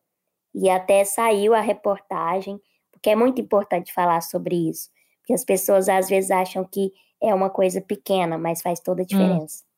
E 0.53 0.69
até 0.69 1.03
saiu 1.03 1.53
a 1.53 1.61
reportagem, 1.61 2.61
porque 2.91 3.09
é 3.09 3.15
muito 3.15 3.41
importante 3.41 3.91
falar 3.91 4.21
sobre 4.21 4.69
isso, 4.69 4.89
porque 5.19 5.33
as 5.33 5.43
pessoas 5.43 5.89
às 5.89 6.09
vezes 6.09 6.29
acham 6.29 6.63
que 6.63 6.91
é 7.21 7.33
uma 7.33 7.49
coisa 7.49 7.81
pequena, 7.81 8.37
mas 8.37 8.61
faz 8.61 8.79
toda 8.79 9.01
a 9.01 9.03
hum. 9.03 9.07
diferença. 9.07 9.63
Hum. 9.63 9.73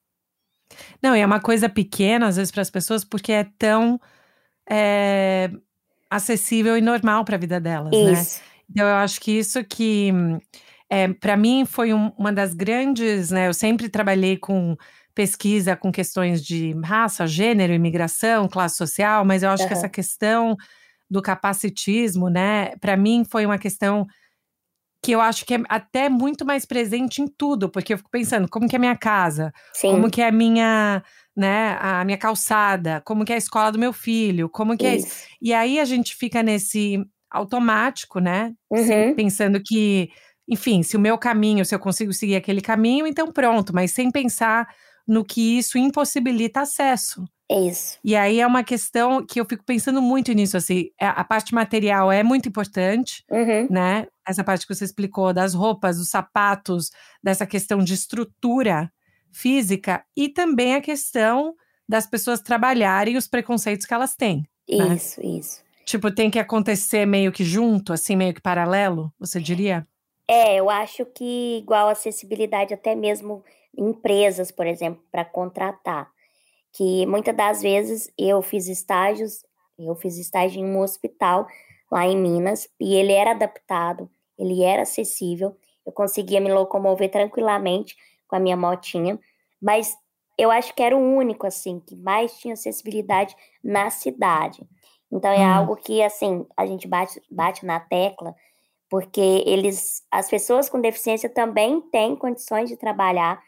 Não, 1.02 1.16
e 1.16 1.20
é 1.20 1.26
uma 1.26 1.40
coisa 1.40 1.70
pequena 1.70 2.28
às 2.28 2.38
vezes 2.38 2.52
para 2.52 2.64
as 2.64 2.72
pessoas 2.72 3.06
porque 3.06 3.32
é 3.32 3.44
tão 3.58 4.02
é, 4.68 5.52
acessível 6.10 6.78
e 6.78 6.82
normal 6.82 7.26
para 7.26 7.36
a 7.36 7.40
vida 7.40 7.60
delas, 7.60 7.92
né? 7.92 8.14
isso. 8.14 8.40
né? 8.40 8.46
Então 8.70 8.88
eu 8.88 8.96
acho 8.96 9.22
que 9.22 9.32
isso 9.32 9.64
que 9.64 10.12
é, 10.90 11.08
para 11.08 11.38
mim 11.38 11.66
foi 11.66 11.94
um, 11.94 12.12
uma 12.18 12.34
das 12.34 12.54
grandes, 12.54 13.32
né? 13.32 13.48
Eu 13.48 13.54
sempre 13.54 13.90
trabalhei 13.90 14.38
com 14.38 14.76
pesquisa 15.16 15.78
com 15.78 15.92
questões 15.92 16.44
de 16.44 16.76
raça, 16.84 17.26
gênero, 17.26 17.74
imigração, 17.74 18.50
classe 18.50 18.76
social, 18.76 19.24
mas 19.24 19.42
eu 19.42 19.50
acho 19.50 19.64
uhum. 19.64 19.70
que 19.70 19.74
essa 19.74 19.88
questão 19.88 20.58
do 21.10 21.22
capacitismo, 21.22 22.30
né, 22.30 22.76
para 22.78 22.98
mim 22.98 23.24
foi 23.24 23.46
uma 23.46 23.58
questão 23.58 24.06
que 25.02 25.12
eu 25.12 25.22
acho 25.22 25.46
que 25.46 25.54
é 25.54 25.62
até 25.70 26.10
muito 26.10 26.44
mais 26.44 26.66
presente 26.66 27.22
em 27.22 27.28
tudo, 27.28 27.70
porque 27.70 27.94
eu 27.94 27.98
fico 27.98 28.10
pensando 28.10 28.50
como 28.50 28.68
que 28.68 28.76
é 28.76 28.78
a 28.78 28.80
minha 28.80 28.98
casa, 28.98 29.54
Sim. 29.72 29.92
como 29.92 30.10
que 30.10 30.22
é 30.22 30.28
a 30.28 30.32
minha, 30.32 31.04
né, 31.36 31.78
a 31.80 32.04
minha 32.06 32.18
calçada, 32.18 33.02
como 33.06 33.26
que 33.26 33.32
é 33.34 33.36
a 33.36 33.40
escola 33.40 33.72
do 33.72 33.80
meu 33.80 33.92
filho, 33.92 34.50
como 34.50 34.78
que 34.78 34.88
isso. 34.88 35.06
é 35.06 35.10
isso. 35.10 35.28
E 35.42 35.54
aí 35.54 35.80
a 35.80 35.86
gente 35.86 36.16
fica 36.16 36.42
nesse 36.42 37.04
automático, 37.30 38.20
né, 38.20 38.54
uhum. 38.72 39.14
pensando 39.16 39.62
que, 39.62 40.10
enfim, 40.48 40.82
se 40.84 40.96
o 40.96 41.00
meu 41.00 41.18
caminho, 41.18 41.66
se 41.66 41.76
eu 41.76 41.80
consigo 41.80 42.14
seguir 42.14 42.36
aquele 42.36 42.62
caminho, 42.62 43.06
então 43.06 43.32
pronto, 43.32 43.74
mas 43.74 43.92
sem 43.92 44.10
pensar 44.10 44.68
no 45.08 45.24
que 45.24 45.58
isso 45.58 45.78
impossibilita 45.78 46.62
acesso. 46.62 47.26
É 47.50 47.60
isso. 47.60 48.00
E 48.04 48.16
aí 48.16 48.40
é 48.40 48.48
uma 48.48 48.64
questão 48.64 49.24
que 49.24 49.40
eu 49.40 49.46
fico 49.46 49.64
pensando 49.64 50.02
muito 50.02 50.34
nisso, 50.34 50.58
assim, 50.58 50.90
é, 51.00 51.06
a 51.06 51.24
parte 51.24 51.54
material 51.54 52.12
é 52.12 52.24
muito 52.24 52.50
importante, 52.50 53.24
uhum. 53.30 53.68
né? 53.70 54.08
Essa 54.28 54.44
parte 54.44 54.66
que 54.66 54.74
você 54.74 54.84
explicou 54.84 55.32
das 55.32 55.54
roupas, 55.54 55.98
dos 55.98 56.10
sapatos, 56.10 56.90
dessa 57.24 57.46
questão 57.46 57.84
de 57.84 57.94
estrutura 57.94 58.92
física 59.36 60.04
e 60.16 60.30
também 60.30 60.76
a 60.76 60.82
questão 60.82 61.54
das 61.88 62.08
pessoas 62.08 62.42
trabalharem 62.42 63.18
os 63.18 63.28
preconceitos 63.28 63.86
que 63.86 63.94
elas 63.94 64.16
têm. 64.16 64.48
Né? 64.70 64.96
Isso, 64.96 65.20
né? 65.22 65.28
isso. 65.28 65.64
Tipo, 65.86 66.10
tem 66.10 66.32
que 66.32 66.40
acontecer 66.40 67.06
meio 67.06 67.32
que 67.32 67.44
junto, 67.44 67.94
assim, 67.94 68.16
meio 68.16 68.34
que 68.34 68.42
paralelo, 68.42 69.14
você 69.20 69.40
diria? 69.40 69.88
É, 70.28 70.56
eu 70.56 70.70
acho 70.70 71.06
que 71.06 71.60
igual 71.60 71.90
acessibilidade 71.90 72.74
até 72.74 72.96
mesmo 72.96 73.44
empresas, 73.78 74.52
por 74.52 74.66
exemplo, 74.66 75.04
para 75.12 75.24
contratar. 75.24 76.10
Que 76.74 77.06
muitas 77.06 77.36
das 77.36 77.62
vezes 77.62 78.12
eu 78.18 78.42
fiz 78.42 78.68
estágios, 78.68 79.46
eu 79.78 79.96
fiz 79.96 80.18
estágio 80.18 80.60
em 80.60 80.66
um 80.66 80.80
hospital 80.80 81.46
lá 81.92 82.08
em 82.08 82.18
Minas 82.18 82.68
e 82.80 82.96
ele 82.96 83.12
era 83.12 83.32
adaptado, 83.32 84.10
ele 84.40 84.64
era 84.64 84.82
acessível, 84.82 85.56
eu 85.86 85.92
conseguia 85.92 86.42
me 86.42 86.52
locomover 86.52 87.12
tranquilamente 87.12 87.96
com 88.36 88.38
a 88.38 88.40
minha 88.40 88.58
motinha, 88.58 89.20
mas 89.62 89.96
eu 90.38 90.52
acho 90.52 90.74
que 90.76 90.84
era 90.84 90.96
o 90.96 91.00
único 91.00 91.48
assim 91.48 91.80
que 91.80 91.96
mais 91.96 92.38
tinha 92.38 92.54
acessibilidade 92.54 93.36
na 93.64 93.90
cidade. 93.90 94.68
Então 95.12 95.32
é 95.32 95.40
hum. 95.40 95.54
algo 95.54 95.76
que 95.78 96.04
assim 96.04 96.46
a 96.58 96.66
gente 96.66 96.88
bate, 96.88 97.22
bate 97.32 97.66
na 97.66 97.80
tecla 97.80 98.36
porque 98.90 99.44
eles, 99.46 100.04
as 100.12 100.30
pessoas 100.30 100.70
com 100.70 100.80
deficiência 100.80 101.28
também 101.28 101.82
têm 101.90 102.16
condições 102.16 102.70
de 102.70 102.78
trabalhar 102.78 103.42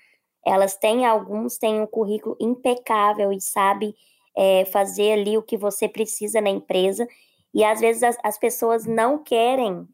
elas 0.48 0.78
têm, 0.78 1.06
alguns 1.06 1.58
têm 1.58 1.82
um 1.82 1.86
currículo 1.86 2.38
impecável 2.40 3.34
e 3.34 3.42
sabe 3.42 3.94
é, 4.36 4.64
fazer 4.66 5.12
ali 5.12 5.38
o 5.38 5.44
que 5.44 5.58
você 5.58 5.90
precisa 5.90 6.40
na 6.40 6.50
empresa. 6.50 7.06
E 7.54 7.66
às 7.66 7.82
vezes 7.82 8.02
as, 8.02 8.18
as 8.24 8.38
pessoas 8.38 8.86
não 8.86 9.22
querem 9.22 9.86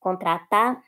contratar 0.00 0.82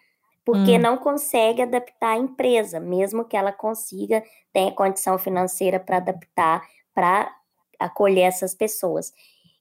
porque 0.45 0.77
hum. 0.77 0.81
não 0.81 0.97
consegue 0.97 1.63
adaptar 1.63 2.13
a 2.13 2.19
empresa, 2.19 2.81
mesmo 2.81 3.25
que 3.25 3.37
ela 3.37 3.53
consiga, 3.53 4.23
tenha 4.53 4.73
condição 4.73 5.19
financeira 5.19 5.79
para 5.79 5.99
adaptar, 5.99 6.63
para 6.95 7.31
acolher 7.79 8.23
essas 8.23 8.55
pessoas. 8.55 9.13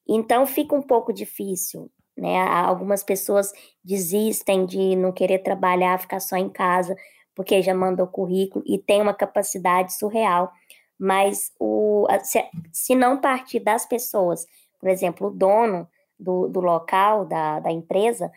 Então 0.07 0.45
fica 0.45 0.75
um 0.75 0.81
pouco 0.81 1.13
difícil, 1.13 1.91
né? 2.17 2.41
Algumas 2.41 3.03
pessoas 3.03 3.51
desistem 3.83 4.65
de 4.65 4.95
não 4.95 5.11
querer 5.11 5.39
trabalhar, 5.39 5.99
ficar 5.99 6.19
só 6.19 6.35
em 6.35 6.49
casa, 6.49 6.95
porque 7.35 7.61
já 7.61 7.73
mandou 7.73 8.07
currículo 8.07 8.63
e 8.67 8.77
tem 8.77 9.01
uma 9.01 9.13
capacidade 9.13 9.93
surreal. 9.97 10.51
Mas 10.97 11.51
o, 11.59 12.07
se, 12.23 12.43
se 12.73 12.95
não 12.95 13.21
partir 13.21 13.59
das 13.59 13.85
pessoas, 13.85 14.45
por 14.79 14.89
exemplo, 14.89 15.27
o 15.27 15.31
dono 15.31 15.87
do, 16.19 16.49
do 16.49 16.59
local, 16.59 17.25
da, 17.25 17.59
da 17.59 17.71
empresa, 17.71 18.29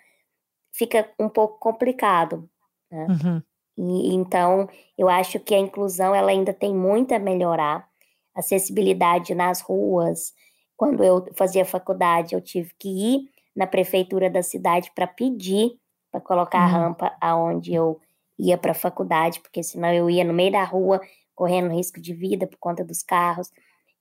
fica 0.73 1.09
um 1.19 1.29
pouco 1.29 1.59
complicado. 1.59 2.49
Né? 2.91 3.07
Uhum. 3.09 3.43
E, 3.79 4.15
então, 4.15 4.69
eu 4.97 5.09
acho 5.09 5.39
que 5.41 5.55
a 5.55 5.59
inclusão 5.59 6.15
ela 6.15 6.31
ainda 6.31 6.53
tem 6.53 6.75
muito 6.75 7.15
a 7.15 7.19
melhorar. 7.19 7.89
Acessibilidade 8.35 9.35
nas 9.35 9.61
ruas, 9.61 10.33
quando 10.77 11.05
eu 11.05 11.27
fazia 11.35 11.65
faculdade, 11.65 12.35
eu 12.35 12.41
tive 12.41 12.73
que 12.79 12.89
ir 12.89 13.31
na 13.55 13.67
prefeitura 13.67 14.31
da 14.31 14.43
cidade 14.43 14.91
para 14.95 15.07
pedir 15.07 15.79
para 16.11 16.21
colocar 16.21 16.59
uhum. 16.59 16.65
a 16.65 16.69
rampa 16.69 17.17
aonde 17.21 17.73
eu 17.73 18.01
ia 18.39 18.59
para 18.59 18.73
a 18.73 18.75
faculdade, 18.75 19.41
porque 19.41 19.63
senão 19.63 19.93
eu 19.93 20.11
ia 20.11 20.25
no 20.25 20.35
meio 20.35 20.53
da 20.53 20.63
rua 20.63 21.01
correndo 21.35 21.75
risco 21.75 22.01
de 22.01 22.13
vida 22.13 22.47
por 22.47 22.59
conta 22.59 22.85
dos 22.85 23.03
carros 23.03 23.51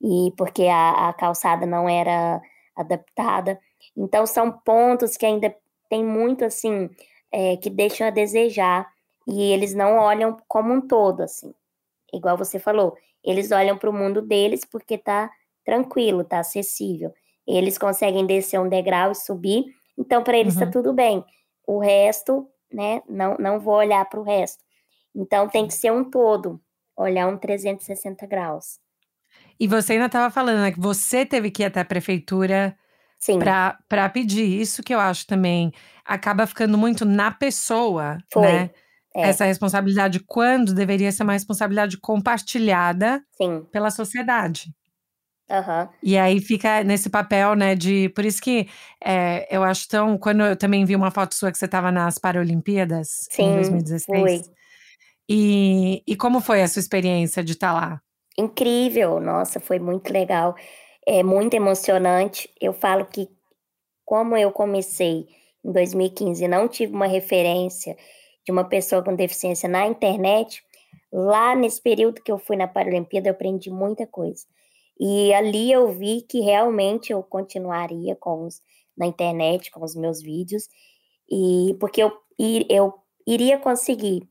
e 0.01 0.33
porque 0.37 0.67
a, 0.67 1.09
a 1.09 1.13
calçada 1.13 1.65
não 1.65 1.87
era 1.87 2.41
adaptada. 2.75 3.59
Então 3.95 4.25
são 4.25 4.51
pontos 4.51 5.15
que 5.15 5.25
ainda 5.25 5.55
tem 5.91 6.05
muito 6.05 6.45
assim 6.45 6.89
é, 7.29 7.57
que 7.57 7.69
deixam 7.69 8.07
a 8.07 8.11
desejar 8.11 8.89
e 9.27 9.51
eles 9.51 9.75
não 9.75 9.97
olham 9.97 10.37
como 10.47 10.73
um 10.73 10.79
todo 10.79 11.19
assim. 11.19 11.53
Igual 12.13 12.37
você 12.37 12.57
falou, 12.57 12.95
eles 13.21 13.51
olham 13.51 13.77
para 13.77 13.89
o 13.89 13.93
mundo 13.93 14.21
deles 14.21 14.63
porque 14.63 14.97
tá 14.97 15.29
tranquilo, 15.65 16.23
tá 16.23 16.39
acessível. 16.39 17.13
Eles 17.45 17.77
conseguem 17.77 18.25
descer 18.25 18.57
um 18.57 18.69
degrau 18.69 19.11
e 19.11 19.15
subir, 19.15 19.65
então 19.97 20.23
para 20.23 20.37
eles 20.37 20.53
está 20.53 20.65
uhum. 20.65 20.71
tudo 20.71 20.93
bem. 20.93 21.25
O 21.67 21.77
resto, 21.79 22.47
né, 22.71 23.01
não, 23.09 23.35
não 23.37 23.59
vou 23.59 23.75
olhar 23.75 24.05
para 24.05 24.19
o 24.21 24.23
resto. 24.23 24.63
Então 25.13 25.49
tem 25.49 25.67
que 25.67 25.73
ser 25.73 25.91
um 25.91 26.09
todo, 26.09 26.57
olhar 26.95 27.27
um 27.27 27.37
360 27.37 28.25
graus. 28.27 28.79
E 29.59 29.67
você 29.67 29.93
ainda 29.93 30.05
estava 30.05 30.31
falando, 30.31 30.61
né, 30.61 30.71
que 30.71 30.79
você 30.79 31.25
teve 31.25 31.51
que 31.51 31.63
ir 31.63 31.65
até 31.65 31.81
a 31.81 31.85
prefeitura 31.85 32.77
para 33.39 34.09
pedir. 34.09 34.61
Isso 34.61 34.83
que 34.83 34.93
eu 34.93 34.99
acho 34.99 35.27
também 35.27 35.71
acaba 36.05 36.45
ficando 36.47 36.77
muito 36.77 37.05
na 37.05 37.31
pessoa, 37.31 38.17
Foi. 38.31 38.41
né? 38.41 38.69
É. 39.13 39.23
Essa 39.23 39.43
responsabilidade, 39.43 40.21
quando 40.21 40.73
deveria 40.73 41.11
ser 41.11 41.23
uma 41.23 41.33
responsabilidade 41.33 41.97
compartilhada 41.97 43.21
Sim. 43.33 43.65
pela 43.69 43.91
sociedade. 43.91 44.73
Uhum. 45.49 45.89
E 46.01 46.17
aí 46.17 46.39
fica 46.39 46.81
nesse 46.81 47.09
papel, 47.09 47.55
né, 47.55 47.75
de. 47.75 48.07
Por 48.09 48.23
isso 48.23 48.41
que 48.41 48.69
é, 49.03 49.53
eu 49.53 49.63
acho 49.63 49.85
tão. 49.89 50.17
Quando 50.17 50.43
eu 50.43 50.55
também 50.55 50.85
vi 50.85 50.95
uma 50.95 51.11
foto 51.11 51.35
sua 51.35 51.51
que 51.51 51.57
você 51.57 51.65
estava 51.65 51.91
nas 51.91 52.17
Paralimpíadas 52.17 53.27
Sim, 53.29 53.43
em 53.43 53.55
2016. 53.55 54.07
Foi. 54.07 54.41
E, 55.29 56.01
e 56.07 56.15
como 56.15 56.39
foi 56.39 56.61
a 56.61 56.67
sua 56.67 56.79
experiência 56.79 57.43
de 57.43 57.51
estar 57.51 57.73
tá 57.73 57.73
lá? 57.73 58.01
Incrível, 58.37 59.19
nossa, 59.19 59.59
foi 59.59 59.77
muito 59.77 60.11
legal. 60.11 60.55
É 61.05 61.23
muito 61.23 61.53
emocionante. 61.53 62.49
Eu 62.59 62.73
falo 62.73 63.05
que, 63.05 63.29
como 64.05 64.37
eu 64.37 64.51
comecei 64.51 65.27
em 65.63 65.71
2015 65.71 66.47
não 66.47 66.67
tive 66.67 66.93
uma 66.93 67.07
referência 67.07 67.95
de 68.45 68.51
uma 68.51 68.63
pessoa 68.63 69.03
com 69.03 69.15
deficiência 69.15 69.69
na 69.69 69.85
internet, 69.85 70.63
lá 71.11 71.55
nesse 71.55 71.81
período 71.81 72.21
que 72.21 72.31
eu 72.31 72.39
fui 72.39 72.55
na 72.55 72.67
Paralimpíada, 72.67 73.29
eu 73.29 73.33
aprendi 73.33 73.69
muita 73.69 74.07
coisa. 74.07 74.45
E 74.99 75.33
ali 75.33 75.71
eu 75.71 75.87
vi 75.91 76.21
que 76.21 76.41
realmente 76.41 77.11
eu 77.11 77.21
continuaria 77.23 78.15
com 78.15 78.45
os, 78.45 78.61
na 78.97 79.05
internet, 79.05 79.69
com 79.71 79.83
os 79.83 79.95
meus 79.95 80.21
vídeos, 80.21 80.67
e 81.29 81.75
porque 81.79 82.01
eu, 82.03 82.11
eu 82.69 82.93
iria 83.25 83.57
conseguir. 83.57 84.27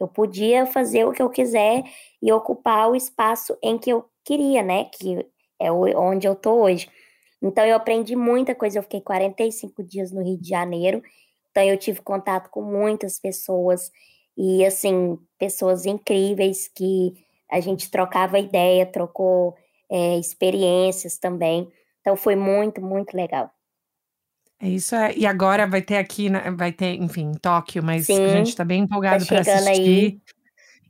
Eu 0.00 0.08
podia 0.08 0.66
fazer 0.66 1.04
o 1.04 1.12
que 1.12 1.22
eu 1.22 1.30
quiser 1.30 1.84
e 2.20 2.32
ocupar 2.32 2.90
o 2.90 2.96
espaço 2.96 3.56
em 3.62 3.78
que 3.78 3.90
eu 3.90 4.04
queria, 4.24 4.62
né? 4.62 4.86
Que 4.86 5.24
é 5.64 5.72
onde 5.72 6.26
eu 6.26 6.34
tô 6.34 6.62
hoje. 6.62 6.88
Então 7.42 7.64
eu 7.64 7.76
aprendi 7.76 8.16
muita 8.16 8.54
coisa. 8.54 8.78
Eu 8.78 8.82
fiquei 8.82 9.00
45 9.00 9.82
dias 9.82 10.10
no 10.12 10.22
Rio 10.22 10.38
de 10.38 10.48
Janeiro, 10.48 11.02
então 11.50 11.62
eu 11.62 11.76
tive 11.76 12.00
contato 12.00 12.50
com 12.50 12.62
muitas 12.62 13.18
pessoas 13.18 13.90
e 14.36 14.64
assim 14.64 15.18
pessoas 15.38 15.86
incríveis 15.86 16.68
que 16.74 17.14
a 17.50 17.60
gente 17.60 17.90
trocava 17.90 18.38
ideia, 18.38 18.84
trocou 18.84 19.54
é, 19.90 20.18
experiências 20.18 21.18
também. 21.18 21.68
Então 22.00 22.16
foi 22.16 22.34
muito, 22.34 22.82
muito 22.82 23.14
legal. 23.14 23.50
É 24.60 24.68
isso, 24.68 24.94
é, 24.94 25.14
e 25.16 25.26
agora 25.26 25.66
vai 25.66 25.82
ter 25.82 25.96
aqui, 25.96 26.28
vai 26.56 26.72
ter, 26.72 26.94
enfim, 26.94 27.30
em 27.30 27.34
Tóquio, 27.34 27.82
mas 27.82 28.06
Sim, 28.06 28.24
a 28.24 28.28
gente 28.28 28.48
está 28.48 28.64
bem 28.64 28.82
empolgado 28.82 29.24
tá 29.26 29.28
para 29.28 29.40
assistir. 29.40 29.68
Aí. 29.68 30.20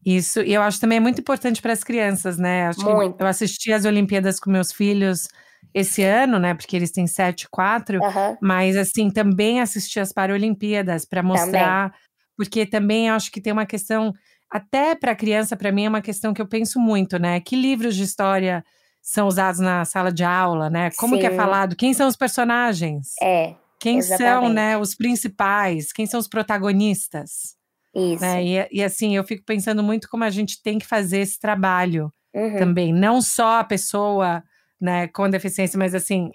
Isso, 0.05 0.41
e 0.41 0.53
eu 0.53 0.61
acho 0.61 0.81
também 0.81 0.99
é 0.99 1.01
muito 1.01 1.21
importante 1.21 1.63
para 1.63 1.73
as 1.73 1.83
crianças, 1.83 2.39
né? 2.39 2.67
Acho 2.67 2.85
muito. 2.85 3.21
eu 3.21 3.27
assisti 3.27 3.73
as 3.73 3.85
Olimpíadas 3.85 4.39
com 4.39 4.51
meus 4.51 4.71
filhos 4.71 5.29
esse 5.73 6.03
ano, 6.03 6.39
né? 6.39 6.55
Porque 6.55 6.77
eles 6.77 6.91
têm 6.91 7.07
7 7.07 7.43
e 7.43 7.49
4, 7.49 7.99
uhum. 7.99 8.37
mas 8.41 8.77
assim, 8.77 9.11
também 9.11 9.61
assisti 9.61 9.99
as 9.99 10.13
Paralimpíadas 10.13 11.05
para 11.05 11.23
mostrar, 11.23 11.91
também. 11.91 12.01
porque 12.37 12.67
também 12.67 13.09
acho 13.09 13.31
que 13.31 13.41
tem 13.41 13.53
uma 13.53 13.67
questão 13.67 14.13
até 14.51 14.95
para 14.95 15.17
criança, 15.17 15.57
para 15.57 15.73
mim, 15.73 15.87
é 15.87 15.89
uma 15.89 16.01
questão 16.01 16.33
que 16.33 16.41
eu 16.41 16.47
penso 16.47 16.79
muito, 16.79 17.19
né? 17.19 17.41
Que 17.41 17.57
livros 17.57 17.97
de 17.97 18.05
história 18.05 18.65
são 19.03 19.27
usados 19.27 19.61
na 19.61 19.85
sala 19.85 20.13
de 20.13 20.23
aula, 20.23 20.71
né? 20.71 20.91
Como 20.97 21.15
Sim. 21.17 21.21
que 21.21 21.27
é 21.27 21.35
falado? 21.35 21.75
Quem 21.75 21.93
são 21.93 22.07
os 22.07 22.17
personagens? 22.17 23.09
É. 23.21 23.55
Quem 23.81 23.99
exatamente. 23.99 24.31
são, 24.31 24.49
né, 24.49 24.79
os 24.79 24.95
principais? 24.95 25.93
Quem 25.93 26.07
são 26.07 26.21
os 26.21 26.29
protagonistas? 26.29 27.57
Isso. 27.95 28.23
Né? 28.23 28.45
E, 28.45 28.69
e, 28.73 28.83
assim, 28.83 29.17
eu 29.17 29.25
fico 29.25 29.45
pensando 29.45 29.83
muito 29.83 30.09
como 30.09 30.25
a 30.25 30.31
gente 30.31 30.63
tem 30.63 30.79
que 30.79 30.87
fazer 30.87 31.19
esse 31.19 31.39
trabalho 31.39 32.13
uhum. 32.35 32.59
também. 32.59 32.93
Não 32.93 33.23
só 33.23 33.61
a 33.61 33.65
pessoa 33.65 34.43
né, 34.81 35.09
com 35.09 35.31
deficiência, 35.31 35.79
mas 35.79 35.95
assim, 35.95 36.31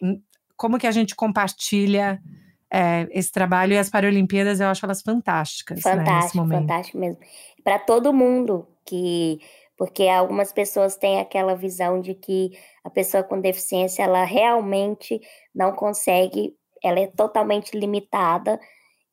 como 0.56 0.78
que 0.78 0.88
a 0.88 0.92
gente 0.92 1.16
compartilha 1.16 2.22
é, 2.72 3.08
esse 3.12 3.32
trabalho 3.32 3.74
e 3.74 3.78
as 3.78 3.90
Paralimpíadas, 3.90 4.60
eu 4.60 4.68
acho 4.68 4.86
elas 4.86 5.02
fantásticas. 5.02 5.82
Fantástico, 5.82 6.46
né, 6.46 6.60
fantástico 6.60 6.98
mesmo 6.98 7.20
para 7.64 7.80
todo 7.80 8.14
mundo 8.14 8.68
que 8.86 9.40
porque 9.78 10.08
algumas 10.10 10.52
pessoas 10.52 10.98
têm 10.98 11.20
aquela 11.22 11.56
visão 11.56 12.02
de 12.02 12.14
que 12.14 12.52
a 12.84 12.90
pessoa 12.90 13.24
com 13.24 13.40
deficiência 13.40 14.04
ela 14.04 14.26
realmente 14.26 15.22
não 15.56 15.72
consegue, 15.72 16.54
ela 16.84 17.00
é 17.00 17.08
totalmente 17.08 17.78
limitada, 17.78 18.60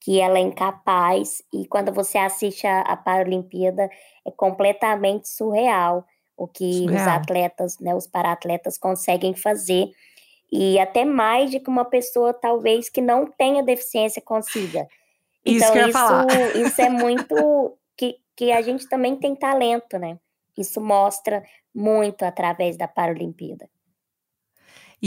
que 0.07 0.21
ela 0.21 0.39
é 0.39 0.43
incapaz 0.43 1.43
e 1.53 1.67
quando 1.67 1.93
você 1.93 2.17
assiste 2.17 2.65
a, 2.65 2.83
a 2.83 2.97
Paralimpíada 2.97 3.91
é 4.25 4.31
completamente 4.31 5.29
surreal 5.29 6.07
o 6.37 6.47
que 6.47 6.85
surreal. 6.85 7.03
os 7.03 7.09
atletas, 7.09 7.79
né, 7.81 7.93
os 7.93 8.07
paratletas 8.07 8.79
conseguem 8.79 9.35
fazer 9.35 9.91
e 10.53 10.79
até 10.79 11.05
mais 11.05 11.51
de 11.51 11.59
que 11.59 11.69
uma 11.69 11.85
pessoa 11.85 12.33
talvez 12.33 12.89
que 12.89 13.01
não 13.01 13.27
tenha 13.27 13.65
deficiência 13.65 14.23
consiga. 14.23 14.87
Então 15.45 15.75
isso, 15.77 15.89
isso, 15.89 16.59
isso 16.69 16.81
é 16.81 16.89
muito 16.89 17.77
que 18.37 18.53
a 18.53 18.61
gente 18.61 18.87
também 18.87 19.17
tem 19.17 19.35
talento, 19.35 19.99
né? 19.99 20.19
Isso 20.57 20.81
mostra 20.81 21.43
muito 21.75 22.23
através 22.23 22.77
da 22.77 22.87
Paralimpíada. 22.87 23.69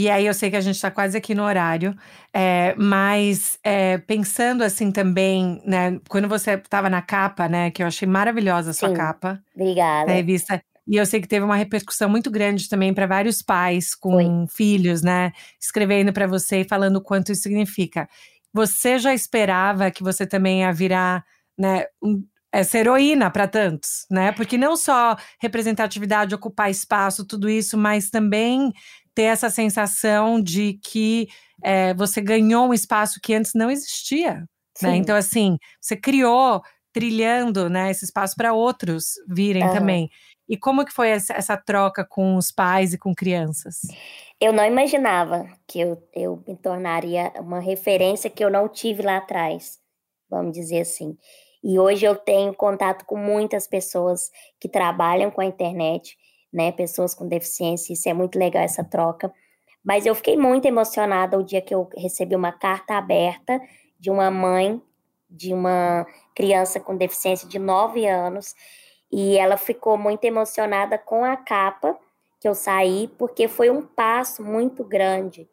E 0.00 0.08
aí 0.08 0.24
eu 0.24 0.32
sei 0.32 0.48
que 0.48 0.56
a 0.56 0.62
gente 0.62 0.76
está 0.76 0.90
quase 0.90 1.18
aqui 1.18 1.34
no 1.34 1.42
horário, 1.42 1.94
é, 2.32 2.74
mas 2.78 3.58
é, 3.62 3.98
pensando 3.98 4.64
assim 4.64 4.90
também, 4.90 5.60
né? 5.62 6.00
Quando 6.08 6.26
você 6.26 6.52
estava 6.52 6.88
na 6.88 7.02
capa, 7.02 7.46
né? 7.50 7.70
Que 7.70 7.82
eu 7.82 7.86
achei 7.86 8.08
maravilhosa 8.08 8.70
a 8.70 8.72
sua 8.72 8.88
Sim, 8.88 8.94
capa. 8.94 9.42
Obrigada. 9.54 10.06
Da 10.06 10.14
revista. 10.14 10.62
E 10.88 10.96
eu 10.96 11.04
sei 11.04 11.20
que 11.20 11.28
teve 11.28 11.44
uma 11.44 11.54
repercussão 11.54 12.08
muito 12.08 12.30
grande 12.30 12.66
também 12.66 12.94
para 12.94 13.06
vários 13.06 13.42
pais 13.42 13.94
com 13.94 14.46
filhos, 14.48 15.02
né? 15.02 15.32
Escrevendo 15.60 16.14
para 16.14 16.26
você 16.26 16.62
e 16.62 16.68
falando 16.68 16.96
o 16.96 17.02
quanto 17.02 17.30
isso 17.30 17.42
significa. 17.42 18.08
Você 18.54 18.98
já 18.98 19.12
esperava 19.12 19.90
que 19.90 20.02
você 20.02 20.26
também 20.26 20.60
ia 20.60 20.72
virar 20.72 21.22
né, 21.58 21.84
um, 22.02 22.24
essa 22.50 22.78
heroína 22.78 23.30
para 23.30 23.46
tantos, 23.46 24.06
né? 24.10 24.32
Porque 24.32 24.56
não 24.56 24.76
só 24.76 25.14
representatividade, 25.38 26.34
ocupar 26.34 26.70
espaço, 26.70 27.26
tudo 27.26 27.48
isso, 27.48 27.78
mas 27.78 28.10
também 28.10 28.72
ter 29.14 29.24
essa 29.24 29.50
sensação 29.50 30.40
de 30.40 30.78
que 30.82 31.28
é, 31.62 31.94
você 31.94 32.20
ganhou 32.20 32.68
um 32.68 32.74
espaço 32.74 33.20
que 33.22 33.34
antes 33.34 33.52
não 33.54 33.70
existia. 33.70 34.44
Né? 34.82 34.96
Então, 34.96 35.16
assim, 35.16 35.58
você 35.80 35.96
criou, 35.96 36.62
trilhando 36.92 37.68
né, 37.68 37.90
esse 37.90 38.04
espaço 38.04 38.34
para 38.36 38.52
outros 38.52 39.14
virem 39.28 39.64
uhum. 39.64 39.74
também. 39.74 40.10
E 40.48 40.56
como 40.56 40.84
que 40.84 40.92
foi 40.92 41.10
essa, 41.10 41.32
essa, 41.34 41.56
troca 41.56 42.04
com 42.04 42.36
os 42.36 42.50
pais 42.50 42.92
e 42.92 42.98
com 42.98 43.14
crianças? 43.14 43.82
Eu 44.40 44.52
não 44.52 44.64
imaginava 44.64 45.48
que 45.66 45.78
eu, 45.78 46.02
eu 46.12 46.42
me 46.46 46.56
tornaria 46.56 47.32
uma 47.38 47.60
referência 47.60 48.28
que 48.28 48.44
eu 48.44 48.50
não 48.50 48.68
tive 48.68 49.02
lá 49.02 49.18
atrás, 49.18 49.78
vamos 50.28 50.52
dizer 50.52 50.80
assim. 50.80 51.16
E 51.62 51.78
hoje 51.78 52.04
eu 52.04 52.16
tenho 52.16 52.52
contato 52.52 53.04
com 53.04 53.16
muitas 53.16 53.68
pessoas 53.68 54.30
que 54.58 54.68
trabalham 54.68 55.30
com 55.30 55.40
a 55.40 55.46
internet, 55.46 56.16
né? 56.52 56.72
Pessoas 56.72 57.14
com 57.14 57.28
deficiência, 57.28 57.92
isso 57.92 58.08
é 58.08 58.14
muito 58.14 58.38
legal 58.38 58.62
essa 58.62 58.84
troca. 58.84 59.32
Mas 59.84 60.06
eu 60.06 60.14
fiquei 60.14 60.36
muito 60.36 60.66
emocionada 60.66 61.38
o 61.38 61.42
dia 61.42 61.60
que 61.60 61.74
eu 61.74 61.88
recebi 61.96 62.36
uma 62.36 62.52
carta 62.52 62.94
aberta 62.94 63.60
de 63.98 64.10
uma 64.10 64.30
mãe 64.30 64.80
de 65.30 65.54
uma 65.54 66.04
criança 66.34 66.80
com 66.80 66.96
deficiência 66.96 67.48
de 67.48 67.58
9 67.58 68.06
anos. 68.06 68.54
E 69.12 69.38
ela 69.38 69.56
ficou 69.56 69.96
muito 69.96 70.24
emocionada 70.24 70.98
com 70.98 71.24
a 71.24 71.36
capa 71.36 71.96
que 72.40 72.48
eu 72.48 72.54
saí, 72.54 73.08
porque 73.18 73.46
foi 73.46 73.70
um 73.70 73.82
passo 73.82 74.42
muito 74.42 74.82
grande 74.82 75.48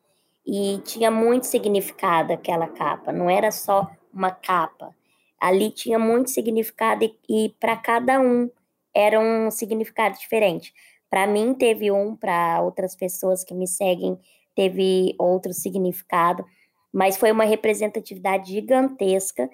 e 0.46 0.80
tinha 0.86 1.12
muito 1.12 1.46
significado 1.46 2.32
aquela 2.32 2.68
capa, 2.68 3.12
não 3.12 3.30
era 3.30 3.52
só 3.52 3.92
uma 4.14 4.32
capa, 4.32 4.96
ali 5.38 5.70
tinha 5.70 6.00
muito 6.00 6.30
significado 6.30 7.04
e, 7.04 7.20
e 7.28 7.50
para 7.60 7.76
cada 7.76 8.18
um 8.22 8.50
era 8.98 9.20
um 9.20 9.52
significado 9.52 10.18
diferente. 10.18 10.74
Para 11.10 11.28
mim 11.28 11.54
teve 11.54 11.92
um, 11.92 12.16
para 12.16 12.62
outras 12.62 12.96
pessoas 12.96 13.44
que 13.44 13.54
me 13.54 13.68
seguem 13.68 14.20
teve 14.58 15.14
outro 15.20 15.54
significado, 15.54 16.44
mas 16.92 17.16
foi 17.16 17.32
uma 17.32 17.44
representatividade 17.44 18.52
gigantesca 18.52 19.48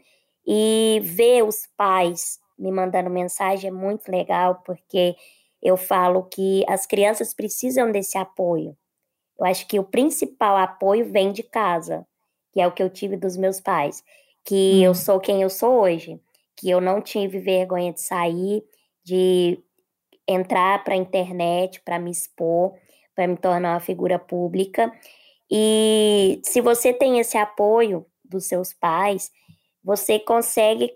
e 0.47 1.01
ver 1.03 1.43
os 1.43 1.67
pais 1.75 2.39
me 2.57 2.71
mandando 2.71 3.09
mensagem 3.09 3.69
é 3.69 3.73
muito 3.73 4.09
legal, 4.09 4.61
porque 4.65 5.13
eu 5.61 5.75
falo 5.75 6.23
que 6.23 6.63
as 6.69 6.85
crianças 6.85 7.33
precisam 7.33 7.91
desse 7.91 8.17
apoio. 8.17 8.77
Eu 9.37 9.45
acho 9.45 9.67
que 9.67 9.77
o 9.77 9.83
principal 9.83 10.55
apoio 10.55 11.11
vem 11.11 11.33
de 11.33 11.43
casa, 11.43 12.05
que 12.53 12.61
é 12.61 12.67
o 12.67 12.71
que 12.71 12.81
eu 12.81 12.89
tive 12.89 13.17
dos 13.17 13.35
meus 13.35 13.59
pais, 13.59 14.01
que 14.45 14.75
hum. 14.75 14.83
eu 14.83 14.95
sou 14.95 15.19
quem 15.19 15.41
eu 15.41 15.49
sou 15.49 15.81
hoje, 15.81 16.17
que 16.55 16.69
eu 16.69 16.79
não 16.79 17.01
tive 17.01 17.39
vergonha 17.39 17.91
de 17.91 17.99
sair, 17.99 18.63
de 19.03 19.59
entrar 20.27 20.83
para 20.83 20.93
a 20.93 20.97
internet, 20.97 21.81
para 21.81 21.99
me 21.99 22.11
expor, 22.11 22.73
para 23.15 23.27
me 23.27 23.37
tornar 23.37 23.73
uma 23.73 23.79
figura 23.79 24.17
pública. 24.17 24.91
E 25.51 26.41
se 26.43 26.61
você 26.61 26.93
tem 26.93 27.19
esse 27.19 27.37
apoio 27.37 28.05
dos 28.23 28.45
seus 28.45 28.73
pais, 28.73 29.31
você 29.83 30.19
consegue 30.19 30.91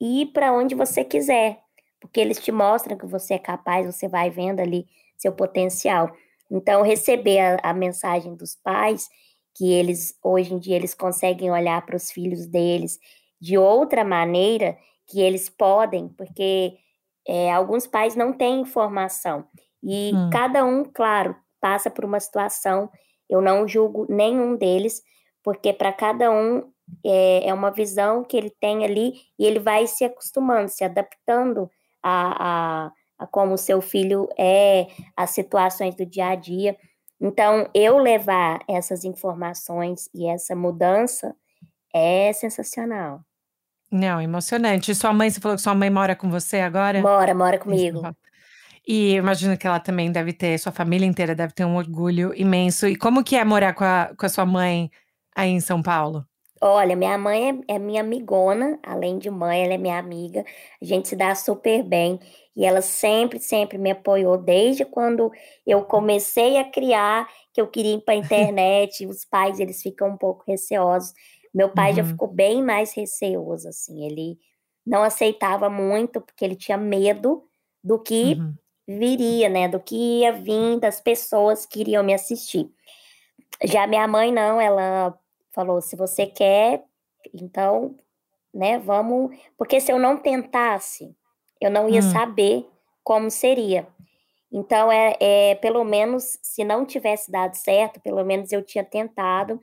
ir 0.00 0.26
para 0.26 0.52
onde 0.52 0.74
você 0.74 1.04
quiser, 1.04 1.58
porque 2.00 2.20
eles 2.20 2.38
te 2.38 2.52
mostram 2.52 2.96
que 2.96 3.06
você 3.06 3.34
é 3.34 3.38
capaz, 3.38 3.86
você 3.86 4.08
vai 4.08 4.30
vendo 4.30 4.60
ali 4.60 4.86
seu 5.16 5.32
potencial. 5.32 6.10
Então, 6.50 6.82
receber 6.82 7.38
a, 7.38 7.56
a 7.62 7.74
mensagem 7.74 8.34
dos 8.34 8.56
pais, 8.56 9.08
que 9.54 9.72
eles, 9.72 10.16
hoje 10.22 10.54
em 10.54 10.58
dia, 10.58 10.76
eles 10.76 10.94
conseguem 10.94 11.50
olhar 11.50 11.84
para 11.84 11.96
os 11.96 12.10
filhos 12.10 12.46
deles 12.46 12.98
de 13.40 13.56
outra 13.56 14.04
maneira, 14.04 14.76
que 15.06 15.20
eles 15.20 15.48
podem, 15.48 16.08
porque 16.08 16.76
é, 17.30 17.52
alguns 17.52 17.86
pais 17.86 18.16
não 18.16 18.32
têm 18.32 18.60
informação. 18.60 19.44
E 19.80 20.10
hum. 20.12 20.30
cada 20.32 20.64
um, 20.64 20.82
claro, 20.82 21.36
passa 21.60 21.88
por 21.88 22.04
uma 22.04 22.18
situação. 22.18 22.90
Eu 23.28 23.40
não 23.40 23.68
julgo 23.68 24.04
nenhum 24.12 24.56
deles, 24.56 25.00
porque 25.40 25.72
para 25.72 25.92
cada 25.92 26.28
um 26.32 26.68
é, 27.06 27.46
é, 27.48 27.54
uma 27.54 27.70
visão 27.70 28.24
que 28.24 28.36
ele 28.36 28.50
tem 28.50 28.84
ali 28.84 29.12
e 29.38 29.46
ele 29.46 29.60
vai 29.60 29.86
se 29.86 30.04
acostumando, 30.04 30.68
se 30.70 30.82
adaptando 30.82 31.70
a, 32.02 32.86
a, 32.86 32.92
a 33.16 33.26
como 33.28 33.54
o 33.54 33.58
seu 33.58 33.80
filho 33.80 34.28
é, 34.36 34.88
as 35.16 35.30
situações 35.30 35.94
do 35.94 36.04
dia 36.04 36.30
a 36.30 36.34
dia. 36.34 36.76
Então, 37.20 37.70
eu 37.72 37.98
levar 37.98 38.58
essas 38.68 39.04
informações 39.04 40.08
e 40.12 40.26
essa 40.26 40.56
mudança 40.56 41.36
é 41.94 42.32
sensacional. 42.32 43.20
Não, 43.90 44.20
emocionante. 44.20 44.92
E 44.92 44.94
sua 44.94 45.12
mãe, 45.12 45.30
você 45.30 45.40
falou 45.40 45.56
que 45.56 45.62
sua 45.62 45.74
mãe 45.74 45.90
mora 45.90 46.14
com 46.14 46.30
você 46.30 46.60
agora? 46.60 47.00
Mora, 47.00 47.34
mora 47.34 47.58
comigo. 47.58 48.02
E 48.86 49.14
imagino 49.14 49.56
que 49.58 49.66
ela 49.66 49.78
também 49.80 50.10
deve 50.10 50.32
ter, 50.32 50.58
sua 50.58 50.72
família 50.72 51.06
inteira 51.06 51.34
deve 51.34 51.52
ter 51.52 51.64
um 51.64 51.76
orgulho 51.76 52.34
imenso. 52.34 52.86
E 52.86 52.96
como 52.96 53.22
que 53.22 53.36
é 53.36 53.44
morar 53.44 53.74
com 53.74 53.84
a, 53.84 54.12
com 54.16 54.26
a 54.26 54.28
sua 54.28 54.46
mãe 54.46 54.90
aí 55.36 55.50
em 55.50 55.60
São 55.60 55.82
Paulo? 55.82 56.26
Olha, 56.62 56.94
minha 56.94 57.16
mãe 57.16 57.62
é, 57.68 57.74
é 57.76 57.78
minha 57.78 58.02
amigona, 58.02 58.78
além 58.82 59.18
de 59.18 59.30
mãe, 59.30 59.64
ela 59.64 59.74
é 59.74 59.78
minha 59.78 59.98
amiga. 59.98 60.44
A 60.80 60.84
gente 60.84 61.08
se 61.08 61.16
dá 61.16 61.34
super 61.34 61.82
bem 61.82 62.20
e 62.54 62.66
ela 62.66 62.82
sempre, 62.82 63.38
sempre 63.40 63.78
me 63.78 63.90
apoiou 63.92 64.36
desde 64.36 64.84
quando 64.84 65.32
eu 65.66 65.84
comecei 65.84 66.58
a 66.58 66.64
criar, 66.70 67.26
que 67.52 67.60
eu 67.60 67.66
queria 67.68 67.94
ir 67.94 68.02
para 68.02 68.14
a 68.14 68.16
internet. 68.18 69.06
Os 69.06 69.24
pais, 69.24 69.58
eles 69.58 69.82
ficam 69.82 70.08
um 70.10 70.16
pouco 70.18 70.44
receosos. 70.46 71.12
Meu 71.52 71.68
pai 71.68 71.90
uhum. 71.90 71.96
já 71.96 72.04
ficou 72.04 72.28
bem 72.28 72.62
mais 72.62 72.92
receoso, 72.92 73.68
assim. 73.68 74.04
Ele 74.04 74.38
não 74.86 75.02
aceitava 75.02 75.68
muito 75.68 76.20
porque 76.20 76.44
ele 76.44 76.56
tinha 76.56 76.78
medo 76.78 77.44
do 77.82 77.98
que 77.98 78.34
uhum. 78.34 78.54
viria, 78.86 79.48
né? 79.48 79.68
Do 79.68 79.80
que 79.80 80.20
ia 80.20 80.32
vir 80.32 80.78
das 80.78 81.00
pessoas 81.00 81.66
que 81.66 81.80
iriam 81.80 82.04
me 82.04 82.14
assistir. 82.14 82.70
Já 83.64 83.86
minha 83.86 84.06
mãe 84.06 84.32
não, 84.32 84.60
ela 84.60 85.18
falou: 85.52 85.80
se 85.80 85.96
você 85.96 86.26
quer, 86.26 86.84
então, 87.34 87.96
né, 88.54 88.78
vamos. 88.78 89.36
Porque 89.56 89.80
se 89.80 89.92
eu 89.92 89.98
não 89.98 90.16
tentasse, 90.16 91.14
eu 91.60 91.70
não 91.70 91.88
ia 91.88 92.00
hum. 92.00 92.10
saber 92.12 92.66
como 93.02 93.30
seria. 93.30 93.86
Então, 94.52 94.90
é, 94.90 95.16
é, 95.20 95.54
pelo 95.56 95.84
menos, 95.84 96.38
se 96.42 96.64
não 96.64 96.84
tivesse 96.84 97.30
dado 97.30 97.54
certo, 97.54 98.00
pelo 98.00 98.24
menos 98.24 98.50
eu 98.50 98.62
tinha 98.62 98.84
tentado, 98.84 99.60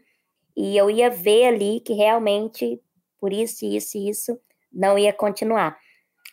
e 0.57 0.75
eu 0.75 0.89
ia 0.89 1.07
ver 1.07 1.45
ali 1.45 1.79
que 1.79 1.93
realmente, 1.93 2.81
por 3.19 3.31
isso, 3.31 3.63
isso 3.63 3.95
e 3.95 4.09
isso, 4.09 4.39
não 4.73 4.97
ia 4.97 5.13
continuar. 5.13 5.77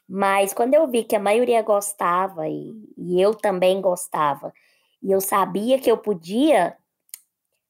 Mas 0.09 0.55
quando 0.55 0.72
eu 0.72 0.89
vi 0.89 1.05
que 1.05 1.14
a 1.14 1.20
maioria 1.20 1.61
gostava, 1.61 2.49
e, 2.49 2.72
e 2.97 3.20
eu 3.20 3.35
também 3.35 3.83
gostava, 3.83 4.51
e 5.03 5.12
eu 5.12 5.20
sabia 5.20 5.79
que 5.79 5.91
eu 5.91 5.99
podia 5.99 6.75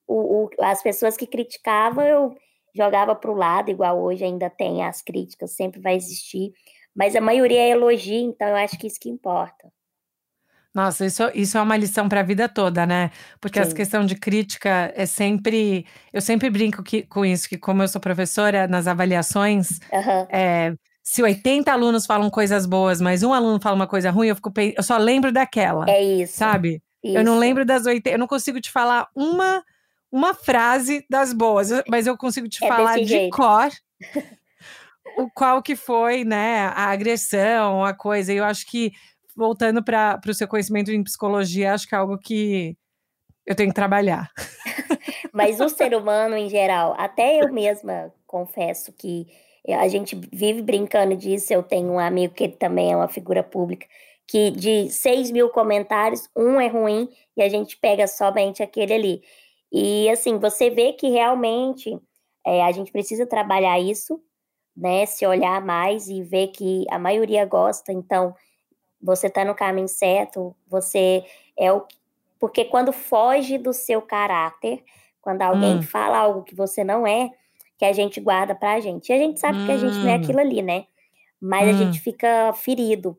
o, 0.07 0.45
o, 0.45 0.51
as 0.61 0.81
pessoas 0.81 1.17
que 1.17 1.27
criticavam, 1.27 2.05
eu 2.05 2.37
jogava 2.73 3.17
para 3.17 3.31
o 3.31 3.37
lado, 3.37 3.71
igual 3.71 4.01
hoje 4.01 4.25
ainda 4.25 4.49
tem 4.49 4.85
as 4.85 5.03
críticas, 5.03 5.53
sempre 5.53 5.81
vai 5.81 5.97
existir, 5.97 6.53
mas 6.95 7.17
a 7.17 7.21
maioria 7.21 7.61
é 7.61 7.71
elogio, 7.71 8.29
então 8.29 8.47
eu 8.47 8.57
acho 8.57 8.79
que 8.79 8.87
isso 8.87 9.01
que 9.01 9.11
importa. 9.11 9.73
Nossa, 10.75 11.07
isso, 11.07 11.23
isso 11.35 11.57
é 11.57 11.63
uma 11.63 11.77
lição 11.77 12.09
para 12.09 12.21
a 12.21 12.25
vida 12.25 12.49
toda, 12.49 12.85
né? 12.85 13.13
Porque 13.41 13.61
Sim. 13.61 13.67
essa 13.67 13.75
questão 13.75 14.05
de 14.05 14.17
crítica 14.17 14.93
é 14.97 15.07
sempre. 15.07 15.87
Eu 16.13 16.21
sempre 16.21 16.51
brinco 16.51 16.83
que, 16.83 17.03
com 17.03 17.25
isso, 17.25 17.49
que 17.49 17.57
como 17.57 17.83
eu 17.83 17.89
sou 17.89 18.01
professora, 18.01 18.67
nas 18.67 18.89
avaliações, 18.89 19.79
uhum. 19.93 20.27
é, 20.29 20.75
se 21.01 21.23
80 21.23 21.71
alunos 21.71 22.07
falam 22.07 22.29
coisas 22.29 22.67
boas, 22.67 23.01
mas 23.01 23.23
um 23.23 23.33
aluno 23.33 23.61
fala 23.61 23.77
uma 23.77 23.87
coisa 23.87 24.11
ruim, 24.11 24.29
eu, 24.29 24.35
fico, 24.35 24.53
eu 24.77 24.83
só 24.83 24.97
lembro 24.97 25.31
daquela. 25.31 25.89
É 25.89 26.03
isso. 26.03 26.37
Sabe? 26.37 26.83
Isso. 27.05 27.19
Eu 27.19 27.23
não 27.23 27.39
lembro 27.39 27.65
das 27.65 27.87
80. 27.87 28.11
Eu 28.11 28.19
não 28.19 28.27
consigo 28.27 28.61
te 28.61 28.71
falar 28.71 29.09
uma 29.15 29.63
uma 30.11 30.33
frase 30.33 31.05
das 31.11 31.33
boas, 31.33 31.71
mas 31.89 32.07
eu 32.07 32.17
consigo 32.17 32.49
te 32.49 32.65
é 32.65 32.69
falar 32.69 32.99
de 32.99 33.05
jeito. 33.05 33.37
cor 33.37 33.69
o 35.19 35.29
qual 35.29 35.61
que 35.61 35.75
foi, 35.75 36.25
né, 36.25 36.67
a 36.67 36.85
agressão, 36.91 37.85
a 37.85 37.93
coisa. 37.93 38.33
E 38.33 38.37
eu 38.37 38.45
acho 38.45 38.65
que 38.67 38.93
voltando 39.37 39.83
para 39.83 40.21
o 40.27 40.35
seu 40.35 40.49
conhecimento 40.49 40.91
em 40.91 41.03
psicologia, 41.03 41.75
acho 41.75 41.89
que 41.89 41.95
é 41.95 41.99
algo 41.99 42.19
que 42.19 42.77
eu 43.47 43.55
tenho 43.55 43.71
que 43.71 43.75
trabalhar. 43.75 44.31
Mas 45.33 45.61
o 45.61 45.69
ser 45.69 45.95
humano 45.95 46.37
em 46.37 46.49
geral, 46.49 46.95
até 46.97 47.43
eu 47.43 47.53
mesma 47.53 48.13
confesso 48.27 48.93
que 48.93 49.27
a 49.69 49.89
gente 49.89 50.15
vive 50.33 50.61
brincando 50.63 51.17
disso. 51.17 51.53
Eu 51.53 51.63
tenho 51.63 51.93
um 51.93 51.99
amigo 51.99 52.35
que 52.35 52.49
também 52.49 52.93
é 52.93 52.97
uma 52.97 53.09
figura 53.09 53.43
pública, 53.43 53.87
que 54.27 54.51
de 54.51 54.91
6 54.91 55.31
mil 55.31 55.49
comentários, 55.51 56.29
um 56.37 56.61
é 56.61 56.69
ruim 56.69 57.09
e 57.37 57.43
a 57.43 57.49
gente 57.49 57.77
pega 57.77 58.07
somente 58.07 58.63
aquele 58.63 58.93
ali. 58.93 59.23
E 59.73 60.09
assim, 60.11 60.39
você 60.39 60.71
vê 60.71 60.93
que 60.93 61.09
realmente 61.09 61.99
é, 62.47 62.63
a 62.63 62.73
gente 62.73 62.93
precisa 62.93 63.27
trabalhar 63.27 63.79
isso, 63.79 64.21
né? 64.77 65.07
Se 65.07 65.27
olhar 65.27 65.65
mais 65.65 66.09
e 66.09 66.23
ver 66.23 66.49
que 66.49 66.85
a 66.91 66.99
maioria 66.99 67.45
gosta, 67.45 67.93
então 67.93 68.35
você 69.05 69.27
está 69.27 69.45
no 69.45 69.55
caminho 69.55 69.87
certo, 69.87 70.57
você 70.67 71.23
é 71.57 71.71
o. 71.71 71.85
Porque 72.41 72.65
quando 72.65 72.93
foge 72.93 73.59
do 73.59 73.73
seu 73.73 74.01
caráter, 74.01 74.83
quando 75.21 75.43
alguém 75.43 75.77
hum. 75.77 75.83
fala 75.83 76.19
algo 76.19 76.43
que 76.43 76.55
você 76.55 76.83
não 76.83 77.07
é, 77.07 77.31
que 77.79 77.85
a 77.85 77.93
gente 77.93 78.21
guarda 78.21 78.55
pra 78.55 78.81
gente. 78.81 79.11
E 79.11 79.13
a 79.13 79.19
gente 79.19 79.39
sabe 79.39 79.59
hum. 79.59 79.67
que 79.67 79.73
a 79.73 79.77
gente 79.77 79.97
não 79.97 80.09
é 80.09 80.17
hum. 80.17 80.23
aquilo 80.23 80.41
ali, 80.41 80.63
né? 80.63 80.85
Mas 81.41 81.69
hum. 81.69 81.71
a 81.71 81.73
gente 81.85 82.01
fica 82.01 82.53
ferido. 82.55 83.17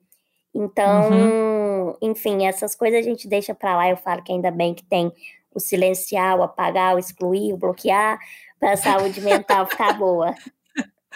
Então, 0.53 1.11
uhum. 1.11 1.97
enfim, 2.01 2.45
essas 2.45 2.75
coisas 2.75 2.99
a 2.99 3.03
gente 3.03 3.27
deixa 3.27 3.53
pra 3.53 3.75
lá. 3.75 3.89
Eu 3.89 3.97
falo 3.97 4.23
que 4.23 4.31
ainda 4.31 4.49
bem 4.49 4.73
que 4.73 4.85
tem 4.85 5.11
o 5.53 5.59
silenciar, 5.59 6.37
o 6.37 6.43
apagar, 6.43 6.95
o 6.95 6.99
excluir, 6.99 7.53
o 7.53 7.57
bloquear, 7.57 8.17
para 8.59 8.71
a 8.71 8.77
saúde 8.77 9.19
mental 9.21 9.67
ficar 9.67 9.93
boa. 9.93 10.33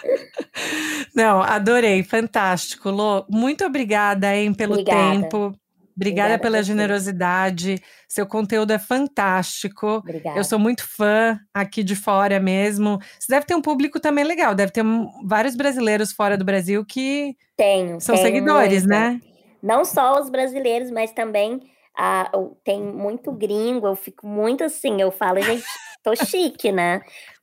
Não, 1.16 1.42
adorei, 1.42 2.04
fantástico. 2.04 2.90
Lô, 2.90 3.26
muito 3.30 3.66
obrigada, 3.66 4.36
hein, 4.36 4.54
pelo 4.54 4.74
obrigada. 4.74 5.00
tempo. 5.00 5.38
Obrigada, 5.38 6.36
obrigada 6.36 6.40
pela 6.40 6.64
generosidade. 6.64 7.82
Seu 8.08 8.26
conteúdo 8.26 8.72
é 8.72 8.80
fantástico. 8.80 9.86
Obrigada. 9.98 10.40
Eu 10.40 10.44
sou 10.46 10.58
muito 10.58 10.88
fã 10.88 11.38
aqui 11.54 11.84
de 11.84 11.96
fora 11.96 12.40
mesmo. 12.40 13.00
Você 13.20 13.34
deve 13.34 13.46
ter 13.46 13.56
um 13.56 13.62
público 13.62 14.00
também 14.00 14.24
legal. 14.24 14.56
Deve 14.56 14.72
ter 14.72 14.84
vários 15.26 15.56
brasileiros 15.56 16.14
fora 16.14 16.38
do 16.38 16.46
Brasil 16.46 16.86
que 16.86 17.36
tenho, 17.58 18.00
são 18.00 18.16
tenho 18.16 18.28
seguidores, 18.28 18.84
muito. 18.84 18.90
né? 18.90 19.20
Não 19.62 19.84
só 19.84 20.22
os 20.22 20.30
brasileiros, 20.30 20.90
mas 20.90 21.12
também 21.12 21.60
ah, 21.98 22.32
tem 22.64 22.82
muito 22.82 23.30
gringo, 23.30 23.88
eu 23.88 23.96
fico 23.96 24.26
muito 24.26 24.64
assim, 24.64 25.02
eu 25.02 25.12
falo, 25.12 25.42
gente, 25.42 25.66
tô 26.02 26.16
chique, 26.16 26.72
né? 26.72 27.02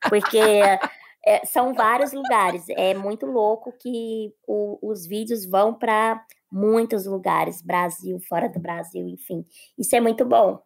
Porque 0.08 0.62
é, 1.26 1.44
são 1.44 1.74
vários 1.74 2.12
lugares. 2.12 2.64
É 2.70 2.94
muito 2.94 3.26
louco 3.26 3.72
que 3.72 4.32
o, 4.46 4.78
os 4.80 5.06
vídeos 5.06 5.44
vão 5.44 5.74
para 5.74 6.24
muitos 6.50 7.04
lugares, 7.04 7.60
Brasil, 7.60 8.18
fora 8.28 8.48
do 8.48 8.60
Brasil, 8.60 9.06
enfim. 9.08 9.44
Isso 9.76 9.96
é 9.96 10.00
muito 10.00 10.24
bom. 10.24 10.60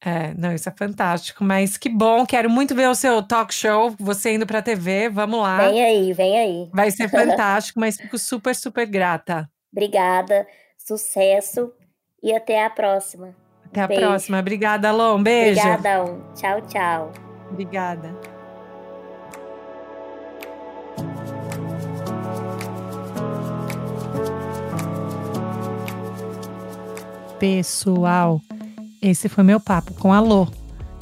É, 0.00 0.32
não, 0.34 0.54
isso 0.54 0.68
é 0.68 0.72
fantástico, 0.72 1.42
mas 1.42 1.76
que 1.76 1.88
bom, 1.88 2.24
quero 2.24 2.48
muito 2.48 2.72
ver 2.74 2.88
o 2.88 2.94
seu 2.94 3.20
talk 3.20 3.52
show, 3.52 3.92
você 3.98 4.32
indo 4.32 4.46
para 4.46 4.60
a 4.60 4.62
TV, 4.62 5.08
vamos 5.08 5.40
lá. 5.40 5.68
Vem 5.68 5.84
aí, 5.84 6.12
vem 6.12 6.38
aí. 6.38 6.70
Vai 6.72 6.90
ser 6.92 7.08
fantástico, 7.10 7.80
mas 7.80 7.96
fico 7.96 8.16
super, 8.16 8.54
super 8.54 8.86
grata. 8.86 9.50
Obrigada, 9.72 10.46
sucesso 10.78 11.72
e 12.22 12.32
até 12.32 12.64
a 12.64 12.70
próxima. 12.70 13.36
Até 13.66 13.82
a 13.82 13.86
Beijo. 13.88 14.02
próxima. 14.02 14.38
Obrigada, 14.38 14.88
Alô. 14.88 15.16
Um 15.16 15.22
beijo. 15.22 15.60
Obrigada, 15.60 16.04
um. 16.04 16.32
Tchau, 16.32 16.62
tchau. 16.62 17.12
Obrigada. 17.50 18.37
Pessoal, 27.38 28.40
esse 29.00 29.28
foi 29.28 29.44
meu 29.44 29.60
papo 29.60 29.94
com 29.94 30.12
a 30.12 30.18
Lô. 30.18 30.48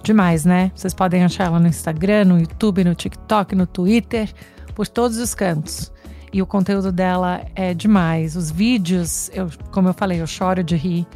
Demais, 0.02 0.44
né? 0.44 0.70
Vocês 0.74 0.92
podem 0.92 1.24
achar 1.24 1.44
ela 1.46 1.58
no 1.58 1.66
Instagram, 1.66 2.26
no 2.26 2.38
YouTube, 2.38 2.84
no 2.84 2.94
TikTok, 2.94 3.54
no 3.54 3.66
Twitter, 3.66 4.30
por 4.74 4.86
todos 4.86 5.16
os 5.16 5.34
cantos. 5.34 5.90
E 6.30 6.42
o 6.42 6.46
conteúdo 6.46 6.92
dela 6.92 7.40
é 7.54 7.72
demais. 7.72 8.36
Os 8.36 8.50
vídeos, 8.50 9.30
eu, 9.32 9.48
como 9.72 9.88
eu 9.88 9.94
falei, 9.94 10.20
eu 10.20 10.26
choro 10.26 10.62
de 10.62 10.76
rir. 10.76 11.06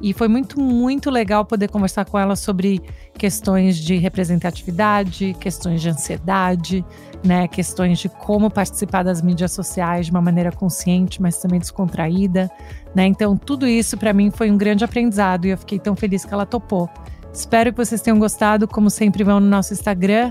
E 0.00 0.12
foi 0.12 0.26
muito, 0.26 0.60
muito 0.60 1.08
legal 1.08 1.44
poder 1.44 1.68
conversar 1.68 2.04
com 2.04 2.18
ela 2.18 2.34
sobre 2.34 2.82
questões 3.16 3.76
de 3.78 3.96
representatividade, 3.96 5.36
questões 5.38 5.80
de 5.80 5.88
ansiedade, 5.88 6.84
né, 7.24 7.48
questões 7.48 7.98
de 8.00 8.08
como 8.08 8.50
participar 8.50 9.02
das 9.02 9.22
mídias 9.22 9.52
sociais 9.52 10.06
de 10.06 10.12
uma 10.12 10.20
maneira 10.20 10.52
consciente, 10.52 11.22
mas 11.22 11.38
também 11.38 11.58
descontraída, 11.58 12.50
né? 12.94 13.06
Então, 13.06 13.36
tudo 13.36 13.66
isso 13.66 13.96
para 13.96 14.12
mim 14.12 14.30
foi 14.30 14.50
um 14.50 14.56
grande 14.56 14.84
aprendizado 14.84 15.46
e 15.46 15.50
eu 15.50 15.58
fiquei 15.58 15.78
tão 15.78 15.96
feliz 15.96 16.24
que 16.24 16.32
ela 16.32 16.46
topou. 16.46 16.88
Espero 17.32 17.72
que 17.72 17.78
vocês 17.78 18.00
tenham 18.00 18.18
gostado, 18.18 18.68
como 18.68 18.88
sempre 18.88 19.24
vão 19.24 19.40
no 19.40 19.48
nosso 19.48 19.72
Instagram, 19.72 20.30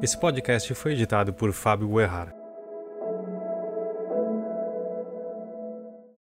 Esse 0.06 0.16
podcast 0.16 0.72
foi 0.76 0.92
editado 0.92 1.34
por 1.34 1.52
Fábio 1.52 1.88
Guerrara. 1.88 2.45